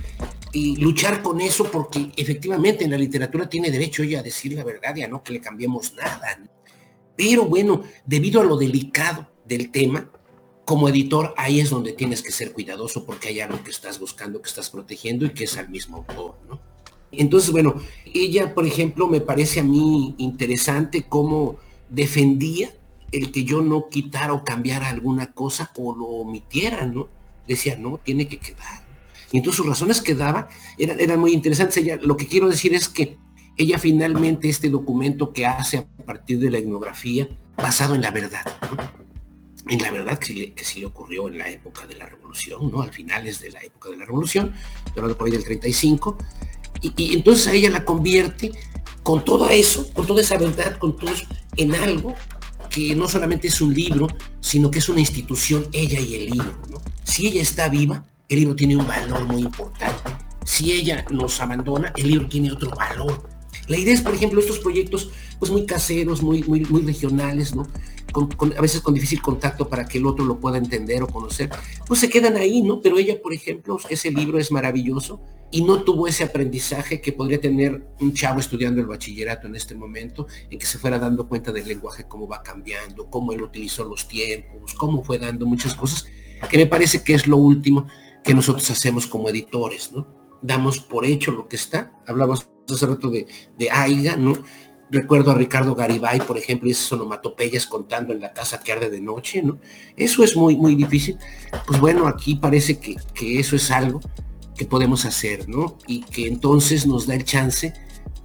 y 0.53 0.77
luchar 0.77 1.23
con 1.23 1.41
eso 1.41 1.71
porque 1.71 2.13
efectivamente 2.17 2.85
en 2.85 2.93
la 2.93 2.99
literatura 2.99 3.49
tiene 3.49 3.71
derecho 3.71 4.03
ella 4.03 4.21
a 4.21 4.23
decir 4.23 4.53
la 4.53 4.65
verdad 4.65 4.95
y 4.97 5.03
a 5.03 5.09
no 5.09 5.23
que 5.23 5.33
le 5.33 5.41
cambiemos 5.41 5.95
nada. 5.95 6.39
Pero 7.17 7.45
bueno, 7.45 7.83
debido 8.05 8.41
a 8.41 8.45
lo 8.45 8.57
delicado 8.57 9.29
del 9.45 9.71
tema, 9.71 10.11
como 10.65 10.89
editor 10.89 11.35
ahí 11.37 11.61
es 11.61 11.71
donde 11.71 11.93
tienes 11.93 12.23
que 12.23 12.33
ser 12.33 12.53
cuidadoso 12.53 13.05
porque 13.05 13.29
hay 13.29 13.41
algo 13.41 13.63
que 13.63 13.71
estás 13.71 13.99
buscando, 13.99 14.41
que 14.41 14.49
estás 14.49 14.71
protegiendo 14.71 15.27
y 15.27 15.31
que 15.31 15.45
es 15.45 15.57
al 15.57 15.69
mismo 15.69 15.99
autor, 15.99 16.37
¿no? 16.49 16.61
Entonces, 17.13 17.53
bueno, 17.53 17.77
ella, 18.13 18.55
por 18.55 18.67
ejemplo, 18.67 19.07
me 19.07 19.21
parece 19.21 19.61
a 19.61 19.63
mí 19.63 20.15
interesante 20.19 21.05
cómo 21.09 21.59
defendía 21.89 22.73
el 23.13 23.31
que 23.31 23.45
yo 23.45 23.63
no 23.63 23.89
quitara 23.89 24.33
o 24.33 24.43
cambiara 24.43 24.89
alguna 24.89 25.33
cosa 25.33 25.71
o 25.77 25.95
lo 25.95 26.07
omitiera, 26.07 26.87
¿no? 26.87 27.09
Decía, 27.47 27.77
no, 27.77 27.99
tiene 28.03 28.29
que 28.29 28.39
quedar. 28.39 28.83
Y 29.33 29.39
entonces 29.39 29.57
sus 29.57 29.67
razones 29.67 30.01
que 30.01 30.15
daba 30.15 30.49
eran, 30.79 31.01
eran 31.01 31.19
muy 31.19 31.33
interesantes. 31.33 31.77
Ella, 31.79 31.99
lo 32.01 32.17
que 32.17 32.27
quiero 32.27 32.49
decir 32.49 32.75
es 32.75 32.89
que 32.89 33.19
ella 33.57 33.79
finalmente 33.79 34.49
este 34.49 34.69
documento 34.69 35.33
que 35.33 35.47
hace 35.47 35.79
a 35.79 35.87
partir 36.05 36.39
de 36.39 36.51
la 36.51 36.59
etnografía, 36.59 37.29
basado 37.57 37.95
en 37.95 38.03
la 38.03 38.11
verdad, 38.11 38.45
en 39.69 39.81
la 39.81 39.91
verdad 39.91 40.19
que 40.19 40.27
sí, 40.27 40.35
le, 40.35 40.53
que 40.53 40.65
sí 40.65 40.81
le 40.81 40.87
ocurrió 40.87 41.29
en 41.29 41.39
la 41.39 41.49
época 41.49 41.87
de 41.87 41.95
la 41.95 42.07
revolución, 42.07 42.71
¿no? 42.71 42.83
Al 42.83 42.93
finales 42.93 43.41
de 43.41 43.51
la 43.51 43.61
época 43.61 43.91
de 43.91 43.97
la 43.97 44.05
revolución, 44.05 44.53
por 44.95 45.27
ahí 45.27 45.33
del 45.33 45.45
35, 45.45 46.19
y, 46.81 46.93
y 46.97 47.15
entonces 47.15 47.47
a 47.47 47.53
ella 47.53 47.71
la 47.71 47.85
convierte 47.85 48.53
con 49.03 49.25
todo 49.25 49.49
eso, 49.51 49.93
con 49.93 50.07
toda 50.07 50.21
esa 50.21 50.37
verdad, 50.37 50.79
con 50.79 50.97
todo 50.97 51.11
eso, 51.11 51.27
en 51.57 51.75
algo 51.75 52.15
que 52.75 52.97
no 52.97 53.09
solamente 53.09 53.47
es 53.47 53.61
un 53.61 53.73
libro, 53.73 54.09
sino 54.41 54.69
que 54.69 54.81
es 54.81 54.89
una 54.89 54.99
institución, 54.99 55.69
ella 55.73 56.01
y 56.01 56.15
el 56.17 56.31
libro. 56.31 56.59
¿no? 56.71 56.83
Si 57.05 57.29
ella 57.29 57.41
está 57.41 57.69
viva, 57.69 58.05
el 58.29 58.41
libro 58.41 58.57
tiene 58.57 58.77
un 58.77 58.87
valor 58.87 59.25
muy 59.27 59.43
importante. 59.43 60.11
Si 60.45 60.73
ella 60.73 61.05
nos 61.11 61.41
abandona, 61.41 61.93
el 61.97 62.09
libro 62.09 62.27
tiene 62.27 62.51
otro 62.51 62.71
valor. 62.71 63.29
La 63.69 63.79
idea 63.79 63.95
es, 63.95 64.03
por 64.03 64.13
ejemplo, 64.13 64.41
estos 64.41 64.59
proyectos 64.59 65.11
pues 65.39 65.53
muy 65.53 65.67
caseros, 65.67 66.21
muy, 66.21 66.43
muy, 66.43 66.61
muy 66.65 66.83
regionales, 66.83 67.55
¿no? 67.55 67.69
a 68.57 68.61
veces 68.61 68.81
con 68.81 68.95
difícil 68.95 69.21
contacto 69.21 69.69
para 69.69 69.87
que 69.87 69.99
el 69.99 70.07
otro 70.07 70.25
lo 70.25 70.39
pueda 70.39 70.59
entender 70.59 71.03
o 71.03 71.07
conocer, 71.07 71.51
pues 71.87 72.01
se 72.01 72.09
quedan 72.09 72.37
ahí, 72.37 72.63
¿no? 72.63 72.81
Pero 72.81 72.97
ella, 72.99 73.21
por 73.21 73.35
ejemplo, 73.35 73.79
ese 73.89 74.11
libro 74.13 74.39
es 74.39 74.53
maravilloso 74.53 75.21
y 75.55 75.63
no 75.63 75.85
tuvo 75.85 76.09
ese 76.09 76.25
aprendizaje 76.25 77.01
que 77.01 77.13
podría 77.13 77.41
tener 77.41 77.87
un 78.01 78.13
chavo 78.13 78.41
estudiando 78.41 78.81
el 78.81 78.89
bachillerato 78.89 79.47
en 79.47 79.55
este 79.55 79.77
momento, 79.77 80.27
en 80.51 80.59
que 80.59 80.67
se 80.67 80.79
fuera 80.79 80.99
dando 80.99 81.29
cuenta 81.29 81.53
del 81.53 81.69
lenguaje, 81.69 82.09
cómo 82.09 82.27
va 82.27 82.43
cambiando, 82.43 83.09
cómo 83.09 83.31
él 83.31 83.41
utilizó 83.41 83.85
los 83.85 84.09
tiempos, 84.09 84.75
cómo 84.75 85.05
fue 85.05 85.17
dando 85.17 85.47
muchas 85.47 85.77
cosas, 85.77 86.09
que 86.51 86.59
me 86.59 86.67
parece 86.67 87.05
que 87.05 87.15
es 87.15 87.29
lo 87.29 87.37
último 87.37 87.87
que 88.25 88.35
nosotros 88.35 88.69
hacemos 88.69 89.07
como 89.07 89.29
editores, 89.29 89.93
¿no? 89.93 90.09
Damos 90.43 90.81
por 90.81 91.07
hecho 91.07 91.31
lo 91.31 91.47
que 91.47 91.55
está. 91.55 91.93
Hablamos 92.05 92.49
hace 92.69 92.87
rato 92.87 93.09
de, 93.09 93.29
de 93.57 93.71
AIGA, 93.71 94.17
¿no? 94.17 94.37
Recuerdo 94.91 95.31
a 95.31 95.37
Ricardo 95.37 95.77
Garibay, 95.77 96.19
por 96.19 96.37
ejemplo, 96.37 96.69
y 96.69 96.73
esas 96.73 96.91
onomatopeyas 96.95 97.69
contando 97.69 98.13
en 98.13 98.21
la 98.21 98.33
casa 98.33 98.59
que 98.61 98.73
arde 98.73 98.91
de 98.91 99.01
noche, 99.01 99.41
¿no? 99.41 99.61
Eso 99.97 100.25
es 100.25 100.37
muy, 100.37 100.57
muy 100.57 100.75
difícil. 100.75 101.17
Pues 101.65 101.79
bueno, 101.79 102.09
aquí 102.09 102.35
parece 102.35 102.81
que, 102.81 102.97
que 103.15 103.39
eso 103.39 103.55
es 103.55 103.71
algo 103.71 104.01
que 104.57 104.65
podemos 104.65 105.05
hacer, 105.05 105.49
¿no? 105.49 105.79
Y 105.87 106.03
que 106.03 106.27
entonces 106.27 106.87
nos 106.87 107.07
da 107.07 107.15
el 107.15 107.25
chance 107.25 107.73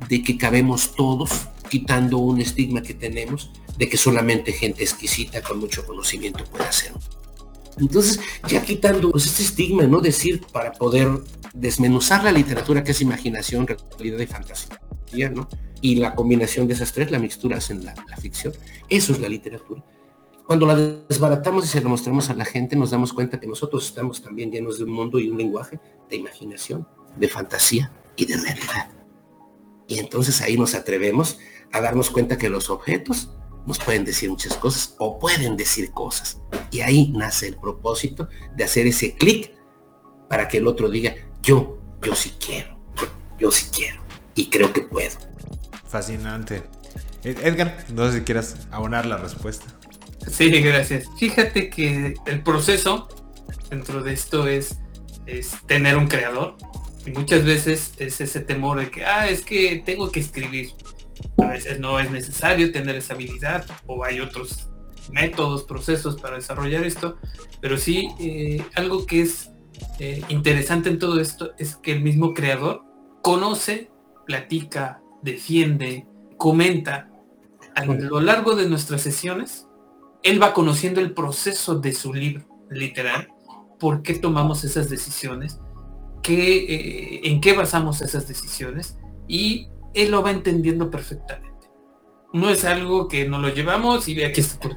de 0.08 0.24
que 0.24 0.38
cabemos 0.38 0.96
todos, 0.96 1.48
quitando 1.70 2.18
un 2.18 2.42
estigma 2.42 2.82
que 2.82 2.94
tenemos 2.94 3.52
de 3.78 3.88
que 3.88 3.98
solamente 3.98 4.52
gente 4.52 4.84
exquisita 4.84 5.42
con 5.42 5.60
mucho 5.60 5.86
conocimiento 5.86 6.44
puede 6.46 6.66
hacerlo. 6.66 7.00
Entonces, 7.78 8.20
ya 8.48 8.62
quitando 8.62 9.12
pues, 9.12 9.26
este 9.26 9.44
estigma, 9.44 9.84
¿no? 9.84 10.02
Decir, 10.02 10.42
para 10.52 10.74
poder 10.74 11.08
desmenuzar 11.54 12.24
la 12.24 12.32
literatura 12.32 12.84
que 12.84 12.92
es 12.92 13.02
imaginación, 13.02 13.66
realidad 13.98 14.20
y 14.20 14.28
fantasía, 14.28 15.30
¿no? 15.30 15.48
Y 15.82 15.96
la 15.96 16.14
combinación 16.14 16.68
de 16.68 16.74
esas 16.74 16.92
tres, 16.92 17.10
la 17.10 17.20
mixtura 17.20 17.58
la, 17.70 17.96
la 18.10 18.18
ficción. 18.18 18.54
Eso 18.90 19.14
es 19.14 19.20
la 19.20 19.30
literatura. 19.30 19.82
Cuando 20.50 20.66
la 20.66 20.76
desbaratamos 20.76 21.66
y 21.66 21.68
se 21.68 21.80
lo 21.80 21.90
mostramos 21.90 22.32
a 22.32 22.34
la 22.34 22.44
gente, 22.44 22.76
nos 22.76 22.90
damos 22.90 23.14
cuenta 23.14 23.40
que 23.40 23.46
nosotros 23.46 23.86
estamos 23.86 24.20
también 24.20 24.52
llenos 24.52 24.80
de 24.80 24.86
un 24.86 24.90
mundo 24.90 25.20
y 25.20 25.30
un 25.30 25.38
lenguaje 25.38 25.80
de 26.10 26.16
imaginación, 26.16 26.88
de 27.18 27.28
fantasía 27.28 27.92
y 28.16 28.26
de 28.26 28.36
realidad. 28.36 28.90
Y 29.88 30.00
entonces 30.00 30.42
ahí 30.42 30.58
nos 30.58 30.74
atrevemos 30.74 31.38
a 31.72 31.82
darnos 31.82 32.10
cuenta 32.10 32.40
que 32.40 32.50
los 32.50 32.72
objetos 32.72 33.30
nos 33.68 33.78
pueden 33.78 34.06
decir 34.06 34.32
muchas 34.32 34.56
cosas 34.56 34.96
o 34.98 35.20
pueden 35.20 35.56
decir 35.56 35.92
cosas. 35.92 36.42
Y 36.72 36.80
ahí 36.80 37.14
nace 37.16 37.50
el 37.50 37.58
propósito 37.58 38.28
de 38.56 38.64
hacer 38.64 38.88
ese 38.88 39.14
clic 39.14 39.54
para 40.30 40.48
que 40.48 40.58
el 40.58 40.66
otro 40.66 40.90
diga, 40.90 41.14
yo, 41.44 41.78
yo 42.02 42.16
sí 42.16 42.34
quiero, 42.44 42.76
yo, 43.38 43.52
sí 43.52 43.68
quiero 43.72 44.02
y 44.34 44.50
creo 44.50 44.74
que 44.74 44.82
puedo. 44.82 45.16
Fascinante. 45.88 46.64
Edgar, 47.24 47.86
no 47.94 48.08
sé 48.08 48.18
si 48.18 48.24
quieras 48.24 48.56
abonar 48.72 49.06
la 49.06 49.18
respuesta. 49.18 49.79
Sí, 50.30 50.50
gracias. 50.62 51.06
Fíjate 51.18 51.70
que 51.70 52.16
el 52.26 52.44
proceso 52.44 53.08
dentro 53.70 54.02
de 54.04 54.14
esto 54.14 54.48
es, 54.48 54.80
es 55.26 55.56
tener 55.66 55.98
un 55.98 56.08
creador. 56.08 56.56
Y 57.06 57.12
muchas 57.12 57.46
veces 57.46 57.94
es 57.98 58.22
ese 58.22 58.42
temor 58.42 58.80
de 58.80 58.92
que, 58.92 59.06
ah, 59.06 59.30
es 59.30 59.42
que 59.42 59.82
tengo 59.86 60.12
que 60.12 60.20
escribir. 60.20 60.72
A 61.38 61.48
veces 61.48 61.80
no 61.80 62.00
es 62.00 62.12
necesario 62.12 62.72
tener 62.72 62.96
esa 62.96 63.14
habilidad 63.14 63.66
o 63.86 64.04
hay 64.04 64.20
otros 64.20 64.70
métodos, 65.12 65.64
procesos 65.64 66.20
para 66.20 66.36
desarrollar 66.36 66.84
esto. 66.86 67.18
Pero 67.62 67.78
sí, 67.78 68.10
eh, 68.20 68.64
algo 68.76 69.06
que 69.06 69.22
es 69.22 69.52
eh, 70.00 70.22
interesante 70.30 70.90
en 70.90 71.00
todo 71.00 71.20
esto 71.20 71.54
es 71.58 71.76
que 71.76 71.94
el 71.94 72.02
mismo 72.02 72.34
creador 72.34 72.84
conoce, 73.22 73.90
platica, 74.26 75.02
defiende, 75.22 76.06
comenta 76.38 77.10
a 77.76 77.86
lo 77.86 78.20
largo 78.20 78.56
de 78.56 78.70
nuestras 78.70 79.02
sesiones. 79.02 79.69
Él 80.24 80.42
va 80.42 80.54
conociendo 80.54 81.00
el 81.00 81.14
proceso 81.14 81.76
de 81.76 81.94
su 81.94 82.14
libro, 82.14 82.46
literal, 82.70 83.30
por 83.80 84.02
qué 84.02 84.16
tomamos 84.16 84.64
esas 84.64 84.90
decisiones, 84.90 85.60
qué, 86.22 86.58
eh, 86.58 87.22
en 87.24 87.42
qué 87.42 87.54
basamos 87.54 88.02
esas 88.02 88.28
decisiones 88.28 88.98
y 89.28 89.70
él 89.94 90.12
lo 90.12 90.22
va 90.22 90.32
entendiendo 90.32 90.92
perfectamente. 90.92 91.50
No 92.34 92.50
es 92.50 92.66
algo 92.66 93.08
que 93.08 93.28
no 93.28 93.40
lo 93.40 93.50
llevamos 93.50 94.08
y 94.08 94.14
ve 94.14 94.26
aquí 94.26 94.42
está 94.42 94.70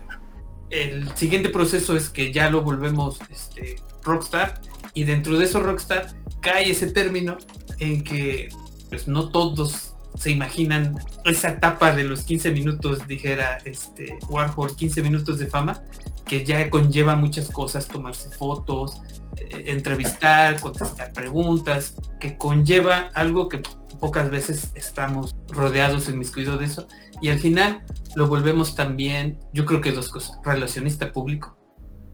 El 0.70 1.14
siguiente 1.16 1.51
proceso 1.51 1.97
es 1.97 2.09
que 2.09 2.32
ya 2.32 2.49
lo 2.49 2.62
volvemos 2.62 3.18
este, 3.30 3.76
rockstar 4.03 4.61
y 4.95 5.05
dentro 5.05 5.38
de 5.38 5.45
eso 5.45 5.61
rockstar 5.61 6.07
cae 6.40 6.70
ese 6.70 6.90
término 6.90 7.36
en 7.78 8.03
que 8.03 8.49
pues 8.88 9.09
no 9.09 9.30
todos 9.30 9.91
se 10.17 10.31
imaginan 10.31 10.99
esa 11.25 11.51
etapa 11.51 11.95
de 11.95 12.05
los 12.05 12.25
15 12.25 12.51
minutos, 12.51 13.07
dijera 13.07 13.59
este 13.65 14.19
Warhol, 14.29 14.77
15 14.77 15.03
minutos 15.03 15.39
de 15.39 15.47
fama, 15.47 15.83
que 16.27 16.45
ya 16.45 16.69
conlleva 16.71 17.17
muchas 17.17 17.51
cosas, 17.51 17.89
tomarse 17.89 18.31
fotos, 18.31 19.03
eh, 19.37 19.65
entrevistar, 19.67 20.61
contestar 20.61 21.13
preguntas, 21.13 21.95
que 22.21 22.37
conlleva 22.37 23.11
algo 23.15 23.49
que 23.49 23.63
pocas 24.01 24.31
veces 24.31 24.73
estamos 24.75 25.37
rodeados 25.49 26.09
en 26.09 26.19
mis 26.19 26.33
de 26.33 26.65
eso. 26.65 26.89
Y 27.21 27.29
al 27.31 27.39
final 27.39 27.83
lo 28.17 28.27
volvemos 28.27 28.75
también, 28.75 29.39
yo 29.53 29.65
creo 29.65 29.81
que 29.81 29.93
dos 29.93 30.09
cosas, 30.09 30.39
relacionista 30.45 31.13
público, 31.13 31.57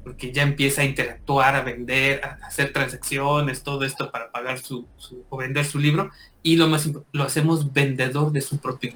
porque 0.05 0.33
ya 0.33 0.43
empieza 0.43 0.83
a 0.83 0.85
interactuar, 0.85 1.57
a 1.57 1.63
vender, 1.63 2.25
a 2.25 2.47
hacer 2.47 2.73
transacciones, 2.73 3.63
todo 3.63 3.85
esto 3.85 4.11
para 4.11 4.31
pagar 4.31 4.59
su, 4.59 4.87
o 5.29 5.37
vender 5.37 5.65
su 5.65 5.79
libro. 5.79 6.11
Y 6.49 6.57
lo 6.57 6.67
más 6.67 6.89
lo 7.13 7.25
hacemos 7.25 7.75
vendedor 7.75 8.33
de 8.33 8.41
su 8.41 8.57
propio. 8.57 8.95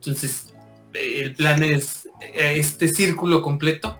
Entonces, 0.00 0.52
el 0.92 1.32
plan 1.36 1.62
es 1.62 2.08
eh, 2.20 2.54
este 2.56 2.88
círculo 2.88 3.40
completo 3.40 3.96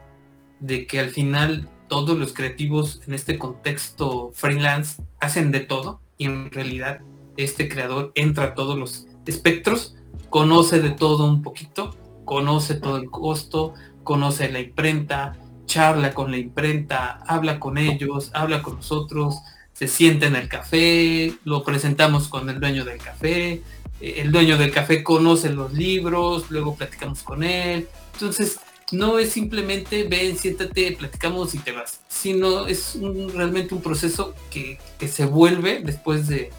de 0.59 0.85
que 0.89 0.99
al 0.99 1.11
final 1.11 1.69
todos 1.87 2.19
los 2.19 2.33
creativos 2.33 3.03
en 3.07 3.15
este 3.15 3.39
contexto 3.39 4.33
freelance 4.35 5.01
hacen 5.21 5.53
de 5.53 5.61
todo 5.61 6.01
y 6.19 6.25
en 6.25 6.51
realidad 6.51 7.03
este 7.37 7.69
creador 7.69 8.11
entra 8.17 8.47
a 8.47 8.55
todos 8.55 8.77
los 8.77 9.07
espectros, 9.27 9.95
conoce 10.29 10.81
de 10.81 10.91
todo 10.91 11.29
un 11.29 11.41
poquito, 11.41 11.97
conoce 12.25 12.75
todo 12.75 12.97
el 12.97 13.11
costo, 13.11 13.75
conoce 14.03 14.51
la 14.51 14.59
imprenta, 14.59 15.37
charla 15.67 16.13
con 16.13 16.33
la 16.33 16.39
imprenta, 16.39 17.21
habla 17.29 17.61
con 17.61 17.79
ellos, 17.79 18.33
habla 18.35 18.61
con 18.61 18.75
nosotros, 18.75 19.37
se 19.75 19.89
sienta 19.89 20.27
en 20.27 20.37
el 20.37 20.49
café, 20.49 21.35
lo 21.45 21.63
presentamos 21.65 22.29
con 22.29 22.49
el 22.49 22.61
dueño 22.61 22.85
del 22.85 22.99
café, 22.99 23.63
eh, 24.01 24.15
el 24.19 24.33
dueño 24.33 24.57
del 24.57 24.71
café 24.71 25.03
conoce 25.03 25.51
los 25.51 25.73
libros, 25.73 26.51
luego 26.51 26.77
platicamos 26.77 27.23
con 27.23 27.43
él. 27.43 27.89
Entonces, 28.15 28.61
no 28.93 29.19
es 29.19 29.31
simplemente 29.33 30.05
ven, 30.05 30.39
siéntate, 30.39 30.93
platicamos 30.93 31.55
y 31.55 31.59
te 31.59 31.73
vas, 31.73 32.01
sino 32.09 32.67
es 32.67 32.97
realmente 33.35 33.75
un 33.75 33.83
proceso 33.83 34.35
que, 34.51 34.79
que 34.99 35.09
se 35.09 35.27
vuelve 35.27 35.81
después 35.81 36.29
de 36.29 36.51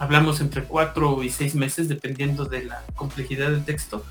hablamos 0.00 0.40
entre 0.40 0.64
cuatro 0.64 1.22
y 1.22 1.30
seis 1.30 1.54
meses, 1.54 1.88
dependiendo 1.88 2.46
de 2.46 2.64
la 2.64 2.82
complejidad 2.96 3.50
del 3.50 3.64
texto. 3.64 4.02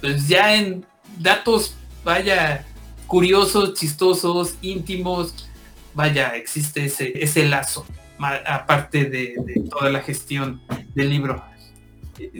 Pues 0.00 0.28
ya 0.28 0.54
en 0.56 0.84
datos, 1.18 1.74
vaya, 2.04 2.66
curiosos, 3.06 3.74
chistosos, 3.74 4.54
íntimos, 4.62 5.48
vaya, 5.96 6.36
existe 6.36 6.84
ese, 6.84 7.12
ese 7.22 7.46
lazo, 7.46 7.86
aparte 8.18 9.06
de, 9.06 9.34
toda 9.70 9.90
la 9.90 10.00
gestión 10.00 10.62
del 10.94 11.10
libro. 11.10 11.42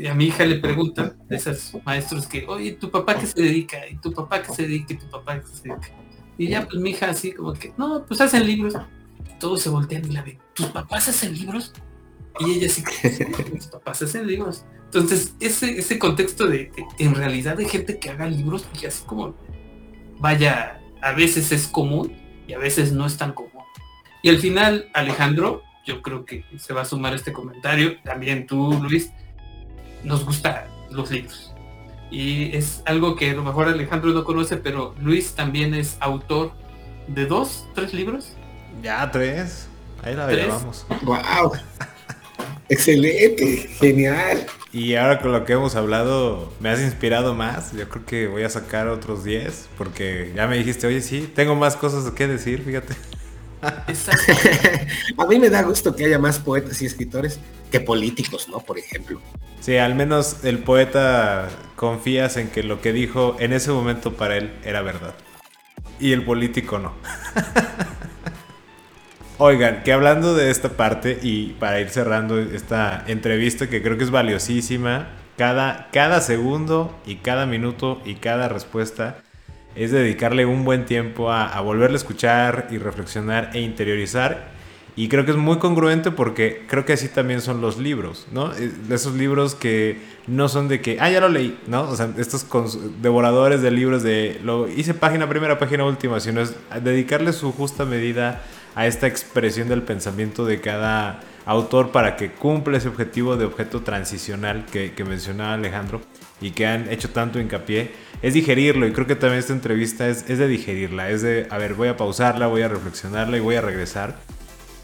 a 0.08 0.14
mi 0.14 0.26
hija 0.26 0.44
le 0.44 0.56
preguntan, 0.56 1.16
de 1.26 1.36
esos 1.36 1.72
maestros 1.84 2.26
que, 2.26 2.46
oye, 2.46 2.72
¿tu 2.72 2.90
papá 2.90 3.18
qué 3.18 3.26
se 3.26 3.42
dedica? 3.42 3.88
¿Y 3.88 3.96
tu 3.96 4.12
papá 4.12 4.42
qué 4.42 4.52
se 4.52 4.62
dedica? 4.62 4.92
¿Y 4.92 4.98
tu 4.98 5.08
papá 5.08 5.40
qué 5.40 5.46
se 5.46 5.68
dedica? 5.68 5.88
Y 6.38 6.48
ya 6.48 6.66
pues 6.66 6.76
mi 6.80 6.90
hija 6.90 7.10
así 7.10 7.32
como 7.32 7.54
que, 7.54 7.72
no, 7.78 8.04
pues 8.06 8.20
hacen 8.20 8.46
libros. 8.46 8.74
Todos 9.40 9.62
se 9.62 9.70
voltean 9.70 10.04
y 10.04 10.12
la 10.12 10.22
ven, 10.22 10.38
¿tus 10.54 10.66
papás 10.66 11.08
hacen 11.08 11.34
libros? 11.34 11.72
Y 12.38 12.52
ella 12.52 12.68
sí, 12.68 12.84
mis 13.52 13.66
papás 13.68 14.02
hacen 14.02 14.26
libros. 14.26 14.66
Entonces, 14.84 15.34
ese, 15.40 15.78
ese 15.78 15.98
contexto 15.98 16.46
de, 16.46 16.70
en 16.98 17.14
realidad 17.14 17.56
de 17.56 17.66
gente 17.66 17.98
que 17.98 18.10
haga 18.10 18.26
libros, 18.26 18.66
y 18.80 18.86
así 18.86 19.02
como, 19.04 19.34
vaya, 20.18 20.80
a 21.00 21.12
veces 21.12 21.52
es 21.52 21.66
común 21.66 22.25
y 22.46 22.52
a 22.52 22.58
veces 22.58 22.92
no 22.92 23.06
es 23.06 23.16
tan 23.16 23.32
común. 23.32 23.64
Y 24.22 24.28
al 24.28 24.38
final, 24.38 24.88
Alejandro, 24.94 25.62
yo 25.84 26.02
creo 26.02 26.24
que 26.24 26.44
se 26.58 26.72
va 26.72 26.82
a 26.82 26.84
sumar 26.84 27.14
este 27.14 27.32
comentario, 27.32 28.00
también 28.02 28.46
tú, 28.46 28.72
Luis, 28.82 29.12
nos 30.02 30.24
gustan 30.24 30.64
los 30.90 31.10
libros. 31.10 31.52
Y 32.10 32.56
es 32.56 32.82
algo 32.86 33.16
que 33.16 33.30
a 33.30 33.34
lo 33.34 33.42
mejor 33.42 33.68
Alejandro 33.68 34.12
no 34.12 34.24
conoce, 34.24 34.56
pero 34.56 34.94
Luis 35.00 35.34
también 35.34 35.74
es 35.74 35.96
autor 36.00 36.52
de 37.08 37.26
dos, 37.26 37.66
tres 37.74 37.92
libros. 37.92 38.32
Ya, 38.82 39.10
tres. 39.10 39.68
Ahí 40.02 40.14
la 40.14 40.30
llevamos. 40.30 40.86
¡Wow! 41.02 41.52
Excelente, 42.68 43.68
genial. 43.78 44.46
Y 44.72 44.94
ahora 44.96 45.20
con 45.20 45.32
lo 45.32 45.44
que 45.44 45.52
hemos 45.54 45.76
hablado, 45.76 46.52
me 46.60 46.68
has 46.68 46.80
inspirado 46.80 47.34
más. 47.34 47.72
Yo 47.72 47.88
creo 47.88 48.04
que 48.04 48.26
voy 48.26 48.42
a 48.42 48.50
sacar 48.50 48.88
otros 48.88 49.24
10, 49.24 49.68
porque 49.78 50.32
ya 50.34 50.46
me 50.46 50.58
dijiste, 50.58 50.86
oye, 50.86 51.00
sí, 51.00 51.30
tengo 51.34 51.54
más 51.54 51.76
cosas 51.76 52.10
que 52.12 52.26
decir, 52.26 52.62
fíjate. 52.62 52.94
a 55.16 55.26
mí 55.26 55.38
me 55.38 55.48
da 55.48 55.62
gusto 55.62 55.94
que 55.94 56.04
haya 56.04 56.18
más 56.18 56.38
poetas 56.38 56.80
y 56.82 56.86
escritores 56.86 57.40
que 57.70 57.80
políticos, 57.80 58.48
¿no? 58.48 58.60
Por 58.60 58.78
ejemplo. 58.78 59.20
Sí, 59.60 59.76
al 59.78 59.94
menos 59.94 60.44
el 60.44 60.58
poeta 60.58 61.48
confías 61.74 62.36
en 62.36 62.48
que 62.48 62.62
lo 62.62 62.80
que 62.80 62.92
dijo 62.92 63.36
en 63.40 63.52
ese 63.52 63.70
momento 63.70 64.12
para 64.14 64.36
él 64.36 64.52
era 64.64 64.82
verdad. 64.82 65.14
Y 65.98 66.12
el 66.12 66.24
político 66.24 66.78
no. 66.78 66.92
Oigan, 69.38 69.82
que 69.82 69.92
hablando 69.92 70.34
de 70.34 70.50
esta 70.50 70.70
parte 70.70 71.18
y 71.22 71.48
para 71.60 71.78
ir 71.78 71.90
cerrando 71.90 72.38
esta 72.38 73.04
entrevista 73.06 73.68
que 73.68 73.82
creo 73.82 73.98
que 73.98 74.04
es 74.04 74.10
valiosísima, 74.10 75.08
cada, 75.36 75.90
cada 75.92 76.22
segundo 76.22 76.98
y 77.04 77.16
cada 77.16 77.44
minuto 77.44 78.00
y 78.06 78.14
cada 78.14 78.48
respuesta 78.48 79.18
es 79.74 79.90
dedicarle 79.90 80.46
un 80.46 80.64
buen 80.64 80.86
tiempo 80.86 81.30
a, 81.30 81.46
a 81.48 81.60
volverle 81.60 81.96
a 81.96 81.98
escuchar 81.98 82.68
y 82.70 82.78
reflexionar 82.78 83.50
e 83.52 83.60
interiorizar 83.60 84.56
y 84.98 85.08
creo 85.08 85.26
que 85.26 85.32
es 85.32 85.36
muy 85.36 85.58
congruente 85.58 86.10
porque 86.10 86.64
creo 86.66 86.86
que 86.86 86.94
así 86.94 87.08
también 87.08 87.42
son 87.42 87.60
los 87.60 87.76
libros, 87.76 88.26
¿no? 88.32 88.54
Eh, 88.54 88.72
esos 88.88 89.14
libros 89.14 89.54
que 89.54 89.98
no 90.26 90.48
son 90.48 90.68
de 90.68 90.80
que, 90.80 90.96
ah, 90.98 91.10
ya 91.10 91.20
lo 91.20 91.28
leí, 91.28 91.58
¿no? 91.66 91.82
O 91.82 91.94
sea, 91.94 92.08
estos 92.16 92.46
devoradores 93.02 93.60
de 93.60 93.70
libros 93.70 94.02
de, 94.02 94.40
lo 94.42 94.66
hice 94.66 94.94
página 94.94 95.28
primera, 95.28 95.58
página 95.58 95.84
última, 95.84 96.18
sino 96.20 96.40
es 96.40 96.54
dedicarle 96.82 97.34
su 97.34 97.52
justa 97.52 97.84
medida 97.84 98.42
a 98.76 98.86
esta 98.86 99.08
expresión 99.08 99.68
del 99.68 99.82
pensamiento 99.82 100.44
de 100.44 100.60
cada 100.60 101.18
autor 101.44 101.90
para 101.90 102.14
que 102.16 102.30
cumpla 102.30 102.78
ese 102.78 102.88
objetivo 102.88 103.36
de 103.36 103.46
objeto 103.46 103.82
transicional 103.82 104.64
que, 104.66 104.92
mencionaba 105.04 105.54
Alejandro 105.54 106.00
y 106.40 106.52
que 106.52 106.66
han 106.66 106.88
hecho 106.88 107.10
tanto 107.10 107.40
hincapié, 107.40 107.90
es 108.22 108.34
digerirlo 108.34 108.86
y 108.86 108.92
creo 108.92 109.08
que 109.08 109.16
también 109.16 109.40
esta 109.40 109.52
entrevista 109.52 110.08
es, 110.08 110.30
es 110.30 110.38
de 110.38 110.46
digerirla, 110.46 111.10
es 111.10 111.22
de, 111.22 111.48
a 111.50 111.58
ver, 111.58 111.74
voy 111.74 111.88
a 111.88 111.96
pausarla, 111.96 112.46
voy 112.46 112.62
a 112.62 112.68
reflexionarla 112.68 113.36
y 113.36 113.40
voy 113.40 113.56
a 113.56 113.60
regresar 113.60 114.16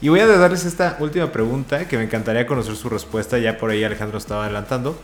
y 0.03 0.09
voy 0.09 0.19
a 0.19 0.27
darles 0.27 0.65
esta 0.65 0.97
última 0.99 1.31
pregunta 1.31 1.87
que 1.87 1.95
me 1.95 2.03
encantaría 2.03 2.45
conocer 2.45 2.75
su 2.75 2.89
respuesta. 2.89 3.37
Ya 3.37 3.57
por 3.57 3.69
ahí 3.69 3.85
Alejandro 3.85 4.17
estaba 4.17 4.43
adelantando, 4.43 4.99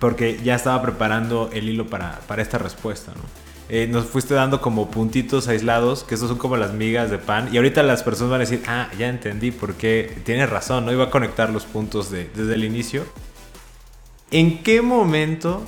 porque 0.00 0.40
ya 0.42 0.56
estaba 0.56 0.82
preparando 0.82 1.50
el 1.52 1.68
hilo 1.68 1.86
para, 1.86 2.18
para 2.26 2.42
esta 2.42 2.58
respuesta. 2.58 3.12
¿no? 3.14 3.22
Eh, 3.72 3.86
nos 3.86 4.06
fuiste 4.06 4.34
dando 4.34 4.60
como 4.60 4.90
puntitos 4.90 5.46
aislados, 5.46 6.02
que 6.02 6.16
esos 6.16 6.28
son 6.28 6.38
como 6.38 6.56
las 6.56 6.72
migas 6.72 7.08
de 7.08 7.18
pan. 7.18 7.48
Y 7.52 7.56
ahorita 7.56 7.84
las 7.84 8.02
personas 8.02 8.32
van 8.32 8.40
a 8.40 8.44
decir, 8.44 8.62
ah, 8.66 8.88
ya 8.98 9.08
entendí 9.08 9.52
por 9.52 9.74
qué. 9.74 10.18
Tienes 10.24 10.50
razón, 10.50 10.84
¿no? 10.84 10.92
Iba 10.92 11.04
a 11.04 11.10
conectar 11.10 11.50
los 11.50 11.66
puntos 11.66 12.10
de, 12.10 12.28
desde 12.34 12.54
el 12.54 12.64
inicio. 12.64 13.06
¿En 14.32 14.64
qué 14.64 14.82
momento 14.82 15.62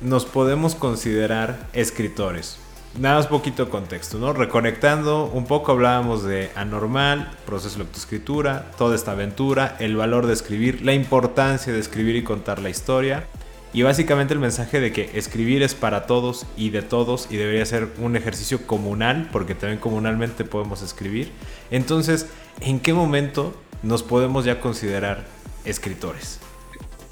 nos 0.00 0.24
podemos 0.26 0.76
considerar 0.76 1.68
escritores? 1.72 2.58
nada 2.98 3.16
más 3.16 3.26
poquito 3.26 3.68
contexto, 3.70 4.18
¿no? 4.18 4.32
Reconectando 4.32 5.24
un 5.26 5.46
poco 5.46 5.72
hablábamos 5.72 6.22
de 6.22 6.50
anormal, 6.54 7.32
proceso 7.44 7.78
de 7.78 7.84
lectoescritura, 7.84 8.70
toda 8.78 8.94
esta 8.94 9.12
aventura, 9.12 9.76
el 9.80 9.96
valor 9.96 10.26
de 10.26 10.32
escribir, 10.32 10.82
la 10.82 10.94
importancia 10.94 11.72
de 11.72 11.80
escribir 11.80 12.16
y 12.16 12.22
contar 12.22 12.60
la 12.60 12.70
historia. 12.70 13.26
Y 13.74 13.82
básicamente 13.82 14.32
el 14.32 14.38
mensaje 14.38 14.78
de 14.78 14.92
que 14.92 15.10
escribir 15.14 15.64
es 15.64 15.74
para 15.74 16.06
todos 16.06 16.46
y 16.56 16.70
de 16.70 16.80
todos 16.80 17.26
y 17.28 17.36
debería 17.36 17.66
ser 17.66 17.88
un 17.98 18.14
ejercicio 18.14 18.68
comunal, 18.68 19.28
porque 19.32 19.56
también 19.56 19.80
comunalmente 19.80 20.44
podemos 20.44 20.80
escribir. 20.80 21.32
Entonces, 21.72 22.28
¿en 22.60 22.78
qué 22.78 22.94
momento 22.94 23.52
nos 23.82 24.04
podemos 24.04 24.44
ya 24.44 24.60
considerar 24.60 25.26
escritores? 25.64 26.38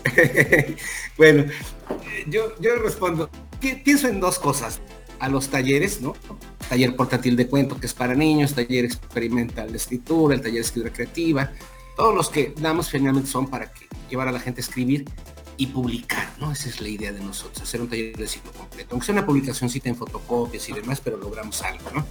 bueno, 1.18 1.46
yo, 2.28 2.54
yo 2.60 2.76
respondo, 2.76 3.28
pienso 3.82 4.06
en 4.06 4.20
dos 4.20 4.38
cosas 4.38 4.80
a 5.18 5.28
los 5.28 5.48
talleres, 5.48 6.00
¿no? 6.00 6.14
Taller 6.68 6.94
portátil 6.94 7.34
de 7.34 7.48
cuento 7.48 7.80
que 7.80 7.86
es 7.86 7.94
para 7.94 8.14
niños, 8.14 8.54
taller 8.54 8.84
experimental 8.84 9.72
de 9.72 9.78
escritura, 9.78 10.36
el 10.36 10.40
taller 10.40 10.58
de 10.58 10.60
escritura 10.60 10.94
creativa, 10.94 11.52
todos 11.96 12.14
los 12.14 12.28
que 12.28 12.54
damos 12.56 12.88
finalmente 12.88 13.28
son 13.28 13.48
para 13.48 13.72
que 13.72 13.86
llevar 14.08 14.28
a 14.28 14.32
la 14.32 14.38
gente 14.38 14.60
a 14.60 14.64
escribir 14.64 15.04
y 15.56 15.66
publicar, 15.66 16.32
¿no? 16.40 16.50
Esa 16.50 16.68
es 16.68 16.80
la 16.80 16.88
idea 16.88 17.12
de 17.12 17.20
nosotros, 17.20 17.62
hacer 17.62 17.80
un 17.80 17.88
taller 17.88 18.16
de 18.16 18.26
ciclo 18.26 18.52
completo, 18.52 18.88
aunque 18.92 19.06
sea 19.06 19.12
una 19.14 19.26
publicacióncita 19.26 19.88
en 19.88 19.96
fotocopias 19.96 20.68
y 20.68 20.72
demás, 20.72 21.00
pero 21.02 21.16
logramos 21.16 21.62
algo, 21.62 21.90
¿no? 21.90 22.06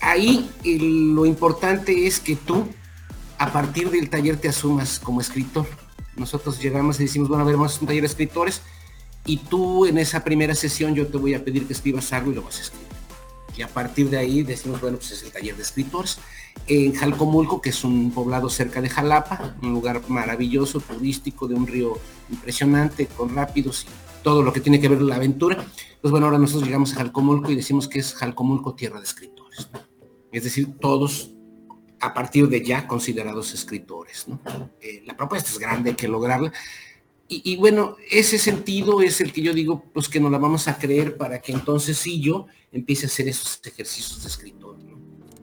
Ahí 0.00 0.50
lo 0.64 1.26
importante 1.26 2.06
es 2.06 2.20
que 2.20 2.36
tú, 2.36 2.66
a 3.38 3.52
partir 3.52 3.90
del 3.90 4.08
taller, 4.08 4.38
te 4.38 4.48
asumas 4.48 4.98
como 4.98 5.20
escritor. 5.20 5.66
Nosotros 6.16 6.58
llegamos 6.60 6.98
y 7.00 7.04
decimos, 7.04 7.28
bueno, 7.28 7.44
a 7.44 7.46
ver, 7.46 7.56
vamos 7.56 7.76
a 7.76 7.80
un 7.80 7.86
taller 7.86 8.02
de 8.02 8.08
escritores, 8.08 8.62
y 9.26 9.36
tú 9.36 9.86
en 9.86 9.98
esa 9.98 10.24
primera 10.24 10.54
sesión 10.54 10.94
yo 10.94 11.06
te 11.06 11.18
voy 11.18 11.34
a 11.34 11.44
pedir 11.44 11.66
que 11.66 11.74
escribas 11.74 12.12
algo 12.12 12.32
y 12.32 12.34
lo 12.34 12.42
vas 12.42 12.58
a 12.58 12.62
escribir. 12.62 12.88
Y 13.56 13.62
a 13.62 13.68
partir 13.68 14.08
de 14.08 14.16
ahí 14.16 14.42
decimos, 14.42 14.80
bueno, 14.80 14.96
pues 14.96 15.10
es 15.10 15.22
el 15.22 15.32
taller 15.32 15.54
de 15.54 15.62
escritores. 15.62 16.18
En 16.66 16.94
Jalcomulco, 16.94 17.60
que 17.60 17.70
es 17.70 17.84
un 17.84 18.12
poblado 18.12 18.48
cerca 18.48 18.80
de 18.80 18.88
Jalapa, 18.88 19.56
un 19.62 19.72
lugar 19.72 20.02
maravilloso, 20.08 20.80
turístico, 20.80 21.48
de 21.48 21.54
un 21.54 21.66
río 21.66 21.98
impresionante, 22.30 23.06
con 23.06 23.34
rápidos 23.34 23.84
y 23.84 24.22
todo 24.22 24.42
lo 24.42 24.52
que 24.52 24.60
tiene 24.60 24.80
que 24.80 24.88
ver 24.88 25.02
la 25.02 25.16
aventura. 25.16 25.64
Pues 26.00 26.10
bueno, 26.12 26.26
ahora 26.26 26.38
nosotros 26.38 26.64
llegamos 26.64 26.92
a 26.92 26.96
Jalcomulco 26.96 27.50
y 27.50 27.56
decimos 27.56 27.88
que 27.88 27.98
es 27.98 28.14
Jalcomulco 28.14 28.74
tierra 28.74 28.98
de 28.98 29.06
escritores. 29.06 29.68
Es 30.32 30.44
decir, 30.44 30.78
todos 30.78 31.32
a 31.98 32.14
partir 32.14 32.48
de 32.48 32.64
ya 32.64 32.86
considerados 32.86 33.52
escritores. 33.52 34.26
Eh, 34.80 35.02
la 35.04 35.16
propuesta 35.16 35.50
es 35.50 35.58
grande, 35.58 35.90
hay 35.90 35.96
que 35.96 36.08
lograrla 36.08 36.52
y, 37.32 37.56
bueno, 37.58 37.96
ese 38.10 38.38
sentido 38.38 39.02
es 39.02 39.20
el 39.20 39.32
que 39.32 39.40
yo 39.40 39.54
digo, 39.54 39.84
pues 39.94 40.08
que 40.08 40.18
nos 40.18 40.32
la 40.32 40.38
vamos 40.38 40.66
a 40.66 40.78
creer 40.78 41.16
para 41.16 41.40
que 41.40 41.52
entonces 41.52 41.96
sí 41.96 42.20
yo 42.20 42.46
empiece 42.72 43.06
a 43.06 43.08
hacer 43.08 43.28
esos 43.28 43.60
ejercicios 43.64 44.20
de 44.24 44.28
escritor, 44.28 44.76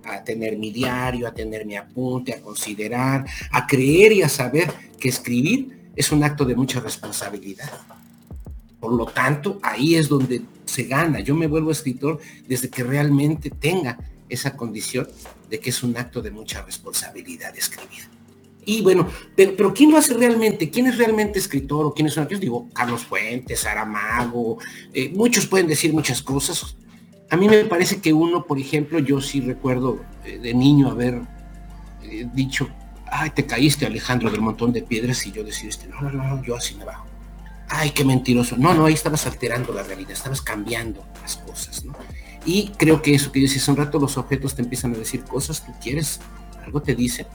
a 0.07 0.23
tener 0.23 0.57
mi 0.57 0.71
diario, 0.71 1.27
a 1.27 1.33
tener 1.33 1.65
mi 1.65 1.75
apunte, 1.75 2.33
a 2.33 2.41
considerar, 2.41 3.25
a 3.51 3.67
creer 3.67 4.13
y 4.13 4.21
a 4.21 4.29
saber 4.29 4.71
que 4.99 5.09
escribir 5.09 5.91
es 5.95 6.11
un 6.11 6.23
acto 6.23 6.45
de 6.45 6.55
mucha 6.55 6.79
responsabilidad. 6.79 7.71
Por 8.79 8.93
lo 8.93 9.05
tanto, 9.07 9.59
ahí 9.63 9.95
es 9.95 10.07
donde 10.07 10.41
se 10.65 10.83
gana. 10.83 11.19
Yo 11.19 11.35
me 11.35 11.47
vuelvo 11.47 11.71
escritor 11.71 12.19
desde 12.47 12.69
que 12.69 12.83
realmente 12.83 13.49
tenga 13.49 13.97
esa 14.29 14.55
condición 14.55 15.07
de 15.49 15.59
que 15.59 15.69
es 15.69 15.83
un 15.83 15.97
acto 15.97 16.21
de 16.21 16.31
mucha 16.31 16.61
responsabilidad 16.61 17.57
escribir. 17.57 18.17
Y 18.65 18.81
bueno, 18.81 19.09
pero, 19.33 19.73
¿quién 19.73 19.91
lo 19.91 19.97
hace 19.97 20.13
realmente? 20.13 20.69
¿Quién 20.69 20.87
es 20.87 20.97
realmente 20.97 21.39
escritor 21.39 21.85
o 21.85 21.93
quiénes 21.93 22.13
son 22.13 22.25
aquellos? 22.25 22.41
Digo, 22.41 22.67
Carlos 22.73 23.05
Fuentes, 23.05 23.61
Saramago, 23.61 24.57
eh, 24.93 25.09
muchos 25.15 25.47
pueden 25.47 25.67
decir 25.67 25.93
muchas 25.93 26.21
cosas. 26.21 26.75
A 27.29 27.35
mí 27.35 27.47
me 27.49 27.65
parece 27.65 27.99
que 27.99 28.13
uno, 28.13 28.45
por 28.45 28.57
ejemplo, 28.57 28.99
yo 28.99 29.19
sí 29.21 29.41
recuerdo 29.41 30.01
eh, 30.25 30.39
de 30.39 30.53
niño 30.53 30.89
haber 30.89 31.21
eh, 32.03 32.27
dicho, 32.33 32.69
ay, 33.11 33.31
te 33.31 33.45
caíste 33.45 33.85
Alejandro 33.85 34.31
del 34.31 34.41
montón 34.41 34.71
de 34.71 34.81
piedras 34.81 35.25
y 35.27 35.31
yo 35.31 35.43
decía, 35.43 35.69
este, 35.69 35.87
no, 35.87 36.01
no, 36.01 36.11
no, 36.11 36.43
yo 36.43 36.55
así 36.55 36.75
me 36.75 36.85
bajo. 36.85 37.05
Ay, 37.69 37.91
qué 37.91 38.05
mentiroso. 38.05 38.55
No, 38.57 38.73
no, 38.73 38.85
ahí 38.85 38.93
estabas 38.93 39.25
alterando 39.25 39.73
la 39.73 39.83
realidad, 39.83 40.11
estabas 40.11 40.41
cambiando 40.41 41.05
las 41.21 41.35
cosas, 41.37 41.83
¿no? 41.83 41.93
Y 42.45 42.69
creo 42.77 43.01
que 43.01 43.13
eso 43.13 43.31
que 43.31 43.41
dices, 43.41 43.67
un 43.67 43.75
rato 43.75 43.99
los 43.99 44.17
objetos 44.17 44.55
te 44.55 44.61
empiezan 44.61 44.93
a 44.95 44.97
decir 44.97 45.21
cosas, 45.23 45.65
tú 45.65 45.73
quieres 45.81 46.21
algo 46.67 46.81
te 46.81 46.95
dice, 46.95 47.25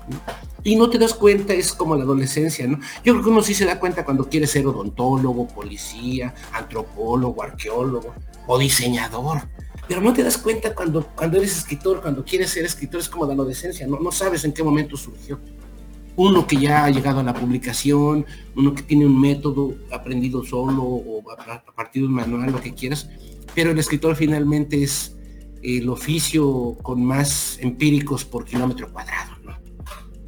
y 0.63 0.77
no 0.77 0.91
te 0.91 0.99
das 0.99 1.15
cuenta, 1.15 1.55
es 1.55 1.73
como 1.73 1.97
la 1.97 2.05
adolescencia, 2.05 2.67
¿no? 2.67 2.79
Yo 3.03 3.15
creo 3.15 3.25
que 3.25 3.31
uno 3.31 3.43
sí 3.43 3.55
se 3.55 3.65
da 3.65 3.81
cuenta 3.81 4.05
cuando 4.05 4.29
quiere 4.29 4.47
ser 4.47 4.67
odontólogo, 4.67 5.49
policía, 5.49 6.35
antropólogo, 6.53 7.43
arqueólogo 7.43 8.15
o 8.47 8.59
diseñador, 8.59 9.49
pero 9.89 10.01
no 10.01 10.13
te 10.13 10.23
das 10.23 10.39
cuenta 10.39 10.75
cuando, 10.75 11.07
cuando 11.15 11.39
eres 11.39 11.57
escritor, 11.59 12.01
cuando 12.01 12.25
quieres 12.25 12.51
ser 12.51 12.65
escritor, 12.65 13.01
es 13.01 13.09
como 13.09 13.27
la 13.27 13.35
adolescencia, 13.35 13.87
¿no? 13.87 13.99
no 13.99 14.13
sabes 14.13 14.45
en 14.45 14.53
qué 14.53 14.63
momento 14.63 14.97
surgió. 14.97 15.41
Uno 16.15 16.47
que 16.47 16.57
ya 16.57 16.85
ha 16.85 16.91
llegado 16.91 17.21
a 17.21 17.23
la 17.23 17.33
publicación, 17.33 18.27
uno 18.55 18.75
que 18.75 18.83
tiene 18.83 19.07
un 19.07 19.19
método 19.19 19.75
aprendido 19.91 20.45
solo 20.45 20.83
o 20.83 21.23
a 21.31 21.75
partir 21.75 22.03
de 22.03 22.09
un 22.09 22.15
manual, 22.15 22.53
lo 22.53 22.61
que 22.61 22.75
quieras, 22.75 23.09
pero 23.55 23.71
el 23.71 23.79
escritor 23.79 24.15
finalmente 24.15 24.83
es 24.83 25.17
el 25.63 25.89
oficio 25.89 26.77
con 26.83 27.03
más 27.03 27.59
empíricos 27.61 28.25
por 28.25 28.45
kilómetro 28.45 28.93
cuadrado. 28.93 29.33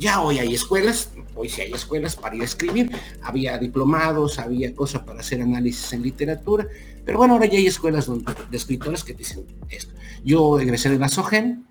Ya 0.04 0.20
hoy 0.20 0.38
hay 0.38 0.52
escuelas, 0.52 1.12
hoy 1.34 1.48
sí 1.48 1.62
hay 1.62 1.72
escuelas 1.72 2.14
para 2.14 2.36
ir 2.36 2.42
a 2.42 2.44
escribir, 2.44 2.90
había 3.22 3.56
diplomados, 3.56 4.38
había 4.38 4.74
cosas 4.74 5.00
para 5.00 5.20
hacer 5.20 5.40
análisis 5.40 5.94
en 5.94 6.02
literatura, 6.02 6.66
pero 7.06 7.16
bueno, 7.16 7.32
ahora 7.32 7.46
ya 7.46 7.56
hay 7.56 7.66
escuelas 7.66 8.10
de 8.50 8.54
escritores 8.54 9.02
que 9.02 9.14
dicen 9.14 9.46
esto. 9.70 9.94
Yo 10.22 10.60
egresé 10.60 10.90
de 10.90 10.98
la 10.98 11.08
SOGEN 11.08 11.64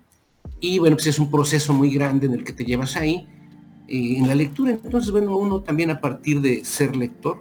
y 0.58 0.80
bueno, 0.80 0.96
pues 0.96 1.06
es 1.06 1.20
un 1.20 1.30
proceso 1.30 1.72
muy 1.74 1.94
grande 1.94 2.26
en 2.26 2.32
el 2.32 2.42
que 2.42 2.52
te 2.52 2.64
llevas 2.64 2.96
ahí 2.96 3.28
eh, 3.86 4.16
en 4.18 4.26
la 4.26 4.34
lectura. 4.34 4.72
Entonces, 4.72 5.12
bueno, 5.12 5.36
uno 5.36 5.60
también 5.60 5.92
a 5.92 6.00
partir 6.00 6.40
de 6.40 6.64
ser 6.64 6.96
lector, 6.96 7.40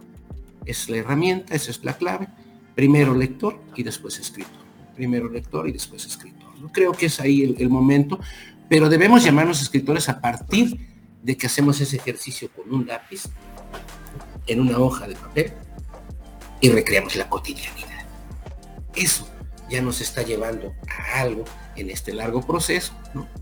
es 0.68 0.90
la 0.90 0.98
herramienta, 0.98 1.56
esa 1.56 1.72
es 1.72 1.84
la 1.84 1.98
clave. 1.98 2.28
Primero 2.76 3.16
lector 3.16 3.60
y 3.76 3.82
después 3.82 4.20
escritor 4.20 4.64
primero 4.94 5.30
lector 5.30 5.68
y 5.68 5.72
después 5.72 6.06
escritor. 6.06 6.50
Creo 6.72 6.94
que 6.94 7.08
es 7.08 7.20
ahí 7.20 7.56
el, 7.58 7.70
momento, 7.70 8.20
pero 8.70 8.90
debemos 8.90 9.24
llamarnos 9.24 9.62
escritores 9.62 10.10
a 10.10 10.20
partir 10.22 10.78
de 11.22 11.38
que 11.38 11.48
hacemos 11.48 11.80
ese 11.80 11.98
ejercicio 11.98 12.50
con 12.52 12.74
un 12.74 12.88
lápiz 12.88 13.24
en 14.48 14.60
una 14.60 14.78
hoja 14.78 15.08
de 15.08 15.16
papel 15.16 15.54
y 16.60 16.70
recreamos 16.70 17.16
la 17.16 17.30
cotidianidad. 17.30 18.06
Eso 18.96 19.28
ya 19.70 19.82
nos 19.82 20.02
está 20.02 20.22
llevando 20.22 20.74
a 20.88 21.22
algo 21.22 21.46
en 21.76 21.90
este 21.90 22.14
largo 22.14 22.42
proceso, 22.42 22.94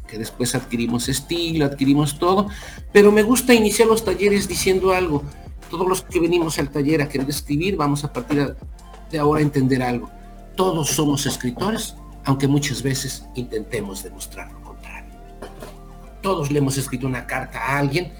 que 0.07 0.17
después 0.17 0.55
adquirimos 0.55 1.09
estilo, 1.09 1.65
adquirimos 1.65 2.17
todo, 2.19 2.47
pero 2.93 3.11
me 3.11 3.23
gusta 3.23 3.53
iniciar 3.53 3.87
los 3.87 4.05
talleres 4.05 4.47
diciendo 4.47 4.93
algo. 4.93 5.23
Todos 5.69 5.87
los 5.87 6.01
que 6.01 6.19
venimos 6.19 6.59
al 6.59 6.69
taller 6.69 7.01
a 7.01 7.09
querer 7.09 7.29
escribir, 7.29 7.75
vamos 7.75 8.03
a 8.03 8.11
partir 8.11 8.55
de 9.09 9.19
ahora 9.19 9.39
a 9.39 9.43
entender 9.43 9.81
algo. 9.81 10.09
Todos 10.55 10.89
somos 10.89 11.25
escritores, 11.25 11.95
aunque 12.25 12.47
muchas 12.47 12.81
veces 12.81 13.25
intentemos 13.35 14.03
demostrar 14.03 14.47
lo 14.51 14.53
contrario. 14.53 14.60
Todos 16.21 16.51
le 16.51 16.59
hemos 16.59 16.77
escrito 16.77 17.07
una 17.07 17.25
carta 17.25 17.59
a 17.59 17.79
alguien, 17.79 18.11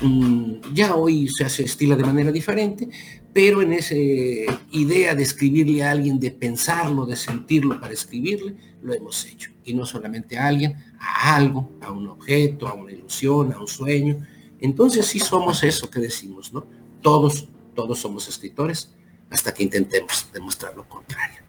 mm, 0.00 0.72
ya 0.72 0.94
hoy 0.94 1.28
se 1.28 1.44
hace 1.44 1.64
estilo 1.64 1.96
de 1.96 2.04
manera 2.04 2.30
diferente, 2.30 2.88
pero 3.32 3.62
en 3.62 3.72
esa 3.72 3.94
idea 4.70 5.14
de 5.14 5.22
escribirle 5.22 5.82
a 5.82 5.92
alguien, 5.92 6.18
de 6.18 6.30
pensarlo, 6.30 7.06
de 7.06 7.16
sentirlo 7.16 7.80
para 7.80 7.92
escribirle, 7.92 8.54
lo 8.82 8.94
hemos 8.94 9.24
hecho. 9.26 9.50
Y 9.64 9.74
no 9.74 9.86
solamente 9.86 10.36
a 10.38 10.46
alguien, 10.46 10.76
a 10.98 11.36
algo, 11.36 11.70
a 11.80 11.92
un 11.92 12.08
objeto, 12.08 12.66
a 12.66 12.74
una 12.74 12.92
ilusión, 12.92 13.52
a 13.52 13.60
un 13.60 13.68
sueño. 13.68 14.26
Entonces 14.60 15.06
sí 15.06 15.20
somos 15.20 15.62
eso 15.62 15.88
que 15.88 16.00
decimos, 16.00 16.52
¿no? 16.52 16.66
Todos, 17.00 17.48
todos 17.74 17.98
somos 17.98 18.28
escritores 18.28 18.94
hasta 19.30 19.54
que 19.54 19.62
intentemos 19.62 20.28
demostrar 20.32 20.74
lo 20.76 20.88
contrario. 20.88 21.39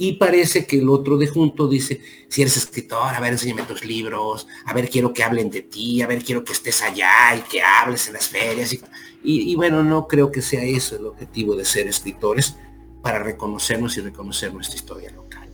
Y 0.00 0.12
parece 0.12 0.64
que 0.64 0.78
el 0.78 0.88
otro 0.88 1.18
de 1.18 1.26
junto 1.26 1.66
dice, 1.66 2.00
si 2.28 2.42
eres 2.42 2.56
escritor, 2.56 3.12
a 3.12 3.18
ver, 3.18 3.32
enséñame 3.32 3.62
tus 3.62 3.84
libros, 3.84 4.46
a 4.64 4.72
ver, 4.72 4.88
quiero 4.88 5.12
que 5.12 5.24
hablen 5.24 5.50
de 5.50 5.62
ti, 5.62 6.00
a 6.02 6.06
ver, 6.06 6.22
quiero 6.22 6.44
que 6.44 6.52
estés 6.52 6.82
allá 6.82 7.34
y 7.36 7.40
que 7.40 7.60
hables 7.60 8.06
en 8.06 8.12
las 8.12 8.28
ferias. 8.28 8.72
Y, 8.72 8.80
y, 9.24 9.56
bueno, 9.56 9.82
no 9.82 10.06
creo 10.06 10.30
que 10.30 10.40
sea 10.40 10.62
eso 10.62 10.94
el 10.94 11.06
objetivo 11.06 11.56
de 11.56 11.64
ser 11.64 11.88
escritores 11.88 12.54
para 13.02 13.18
reconocernos 13.18 13.96
y 13.96 14.00
reconocer 14.00 14.54
nuestra 14.54 14.76
historia 14.76 15.10
local. 15.10 15.48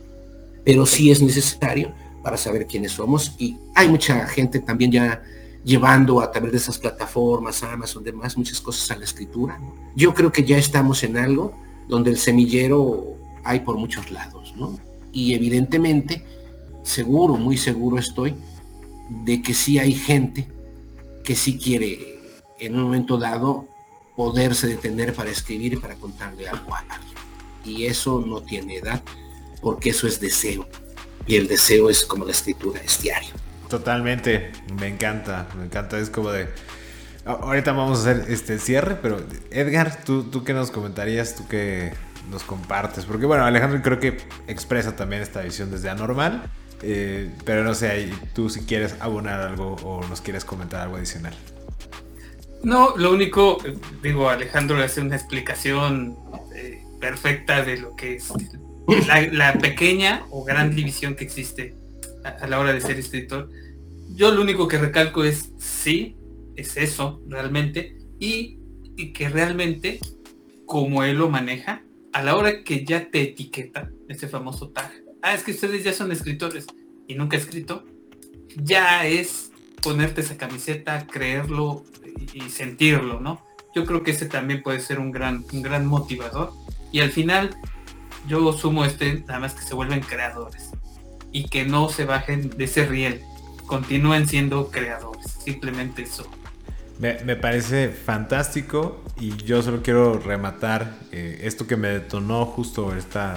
Pero 0.63 0.85
sí 0.85 1.09
es 1.09 1.23
necesario 1.23 1.95
para 2.21 2.37
saber 2.37 2.67
quiénes 2.67 2.91
somos 2.91 3.33
y 3.39 3.57
hay 3.73 3.89
mucha 3.89 4.27
gente 4.27 4.59
también 4.59 4.91
ya 4.91 5.23
llevando 5.63 6.21
a 6.21 6.31
través 6.31 6.51
de 6.51 6.57
esas 6.59 6.77
plataformas, 6.77 7.63
Amazon, 7.63 8.03
demás, 8.03 8.37
muchas 8.37 8.61
cosas 8.61 8.91
a 8.91 8.97
la 8.97 9.05
escritura. 9.05 9.59
Yo 9.95 10.13
creo 10.13 10.31
que 10.31 10.43
ya 10.43 10.59
estamos 10.59 11.03
en 11.03 11.17
algo 11.17 11.55
donde 11.87 12.11
el 12.11 12.17
semillero 12.17 13.14
hay 13.45 13.61
por 13.61 13.77
muchos 13.77 14.11
lados, 14.11 14.53
¿no? 14.57 14.77
Y 15.13 15.33
evidentemente, 15.33 16.25
seguro, 16.83 17.35
muy 17.35 17.57
seguro 17.57 17.97
estoy, 17.97 18.35
de 19.23 19.41
que 19.41 19.53
sí 19.53 19.79
hay 19.79 19.93
gente 19.93 20.47
que 21.23 21.35
sí 21.35 21.57
quiere 21.57 22.19
en 22.59 22.75
un 22.75 22.83
momento 22.83 23.17
dado 23.17 23.67
poderse 24.15 24.67
detener 24.67 25.13
para 25.13 25.29
escribir 25.29 25.73
y 25.73 25.77
para 25.77 25.95
contarle 25.95 26.47
algo 26.47 26.73
a 26.73 26.79
alguien. 26.79 27.15
Y 27.63 27.85
eso 27.85 28.23
no 28.25 28.41
tiene 28.41 28.77
edad, 28.77 29.01
porque 29.61 29.91
eso 29.91 30.07
es 30.07 30.19
deseo. 30.19 30.67
Y 31.27 31.35
el 31.35 31.47
deseo 31.47 31.89
es 31.89 32.05
como 32.05 32.25
la 32.25 32.31
escritura, 32.31 32.81
es 32.81 33.01
diario. 33.01 33.33
Totalmente, 33.69 34.51
me 34.79 34.87
encanta, 34.87 35.47
me 35.57 35.65
encanta, 35.65 35.99
es 35.99 36.09
como 36.09 36.31
de... 36.31 36.47
Ahorita 37.25 37.71
vamos 37.71 37.99
a 37.99 38.01
hacer 38.01 38.31
este 38.31 38.59
cierre, 38.59 38.99
pero 39.01 39.17
Edgar, 39.49 40.03
¿tú, 40.03 40.23
tú 40.23 40.43
qué 40.43 40.53
nos 40.53 40.69
comentarías? 40.69 41.35
¿Tú 41.35 41.47
qué 41.47 41.91
nos 42.29 42.43
compartes? 42.43 43.05
Porque 43.05 43.25
bueno, 43.25 43.45
Alejandro 43.45 43.81
creo 43.81 43.99
que 43.99 44.17
expresa 44.47 44.95
también 44.95 45.21
esta 45.21 45.41
visión 45.41 45.71
desde 45.71 45.89
anormal, 45.89 46.49
eh, 46.81 47.31
pero 47.45 47.63
no 47.63 47.73
sé, 47.73 48.11
tú 48.33 48.49
si 48.49 48.61
quieres 48.61 48.95
abonar 48.99 49.41
algo 49.41 49.75
o 49.83 50.05
nos 50.07 50.21
quieres 50.21 50.45
comentar 50.45 50.81
algo 50.81 50.97
adicional. 50.97 51.33
No, 52.63 52.97
lo 52.97 53.13
único, 53.13 53.59
digo, 54.01 54.29
Alejandro 54.29 54.77
le 54.77 54.85
hace 54.85 55.01
una 55.01 55.15
explicación 55.15 56.17
eh, 56.55 56.83
perfecta 56.99 57.63
de 57.63 57.77
lo 57.77 57.95
que 57.95 58.15
es 58.15 58.33
la, 59.31 59.53
pequeña 59.53 60.25
o 60.31 60.43
gran 60.43 60.75
división 60.75 61.15
que 61.15 61.23
existe 61.23 61.75
a, 62.23 62.47
la 62.47 62.59
hora 62.59 62.73
de 62.73 62.81
ser 62.81 62.97
escritor. 62.97 63.49
Yo 64.15 64.31
lo 64.31 64.41
único 64.41 64.67
que 64.67 64.77
recalco 64.77 65.23
es 65.23 65.51
sí, 65.59 66.17
es 66.55 66.77
eso 66.77 67.21
realmente, 67.27 67.97
y, 68.19 68.57
y 68.95 69.13
que 69.13 69.29
realmente, 69.29 69.99
como 70.65 71.03
él 71.03 71.17
lo 71.17 71.29
maneja, 71.29 71.84
a 72.15 72.23
la 72.23 72.37
hora 72.37 72.63
que 72.63 72.85
ya 72.85 73.11
te 73.11 73.23
etiqueta, 73.23 73.89
ese 74.07 74.29
famoso 74.29 74.69
tag, 74.69 74.89
ah, 75.21 75.33
es 75.33 75.43
que 75.43 75.51
ustedes 75.51 75.83
ya 75.83 75.91
son 75.91 76.13
escritores 76.13 76.65
y 77.09 77.15
nunca 77.15 77.35
escrito, 77.35 77.83
ya 78.55 79.05
es 79.05 79.51
ponerte 79.83 80.21
esa 80.21 80.37
camiseta, 80.37 81.07
creerlo 81.07 81.83
y 82.33 82.49
sentirlo, 82.49 83.19
¿no? 83.19 83.45
Yo 83.75 83.83
creo 83.83 84.01
que 84.01 84.11
ese 84.11 84.27
también 84.27 84.63
puede 84.63 84.79
ser 84.79 84.97
un 84.97 85.11
gran, 85.11 85.43
un 85.51 85.61
gran 85.61 85.85
motivador. 85.85 86.53
Y 86.93 87.01
al 87.01 87.11
final, 87.11 87.53
yo 88.29 88.53
sumo 88.53 88.85
este, 88.85 89.19
nada 89.27 89.41
más 89.41 89.53
que 89.53 89.63
se 89.63 89.75
vuelven 89.75 89.99
creadores 89.99 90.71
y 91.33 91.49
que 91.49 91.65
no 91.65 91.89
se 91.89 92.05
bajen 92.05 92.49
de 92.49 92.63
ese 92.63 92.85
riel, 92.85 93.23
continúen 93.67 94.25
siendo 94.25 94.71
creadores, 94.71 95.33
simplemente 95.43 96.03
eso. 96.03 96.25
Me, 96.99 97.35
parece 97.35 97.89
fantástico 97.89 99.03
y 99.19 99.35
yo 99.37 99.61
solo 99.61 99.81
quiero 99.83 100.17
rematar 100.17 100.95
eh, 101.11 101.41
esto 101.43 101.67
que 101.67 101.75
me 101.75 101.89
detonó 101.89 102.45
justo 102.45 102.95
esta 102.95 103.35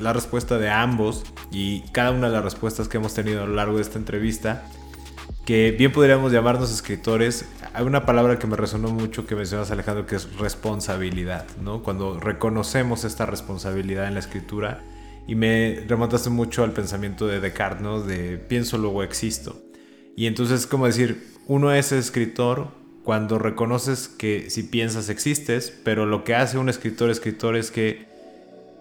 la 0.00 0.12
respuesta 0.12 0.58
de 0.58 0.68
ambos 0.68 1.22
y 1.52 1.82
cada 1.92 2.10
una 2.10 2.26
de 2.26 2.32
las 2.32 2.42
respuestas 2.42 2.88
que 2.88 2.96
hemos 2.96 3.14
tenido 3.14 3.44
a 3.44 3.46
lo 3.46 3.54
largo 3.54 3.76
de 3.76 3.82
esta 3.82 3.98
entrevista 3.98 4.64
que 5.46 5.70
bien 5.70 5.92
podríamos 5.92 6.32
llamarnos 6.32 6.72
escritores. 6.72 7.46
Hay 7.72 7.84
una 7.84 8.04
palabra 8.04 8.38
que 8.38 8.48
me 8.48 8.56
resonó 8.56 8.88
mucho 8.88 9.26
que 9.26 9.36
mencionas 9.36 9.70
Alejandro, 9.70 10.04
que 10.04 10.16
es 10.16 10.36
responsabilidad, 10.38 11.46
¿no? 11.62 11.84
Cuando 11.84 12.18
reconocemos 12.18 13.04
esta 13.04 13.26
responsabilidad 13.26 14.08
en 14.08 14.14
la 14.14 14.20
escritura 14.20 14.82
y 15.28 15.36
me 15.36 15.84
remontaste 15.86 16.30
mucho 16.30 16.64
al 16.64 16.72
pensamiento 16.72 17.28
de 17.28 17.40
Descartes. 17.40 18.06
De 18.06 18.38
pienso 18.38 18.76
luego 18.76 19.04
existo. 19.04 19.62
Y 20.16 20.26
entonces 20.26 20.66
como 20.66 20.86
decir, 20.86 21.32
uno 21.46 21.72
es 21.72 21.92
escritor 21.92 22.68
cuando 23.06 23.38
reconoces 23.38 24.08
que 24.08 24.50
si 24.50 24.64
piensas 24.64 25.10
existes, 25.10 25.72
pero 25.84 26.06
lo 26.06 26.24
que 26.24 26.34
hace 26.34 26.58
un 26.58 26.68
escritor 26.68 27.08
escritor 27.08 27.54
es 27.54 27.70
que 27.70 28.04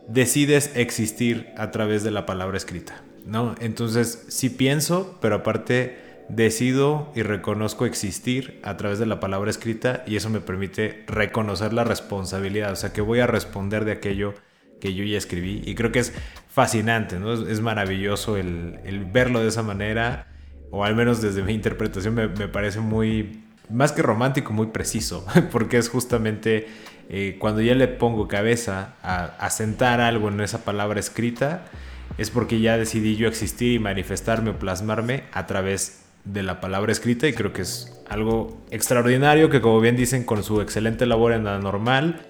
decides 0.08 0.72
existir 0.74 1.54
a 1.58 1.70
través 1.70 2.04
de 2.04 2.10
la 2.10 2.26
palabra 2.26 2.58
escrita, 2.58 3.04
¿no? 3.28 3.54
Entonces, 3.60 4.26
sí 4.30 4.50
pienso, 4.50 5.20
pero 5.22 5.36
aparte 5.36 6.26
decido 6.28 7.12
y 7.14 7.22
reconozco 7.22 7.86
existir 7.86 8.60
a 8.64 8.78
través 8.78 8.98
de 8.98 9.06
la 9.06 9.20
palabra 9.20 9.52
escrita 9.52 10.04
y 10.08 10.16
eso 10.16 10.32
me 10.32 10.42
permite 10.42 11.04
reconocer 11.06 11.72
la 11.72 11.84
responsabilidad, 11.84 12.72
o 12.72 12.76
sea 12.76 12.94
que 12.94 13.02
voy 13.02 13.20
a 13.20 13.28
responder 13.28 13.86
de 13.86 13.92
aquello 13.92 14.34
que 14.82 14.96
yo 14.96 15.04
ya 15.04 15.20
escribí 15.20 15.62
y 15.64 15.76
creo 15.76 15.92
que 15.92 16.00
es 16.00 16.14
fascinante, 16.50 17.20
¿no? 17.20 17.32
es, 17.32 17.62
maravilloso 17.62 18.38
el, 18.38 19.08
verlo 19.14 19.42
de 19.42 19.50
esa 19.50 19.62
manera 19.62 20.26
o 20.72 20.84
al 20.84 20.96
menos 20.96 21.22
desde 21.22 21.44
mi 21.44 21.54
interpretación 21.54 22.16
me, 22.16 22.28
parece 22.48 22.80
muy, 22.80 23.45
más 23.70 23.92
que 23.92 24.02
romántico, 24.02 24.54
muy 24.54 24.68
preciso, 24.68 25.26
porque 25.52 25.78
es 25.78 25.90
justamente 25.90 26.68
eh, 27.10 27.38
cuando 27.40 27.62
ya 27.62 27.76
le 27.76 27.88
pongo 27.88 28.28
cabeza 28.28 28.96
a, 29.02 29.26
a 29.26 29.50
sentar 29.50 30.02
algo 30.02 30.30
en 30.30 30.42
esa 30.42 30.64
palabra 30.64 31.00
escrita, 31.00 31.66
es 32.18 32.30
porque 32.30 32.62
ya 32.62 32.78
decidí 32.78 33.16
yo 33.16 33.28
existir 33.28 33.74
y 33.74 33.80
manifestarme 33.80 34.52
o 34.52 34.60
plasmarme 34.60 35.24
a 35.34 35.46
través 35.46 36.02
de 36.24 36.44
la 36.44 36.60
palabra 36.60 36.92
escrita 36.92 37.28
y 37.28 37.34
creo 37.34 37.54
que 37.54 37.62
es 37.62 37.96
algo 38.10 38.58
extraordinario 38.72 39.50
que 39.50 39.62
como 39.62 39.80
bien 39.80 39.96
dicen 39.96 40.24
con 40.24 40.44
su 40.44 40.62
excelente 40.62 41.06
labor 41.06 41.34
en 41.34 41.44
la 41.44 41.60
normal, 41.60 42.26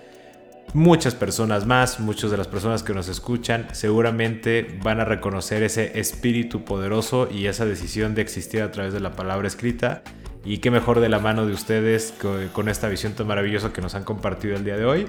muchas 0.74 1.16
personas 1.16 1.66
más, 1.66 2.00
muchas 2.00 2.32
de 2.32 2.38
las 2.38 2.48
personas 2.48 2.84
que 2.84 2.94
nos 2.94 3.08
escuchan 3.08 3.68
seguramente 3.72 4.78
van 4.84 5.00
a 5.00 5.06
reconocer 5.06 5.64
ese 5.64 5.98
espíritu 6.00 6.66
poderoso 6.66 7.30
y 7.32 7.48
esa 7.48 7.66
decisión 7.66 8.16
de 8.16 8.22
existir 8.22 8.62
a 8.62 8.72
través 8.72 8.94
de 8.94 9.00
la 9.00 9.16
palabra 9.16 9.48
escrita. 9.48 10.04
Y 10.46 10.60
qué 10.60 10.70
mejor 10.70 11.00
de 11.00 11.10
la 11.10 11.20
mano 11.20 11.46
de 11.48 11.54
ustedes 11.54 12.14
con 12.54 12.70
esta 12.70 12.88
visión 12.88 13.14
tan 13.14 13.28
maravillosa 13.28 13.74
que 13.74 13.82
nos 13.82 13.96
han 13.96 14.04
compartido 14.04 14.56
el 14.56 14.64
día 14.64 14.78
de 14.78 14.86
hoy. 14.86 15.08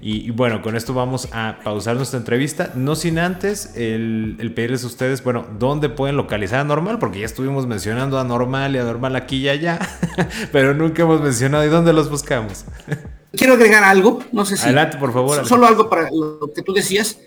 Y, 0.00 0.30
bueno, 0.30 0.62
con 0.62 0.76
esto 0.76 0.94
vamos 0.94 1.28
a 1.32 1.58
pausar 1.64 1.96
nuestra 1.96 2.20
entrevista, 2.20 2.70
no 2.76 2.94
sin 2.94 3.18
antes 3.18 3.72
el, 3.74 4.52
pedirles 4.54 4.84
a 4.84 4.86
ustedes, 4.86 5.24
bueno, 5.24 5.44
dónde 5.58 5.88
pueden 5.88 6.16
localizar 6.16 6.60
a 6.60 6.64
Normal, 6.64 7.00
porque 7.00 7.18
ya 7.18 7.26
estuvimos 7.26 7.66
mencionando 7.66 8.20
a 8.20 8.24
Normal 8.24 8.76
y 8.76 8.78
a 8.78 8.84
Normal 8.84 9.16
aquí 9.16 9.38
y 9.38 9.48
allá, 9.48 9.80
pero 10.52 10.72
nunca 10.72 11.02
hemos 11.02 11.20
mencionado 11.20 11.64
y 11.64 11.68
dónde 11.68 11.92
los 11.92 12.08
buscamos. 12.08 12.64
Quiero 13.32 13.54
agregar 13.54 13.82
algo, 13.82 14.20
no 14.30 14.44
sé 14.44 14.56
si... 14.56 14.66
Adelante, 14.66 14.98
por 14.98 15.12
favor. 15.12 15.44
Solo 15.44 15.66
algo 15.66 15.90
para 15.90 16.08
lo 16.12 16.52
que 16.54 16.62
tú 16.62 16.72
decías, 16.72 17.18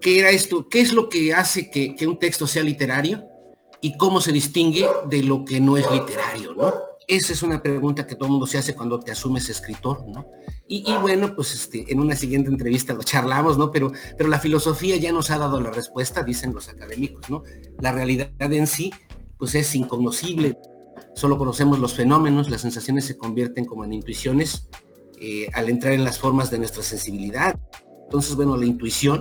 que 0.00 0.20
era 0.20 0.30
esto, 0.30 0.68
¿qué 0.68 0.80
es 0.80 0.92
lo 0.92 1.08
que 1.08 1.34
hace 1.34 1.72
que, 1.72 1.96
que 1.96 2.06
un 2.06 2.20
texto 2.20 2.46
sea 2.46 2.62
literario 2.62 3.24
y 3.80 3.96
cómo 3.96 4.20
se 4.20 4.30
distingue 4.30 4.86
de 5.08 5.24
lo 5.24 5.44
que 5.44 5.60
no 5.60 5.76
es 5.76 5.90
literario, 5.90 6.54
¿no? 6.54 6.91
Esa 7.08 7.32
es 7.32 7.42
una 7.42 7.62
pregunta 7.62 8.06
que 8.06 8.14
todo 8.14 8.26
el 8.26 8.32
mundo 8.32 8.46
se 8.46 8.58
hace 8.58 8.74
cuando 8.74 9.00
te 9.00 9.10
asumes 9.10 9.48
escritor, 9.48 10.06
¿no? 10.08 10.26
Y, 10.68 10.90
bueno, 11.02 11.34
pues 11.34 11.52
este, 11.52 11.92
en 11.92 12.00
una 12.00 12.16
siguiente 12.16 12.48
entrevista 12.48 12.94
lo 12.94 13.02
charlamos, 13.02 13.58
¿no? 13.58 13.70
Pero, 13.70 13.92
pero 14.16 14.30
la 14.30 14.38
filosofía 14.38 14.96
ya 14.96 15.12
nos 15.12 15.30
ha 15.30 15.38
dado 15.38 15.60
la 15.60 15.70
respuesta, 15.70 16.22
dicen 16.22 16.54
los 16.54 16.68
académicos, 16.68 17.28
¿no? 17.28 17.42
La 17.80 17.92
realidad 17.92 18.30
en 18.38 18.66
sí, 18.66 18.92
pues 19.36 19.54
es 19.54 19.74
inconocible. 19.74 20.56
Solo 21.14 21.36
conocemos 21.36 21.78
los 21.78 21.94
fenómenos, 21.94 22.48
las 22.48 22.62
sensaciones 22.62 23.04
se 23.04 23.18
convierten 23.18 23.66
como 23.66 23.84
en 23.84 23.92
intuiciones 23.92 24.68
eh, 25.20 25.48
al 25.52 25.68
entrar 25.68 25.92
en 25.92 26.04
las 26.04 26.18
formas 26.18 26.50
de 26.50 26.58
nuestra 26.58 26.82
sensibilidad. 26.82 27.60
Entonces, 28.04 28.34
bueno, 28.34 28.56
la 28.56 28.64
intuición 28.64 29.20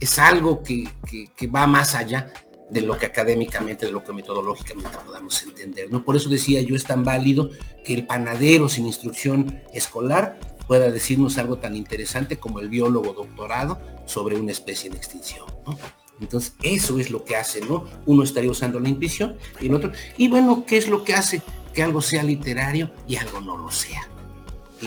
es 0.00 0.18
algo 0.18 0.62
que, 0.62 0.88
que 1.34 1.46
va 1.46 1.66
más 1.66 1.94
allá 1.94 2.30
de 2.70 2.80
lo 2.80 2.96
que 2.96 3.06
académicamente, 3.06 3.86
de 3.86 3.92
lo 3.92 4.02
que 4.02 4.12
metodológicamente 4.12 4.96
podamos 5.04 5.42
entender. 5.42 5.90
¿no? 5.90 6.04
Por 6.04 6.16
eso 6.16 6.28
decía 6.28 6.60
yo, 6.62 6.74
es 6.74 6.84
tan 6.84 7.04
válido 7.04 7.50
que 7.84 7.94
el 7.94 8.06
panadero 8.06 8.68
sin 8.68 8.86
instrucción 8.86 9.62
escolar 9.72 10.38
pueda 10.66 10.90
decirnos 10.90 11.36
algo 11.38 11.58
tan 11.58 11.76
interesante 11.76 12.38
como 12.38 12.60
el 12.60 12.68
biólogo 12.68 13.12
doctorado 13.12 13.78
sobre 14.06 14.36
una 14.36 14.52
especie 14.52 14.90
en 14.90 14.96
extinción. 14.96 15.46
¿no? 15.66 15.78
Entonces, 16.20 16.54
eso 16.62 16.98
es 16.98 17.10
lo 17.10 17.24
que 17.24 17.36
hace, 17.36 17.60
¿no? 17.60 17.84
Uno 18.06 18.22
estaría 18.22 18.50
usando 18.50 18.78
la 18.78 18.88
intuición 18.88 19.36
y 19.60 19.66
el 19.66 19.74
otro. 19.74 19.92
Y 20.16 20.28
bueno, 20.28 20.64
¿qué 20.66 20.76
es 20.76 20.88
lo 20.88 21.04
que 21.04 21.14
hace 21.14 21.42
que 21.72 21.82
algo 21.82 22.00
sea 22.00 22.22
literario 22.22 22.92
y 23.06 23.16
algo 23.16 23.40
no 23.40 23.56
lo 23.56 23.70
sea? 23.70 24.08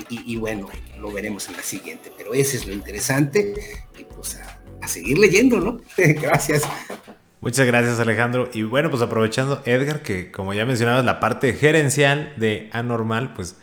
Y, 0.09 0.35
bueno, 0.37 0.69
lo 0.99 1.11
veremos 1.11 1.47
en 1.47 1.57
la 1.57 1.63
siguiente, 1.63 2.13
pero 2.15 2.33
ese 2.33 2.57
es 2.57 2.67
lo 2.67 2.73
interesante. 2.73 3.55
Y 3.97 4.03
pues 4.03 4.37
a 4.81 4.87
seguir 4.87 5.17
leyendo, 5.17 5.59
¿no? 5.59 5.81
Gracias. 5.97 6.63
Muchas 7.39 7.67
gracias 7.67 7.99
Alejandro. 7.99 8.49
Y 8.53 8.63
bueno, 8.63 8.89
pues 8.89 9.01
aprovechando 9.01 9.61
Edgar, 9.65 10.01
que 10.01 10.31
como 10.31 10.53
ya 10.53 10.65
mencionabas, 10.65 11.05
la 11.05 11.19
parte 11.19 11.53
gerencial 11.53 12.33
de 12.37 12.69
Anormal, 12.73 13.33
pues 13.33 13.57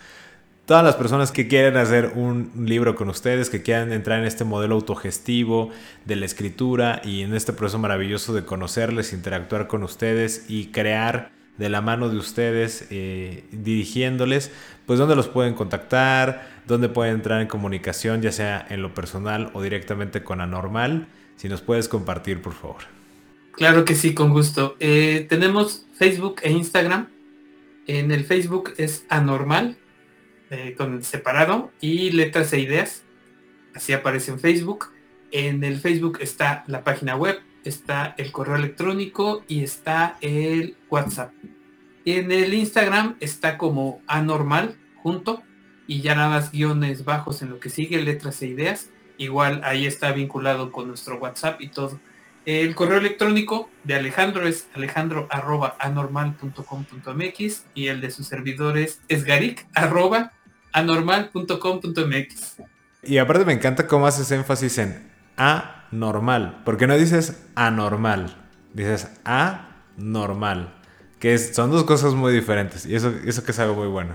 todas 0.67 0.85
las 0.85 0.97
personas 0.97 1.33
que 1.33 1.49
quieren 1.49 1.77
hacer 1.77 2.13
un 2.15 2.53
libro 2.57 2.95
con 2.95 3.09
ustedes, 3.09 3.51
que 3.51 3.63
quieran 3.63 3.93
entrar 3.93 4.21
en 4.21 4.27
este 4.27 4.45
modelo 4.45 4.77
autogestivo 4.77 5.71
de 6.05 6.17
la 6.17 6.27
escritura 6.27 7.03
y 7.05 7.23
en 7.23 7.35
este 7.35 7.53
proceso 7.53 7.79
maravilloso 7.79 8.33
de 8.33 8.45
conocerles, 8.45 9.13
interactuar 9.13 9.67
con 9.67 9.83
ustedes 9.83 10.47
y 10.49 10.67
crear 10.67 11.33
de 11.59 11.69
la 11.69 11.81
mano 11.81 12.09
de 12.09 12.17
ustedes, 12.17 12.87
eh, 12.91 13.45
dirigiéndoles, 13.53 14.51
pues 14.87 14.99
dónde 14.99 15.15
los 15.17 15.29
pueden 15.29 15.55
contactar, 15.55 16.49
dónde 16.67 16.89
pueden 16.89 17.17
entrar 17.17 17.41
en 17.41 17.49
comunicación, 17.49 18.23
ya 18.23 18.33
sea 18.33 18.65
en 18.71 18.83
lo 18.83 18.95
personal 18.95 19.51
o 19.53 19.63
directamente 19.63 20.25
con 20.25 20.41
Anormal. 20.41 21.07
Si 21.37 21.49
nos 21.49 21.61
puedes 21.61 21.89
compartir, 21.89 22.43
por 22.43 22.55
favor. 22.55 23.04
Claro 23.57 23.85
que 23.85 23.95
sí, 23.95 24.15
con 24.15 24.31
gusto. 24.33 24.77
Eh, 24.81 25.27
tenemos 25.29 25.87
Facebook 25.95 26.41
e 26.43 26.51
Instagram. 26.51 27.09
En 27.87 28.11
el 28.11 28.25
Facebook 28.25 28.75
es 28.79 29.07
Anormal, 29.09 29.77
eh, 30.51 30.75
con 30.77 31.03
separado 31.05 31.71
y 31.81 32.11
letras 32.11 32.53
e 32.53 32.59
ideas. 32.59 33.05
Así 33.75 33.93
aparece 33.93 34.33
en 34.33 34.41
Facebook. 34.41 34.91
En 35.31 35.63
el 35.63 35.79
Facebook 35.79 36.19
está 36.21 36.65
la 36.67 36.83
página 36.83 37.17
web, 37.17 37.41
está 37.65 38.15
el 38.19 38.33
correo 38.33 38.57
electrónico 38.57 39.45
y 39.47 39.63
está 39.63 40.17
el 40.21 40.77
WhatsApp. 40.91 41.33
En 42.05 42.33
el 42.33 42.55
Instagram 42.55 43.17
está 43.21 43.57
como 43.57 44.03
anormal 44.07 44.77
junto 44.97 45.43
y 45.87 46.01
ya 46.01 46.15
nada 46.15 46.29
más 46.29 46.53
guiones 46.53 47.05
bajos 47.05 47.43
en 47.43 47.51
lo 47.51 47.61
que 47.61 47.71
sigue, 47.71 48.03
letras 48.03 48.43
e 48.43 48.49
ideas. 48.49 48.91
Igual 49.17 49.61
ahí 49.65 49.87
está 49.87 50.13
vinculado 50.13 50.73
con 50.73 50.89
nuestro 50.89 51.19
WhatsApp 51.19 51.61
y 51.61 51.69
todo. 51.69 52.01
El 52.47 52.75
correo 52.75 52.99
electrónico 52.99 53.71
de 53.85 53.95
Alejandro 53.95 54.47
es 54.47 54.67
alejandro.anormal.com.mx 54.75 57.65
y 57.75 57.87
el 57.87 58.03
de 58.03 58.11
sus 58.11 58.27
servidores 58.27 59.01
es 59.09 59.25
garic 59.25 59.67
anormal.com.mx. 60.73 62.57
Y 63.03 63.17
aparte 63.19 63.47
me 63.47 63.55
encanta 63.55 63.87
cómo 63.87 64.07
haces 64.07 64.31
énfasis 64.31 64.77
en 64.77 65.11
anormal, 65.37 66.61
porque 66.67 66.87
no 66.87 66.99
dices 66.99 67.47
anormal, 67.55 68.37
dices 68.75 69.09
anormal, 69.25 70.75
que 71.19 71.39
son 71.39 71.71
dos 71.71 71.85
cosas 71.85 72.13
muy 72.13 72.35
diferentes 72.35 72.85
y 72.85 72.95
eso, 72.95 73.11
eso 73.25 73.43
que 73.43 73.53
es 73.53 73.59
algo 73.59 73.75
muy 73.75 73.89
bueno. 73.89 74.13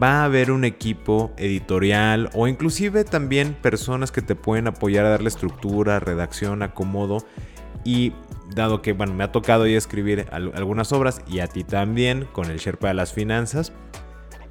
Va 0.02 0.22
a 0.22 0.24
haber 0.24 0.52
un 0.52 0.64
equipo 0.64 1.34
editorial 1.36 2.30
o 2.34 2.48
inclusive 2.48 3.04
también 3.04 3.54
personas 3.54 4.14
que 4.14 4.22
te 4.22 4.36
pueden 4.36 4.68
apoyar 4.68 5.06
a 5.06 5.10
darle 5.10 5.28
estructura, 5.28 6.00
redacción, 6.00 6.64
acomodo. 6.64 7.18
Y 7.84 8.14
dado 8.56 8.82
que 8.82 8.94
bueno, 8.94 9.14
me 9.14 9.24
ha 9.24 9.32
tocado 9.32 9.68
ya 9.68 9.78
escribir 9.78 10.28
algunas 10.32 10.92
obras 10.94 11.22
y 11.28 11.39
a 11.39 11.48
ti 11.48 11.64
también 11.64 12.28
con 12.32 12.50
el 12.50 12.60
Sherpa 12.60 12.89
de 12.89 12.94
las 12.94 13.14
Finanzas, 13.14 13.74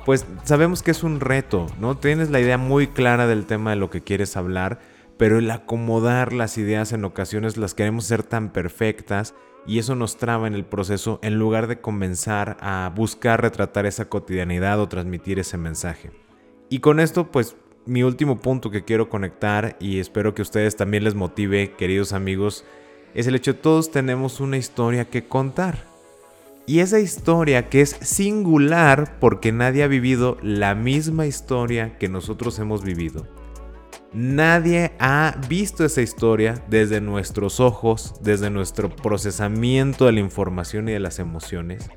pues 0.04 0.26
sabemos 0.44 0.82
que 0.82 0.90
es 0.90 1.02
un 1.02 1.20
reto, 1.20 1.66
¿no? 1.78 1.96
Tienes 1.96 2.30
la 2.30 2.40
idea 2.40 2.58
muy 2.58 2.88
clara 2.88 3.26
del 3.26 3.46
tema 3.46 3.70
de 3.70 3.76
lo 3.76 3.90
que 3.90 4.02
quieres 4.02 4.36
hablar, 4.36 4.80
pero 5.16 5.38
el 5.38 5.50
acomodar 5.50 6.32
las 6.32 6.56
ideas 6.58 6.92
en 6.92 7.04
ocasiones 7.04 7.56
las 7.56 7.74
queremos 7.74 8.04
ser 8.04 8.22
tan 8.22 8.50
perfectas 8.50 9.34
y 9.66 9.78
eso 9.78 9.94
nos 9.94 10.16
traba 10.16 10.46
en 10.46 10.54
el 10.54 10.64
proceso 10.64 11.18
en 11.22 11.38
lugar 11.38 11.66
de 11.66 11.80
comenzar 11.80 12.56
a 12.60 12.90
buscar 12.94 13.42
retratar 13.42 13.86
esa 13.86 14.08
cotidianidad 14.08 14.80
o 14.80 14.88
transmitir 14.88 15.38
ese 15.38 15.58
mensaje. 15.58 16.10
Y 16.70 16.80
con 16.80 17.00
esto, 17.00 17.30
pues 17.30 17.56
mi 17.84 18.02
último 18.02 18.38
punto 18.38 18.70
que 18.70 18.84
quiero 18.84 19.08
conectar 19.08 19.76
y 19.80 19.98
espero 19.98 20.34
que 20.34 20.42
ustedes 20.42 20.76
también 20.76 21.04
les 21.04 21.14
motive, 21.14 21.72
queridos 21.72 22.12
amigos, 22.12 22.64
es 23.14 23.26
el 23.26 23.34
hecho 23.34 23.52
de 23.52 23.58
todos 23.58 23.90
tenemos 23.90 24.40
una 24.40 24.56
historia 24.56 25.10
que 25.10 25.26
contar. 25.26 25.89
Y 26.70 26.78
esa 26.78 27.00
historia 27.00 27.68
que 27.68 27.80
es 27.80 27.96
singular 28.00 29.18
porque 29.18 29.50
nadie 29.50 29.82
ha 29.82 29.88
vivido 29.88 30.36
la 30.40 30.76
misma 30.76 31.26
historia 31.26 31.98
que 31.98 32.08
nosotros 32.08 32.60
hemos 32.60 32.84
vivido. 32.84 33.26
Nadie 34.12 34.92
ha 35.00 35.34
visto 35.48 35.84
esa 35.84 36.00
historia 36.00 36.64
desde 36.68 37.00
nuestros 37.00 37.58
ojos, 37.58 38.14
desde 38.22 38.50
nuestro 38.50 38.88
procesamiento 38.88 40.06
de 40.06 40.12
la 40.12 40.20
información 40.20 40.88
y 40.88 40.92
de 40.92 41.00
las 41.00 41.18
emociones. 41.18 41.90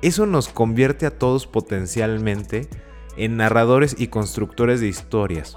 Eso 0.00 0.24
nos 0.24 0.48
convierte 0.48 1.04
a 1.04 1.18
todos 1.18 1.46
potencialmente 1.46 2.66
en 3.18 3.36
narradores 3.36 3.94
y 3.98 4.06
constructores 4.06 4.80
de 4.80 4.88
historias. 4.88 5.54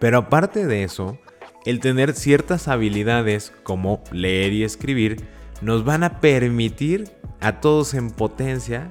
Pero 0.00 0.18
aparte 0.18 0.66
de 0.66 0.82
eso, 0.82 1.20
el 1.64 1.78
tener 1.78 2.14
ciertas 2.14 2.66
habilidades 2.66 3.52
como 3.62 4.02
leer 4.10 4.54
y 4.54 4.64
escribir 4.64 5.24
nos 5.60 5.84
van 5.84 6.04
a 6.04 6.20
permitir 6.20 7.10
a 7.40 7.60
todos 7.60 7.94
en 7.94 8.10
potencia, 8.10 8.90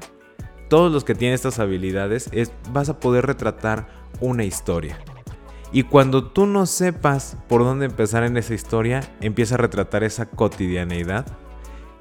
todos 0.70 0.92
los 0.92 1.04
que 1.04 1.16
tienen 1.16 1.36
estas 1.36 1.60
habilidades, 1.60 2.30
es, 2.32 2.52
vas 2.72 2.90
a 2.90 3.00
poder 3.00 3.26
retratar 3.26 3.88
una 4.20 4.44
historia. 4.44 5.00
Y 5.72 5.84
cuando 5.84 6.26
tú 6.32 6.48
no 6.48 6.66
sepas 6.66 7.38
por 7.48 7.64
dónde 7.64 7.86
empezar 7.86 8.24
en 8.24 8.38
esa 8.38 8.54
historia, 8.54 9.02
empieza 9.22 9.56
a 9.56 9.60
retratar 9.60 10.04
esa 10.04 10.26
cotidianeidad. 10.26 11.26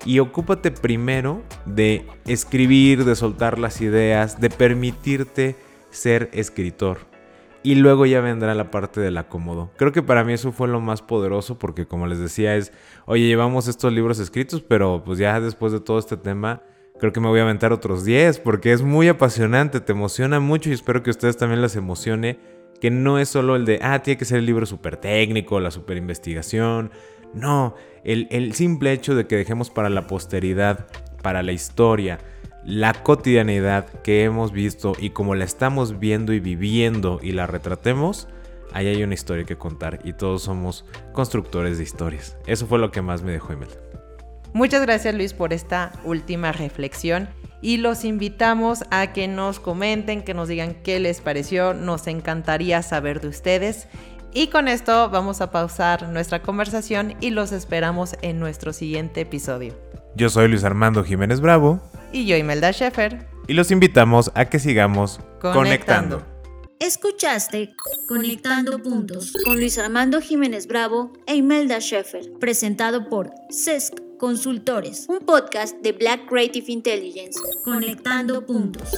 y 0.04 0.20
ocúpate 0.20 0.70
primero 0.70 1.42
de 1.66 2.06
escribir, 2.24 3.04
de 3.04 3.16
soltar 3.16 3.58
las 3.58 3.80
ideas, 3.80 4.40
de 4.40 4.48
permitirte 4.48 5.56
ser 5.90 6.30
escritor. 6.32 7.07
Y 7.62 7.74
luego 7.74 8.06
ya 8.06 8.20
vendrá 8.20 8.54
la 8.54 8.70
parte 8.70 9.00
del 9.00 9.18
acomodo. 9.18 9.70
Creo 9.76 9.92
que 9.92 10.02
para 10.02 10.22
mí 10.24 10.32
eso 10.32 10.52
fue 10.52 10.68
lo 10.68 10.80
más 10.80 11.02
poderoso 11.02 11.58
porque 11.58 11.86
como 11.86 12.06
les 12.06 12.18
decía 12.18 12.56
es, 12.56 12.72
oye, 13.06 13.26
llevamos 13.26 13.66
estos 13.66 13.92
libros 13.92 14.20
escritos, 14.20 14.62
pero 14.62 15.02
pues 15.04 15.18
ya 15.18 15.40
después 15.40 15.72
de 15.72 15.80
todo 15.80 15.98
este 15.98 16.16
tema, 16.16 16.62
creo 17.00 17.12
que 17.12 17.20
me 17.20 17.28
voy 17.28 17.40
a 17.40 17.42
aventar 17.42 17.72
otros 17.72 18.04
10 18.04 18.38
porque 18.40 18.72
es 18.72 18.82
muy 18.82 19.08
apasionante, 19.08 19.80
te 19.80 19.92
emociona 19.92 20.38
mucho 20.38 20.70
y 20.70 20.72
espero 20.72 21.02
que 21.02 21.10
ustedes 21.10 21.36
también 21.36 21.60
les 21.60 21.74
emocione, 21.74 22.38
que 22.80 22.90
no 22.90 23.18
es 23.18 23.28
solo 23.28 23.56
el 23.56 23.64
de, 23.64 23.80
ah, 23.82 24.02
tiene 24.02 24.18
que 24.18 24.24
ser 24.24 24.38
el 24.38 24.46
libro 24.46 24.64
súper 24.64 24.96
técnico, 24.96 25.58
la 25.58 25.72
súper 25.72 25.96
investigación. 25.96 26.92
No, 27.34 27.74
el, 28.04 28.28
el 28.30 28.54
simple 28.54 28.92
hecho 28.92 29.14
de 29.16 29.26
que 29.26 29.36
dejemos 29.36 29.68
para 29.68 29.90
la 29.90 30.06
posteridad, 30.06 30.86
para 31.22 31.42
la 31.42 31.52
historia, 31.52 32.18
la 32.68 32.92
cotidianidad 32.92 33.86
que 34.02 34.24
hemos 34.24 34.52
visto 34.52 34.92
y 34.98 35.10
como 35.10 35.34
la 35.34 35.46
estamos 35.46 35.98
viendo 35.98 36.34
y 36.34 36.40
viviendo 36.40 37.18
y 37.22 37.32
la 37.32 37.46
retratemos, 37.46 38.28
ahí 38.74 38.86
hay 38.88 39.02
una 39.02 39.14
historia 39.14 39.44
que 39.44 39.56
contar 39.56 40.00
y 40.04 40.12
todos 40.12 40.42
somos 40.42 40.84
constructores 41.14 41.78
de 41.78 41.84
historias. 41.84 42.36
Eso 42.46 42.66
fue 42.66 42.78
lo 42.78 42.90
que 42.90 43.00
más 43.00 43.22
me 43.22 43.32
dejó 43.32 43.54
Imelda. 43.54 43.76
Muchas 44.52 44.82
gracias 44.82 45.14
Luis 45.14 45.32
por 45.32 45.54
esta 45.54 45.92
última 46.04 46.52
reflexión 46.52 47.30
y 47.62 47.78
los 47.78 48.04
invitamos 48.04 48.84
a 48.90 49.14
que 49.14 49.28
nos 49.28 49.60
comenten, 49.60 50.22
que 50.22 50.34
nos 50.34 50.48
digan 50.48 50.74
qué 50.74 51.00
les 51.00 51.22
pareció, 51.22 51.72
nos 51.72 52.06
encantaría 52.06 52.82
saber 52.82 53.22
de 53.22 53.28
ustedes. 53.28 53.88
Y 54.34 54.48
con 54.48 54.68
esto 54.68 55.08
vamos 55.08 55.40
a 55.40 55.50
pausar 55.50 56.10
nuestra 56.10 56.42
conversación 56.42 57.14
y 57.22 57.30
los 57.30 57.52
esperamos 57.52 58.14
en 58.20 58.38
nuestro 58.38 58.74
siguiente 58.74 59.22
episodio. 59.22 59.74
Yo 60.16 60.28
soy 60.28 60.48
Luis 60.48 60.64
Armando 60.64 61.02
Jiménez 61.02 61.40
Bravo. 61.40 61.80
Y 62.12 62.26
yo 62.26 62.36
Imelda 62.36 62.70
Sheffer. 62.70 63.28
Y 63.46 63.54
los 63.54 63.70
invitamos 63.70 64.30
a 64.34 64.46
que 64.46 64.58
sigamos 64.58 65.20
conectando. 65.40 65.52
conectando. 65.52 66.38
Escuchaste 66.80 67.74
Conectando 68.06 68.80
Puntos 68.80 69.32
con 69.44 69.56
Luis 69.56 69.78
Armando 69.78 70.20
Jiménez 70.20 70.68
Bravo 70.68 71.12
e 71.26 71.34
Imelda 71.34 71.80
Sheffer, 71.80 72.32
presentado 72.38 73.08
por 73.08 73.32
CESC 73.50 74.00
Consultores, 74.18 75.06
un 75.08 75.18
podcast 75.20 75.76
de 75.80 75.92
Black 75.92 76.28
Creative 76.28 76.70
Intelligence. 76.70 77.40
Conectando 77.64 78.46
Puntos. 78.46 78.90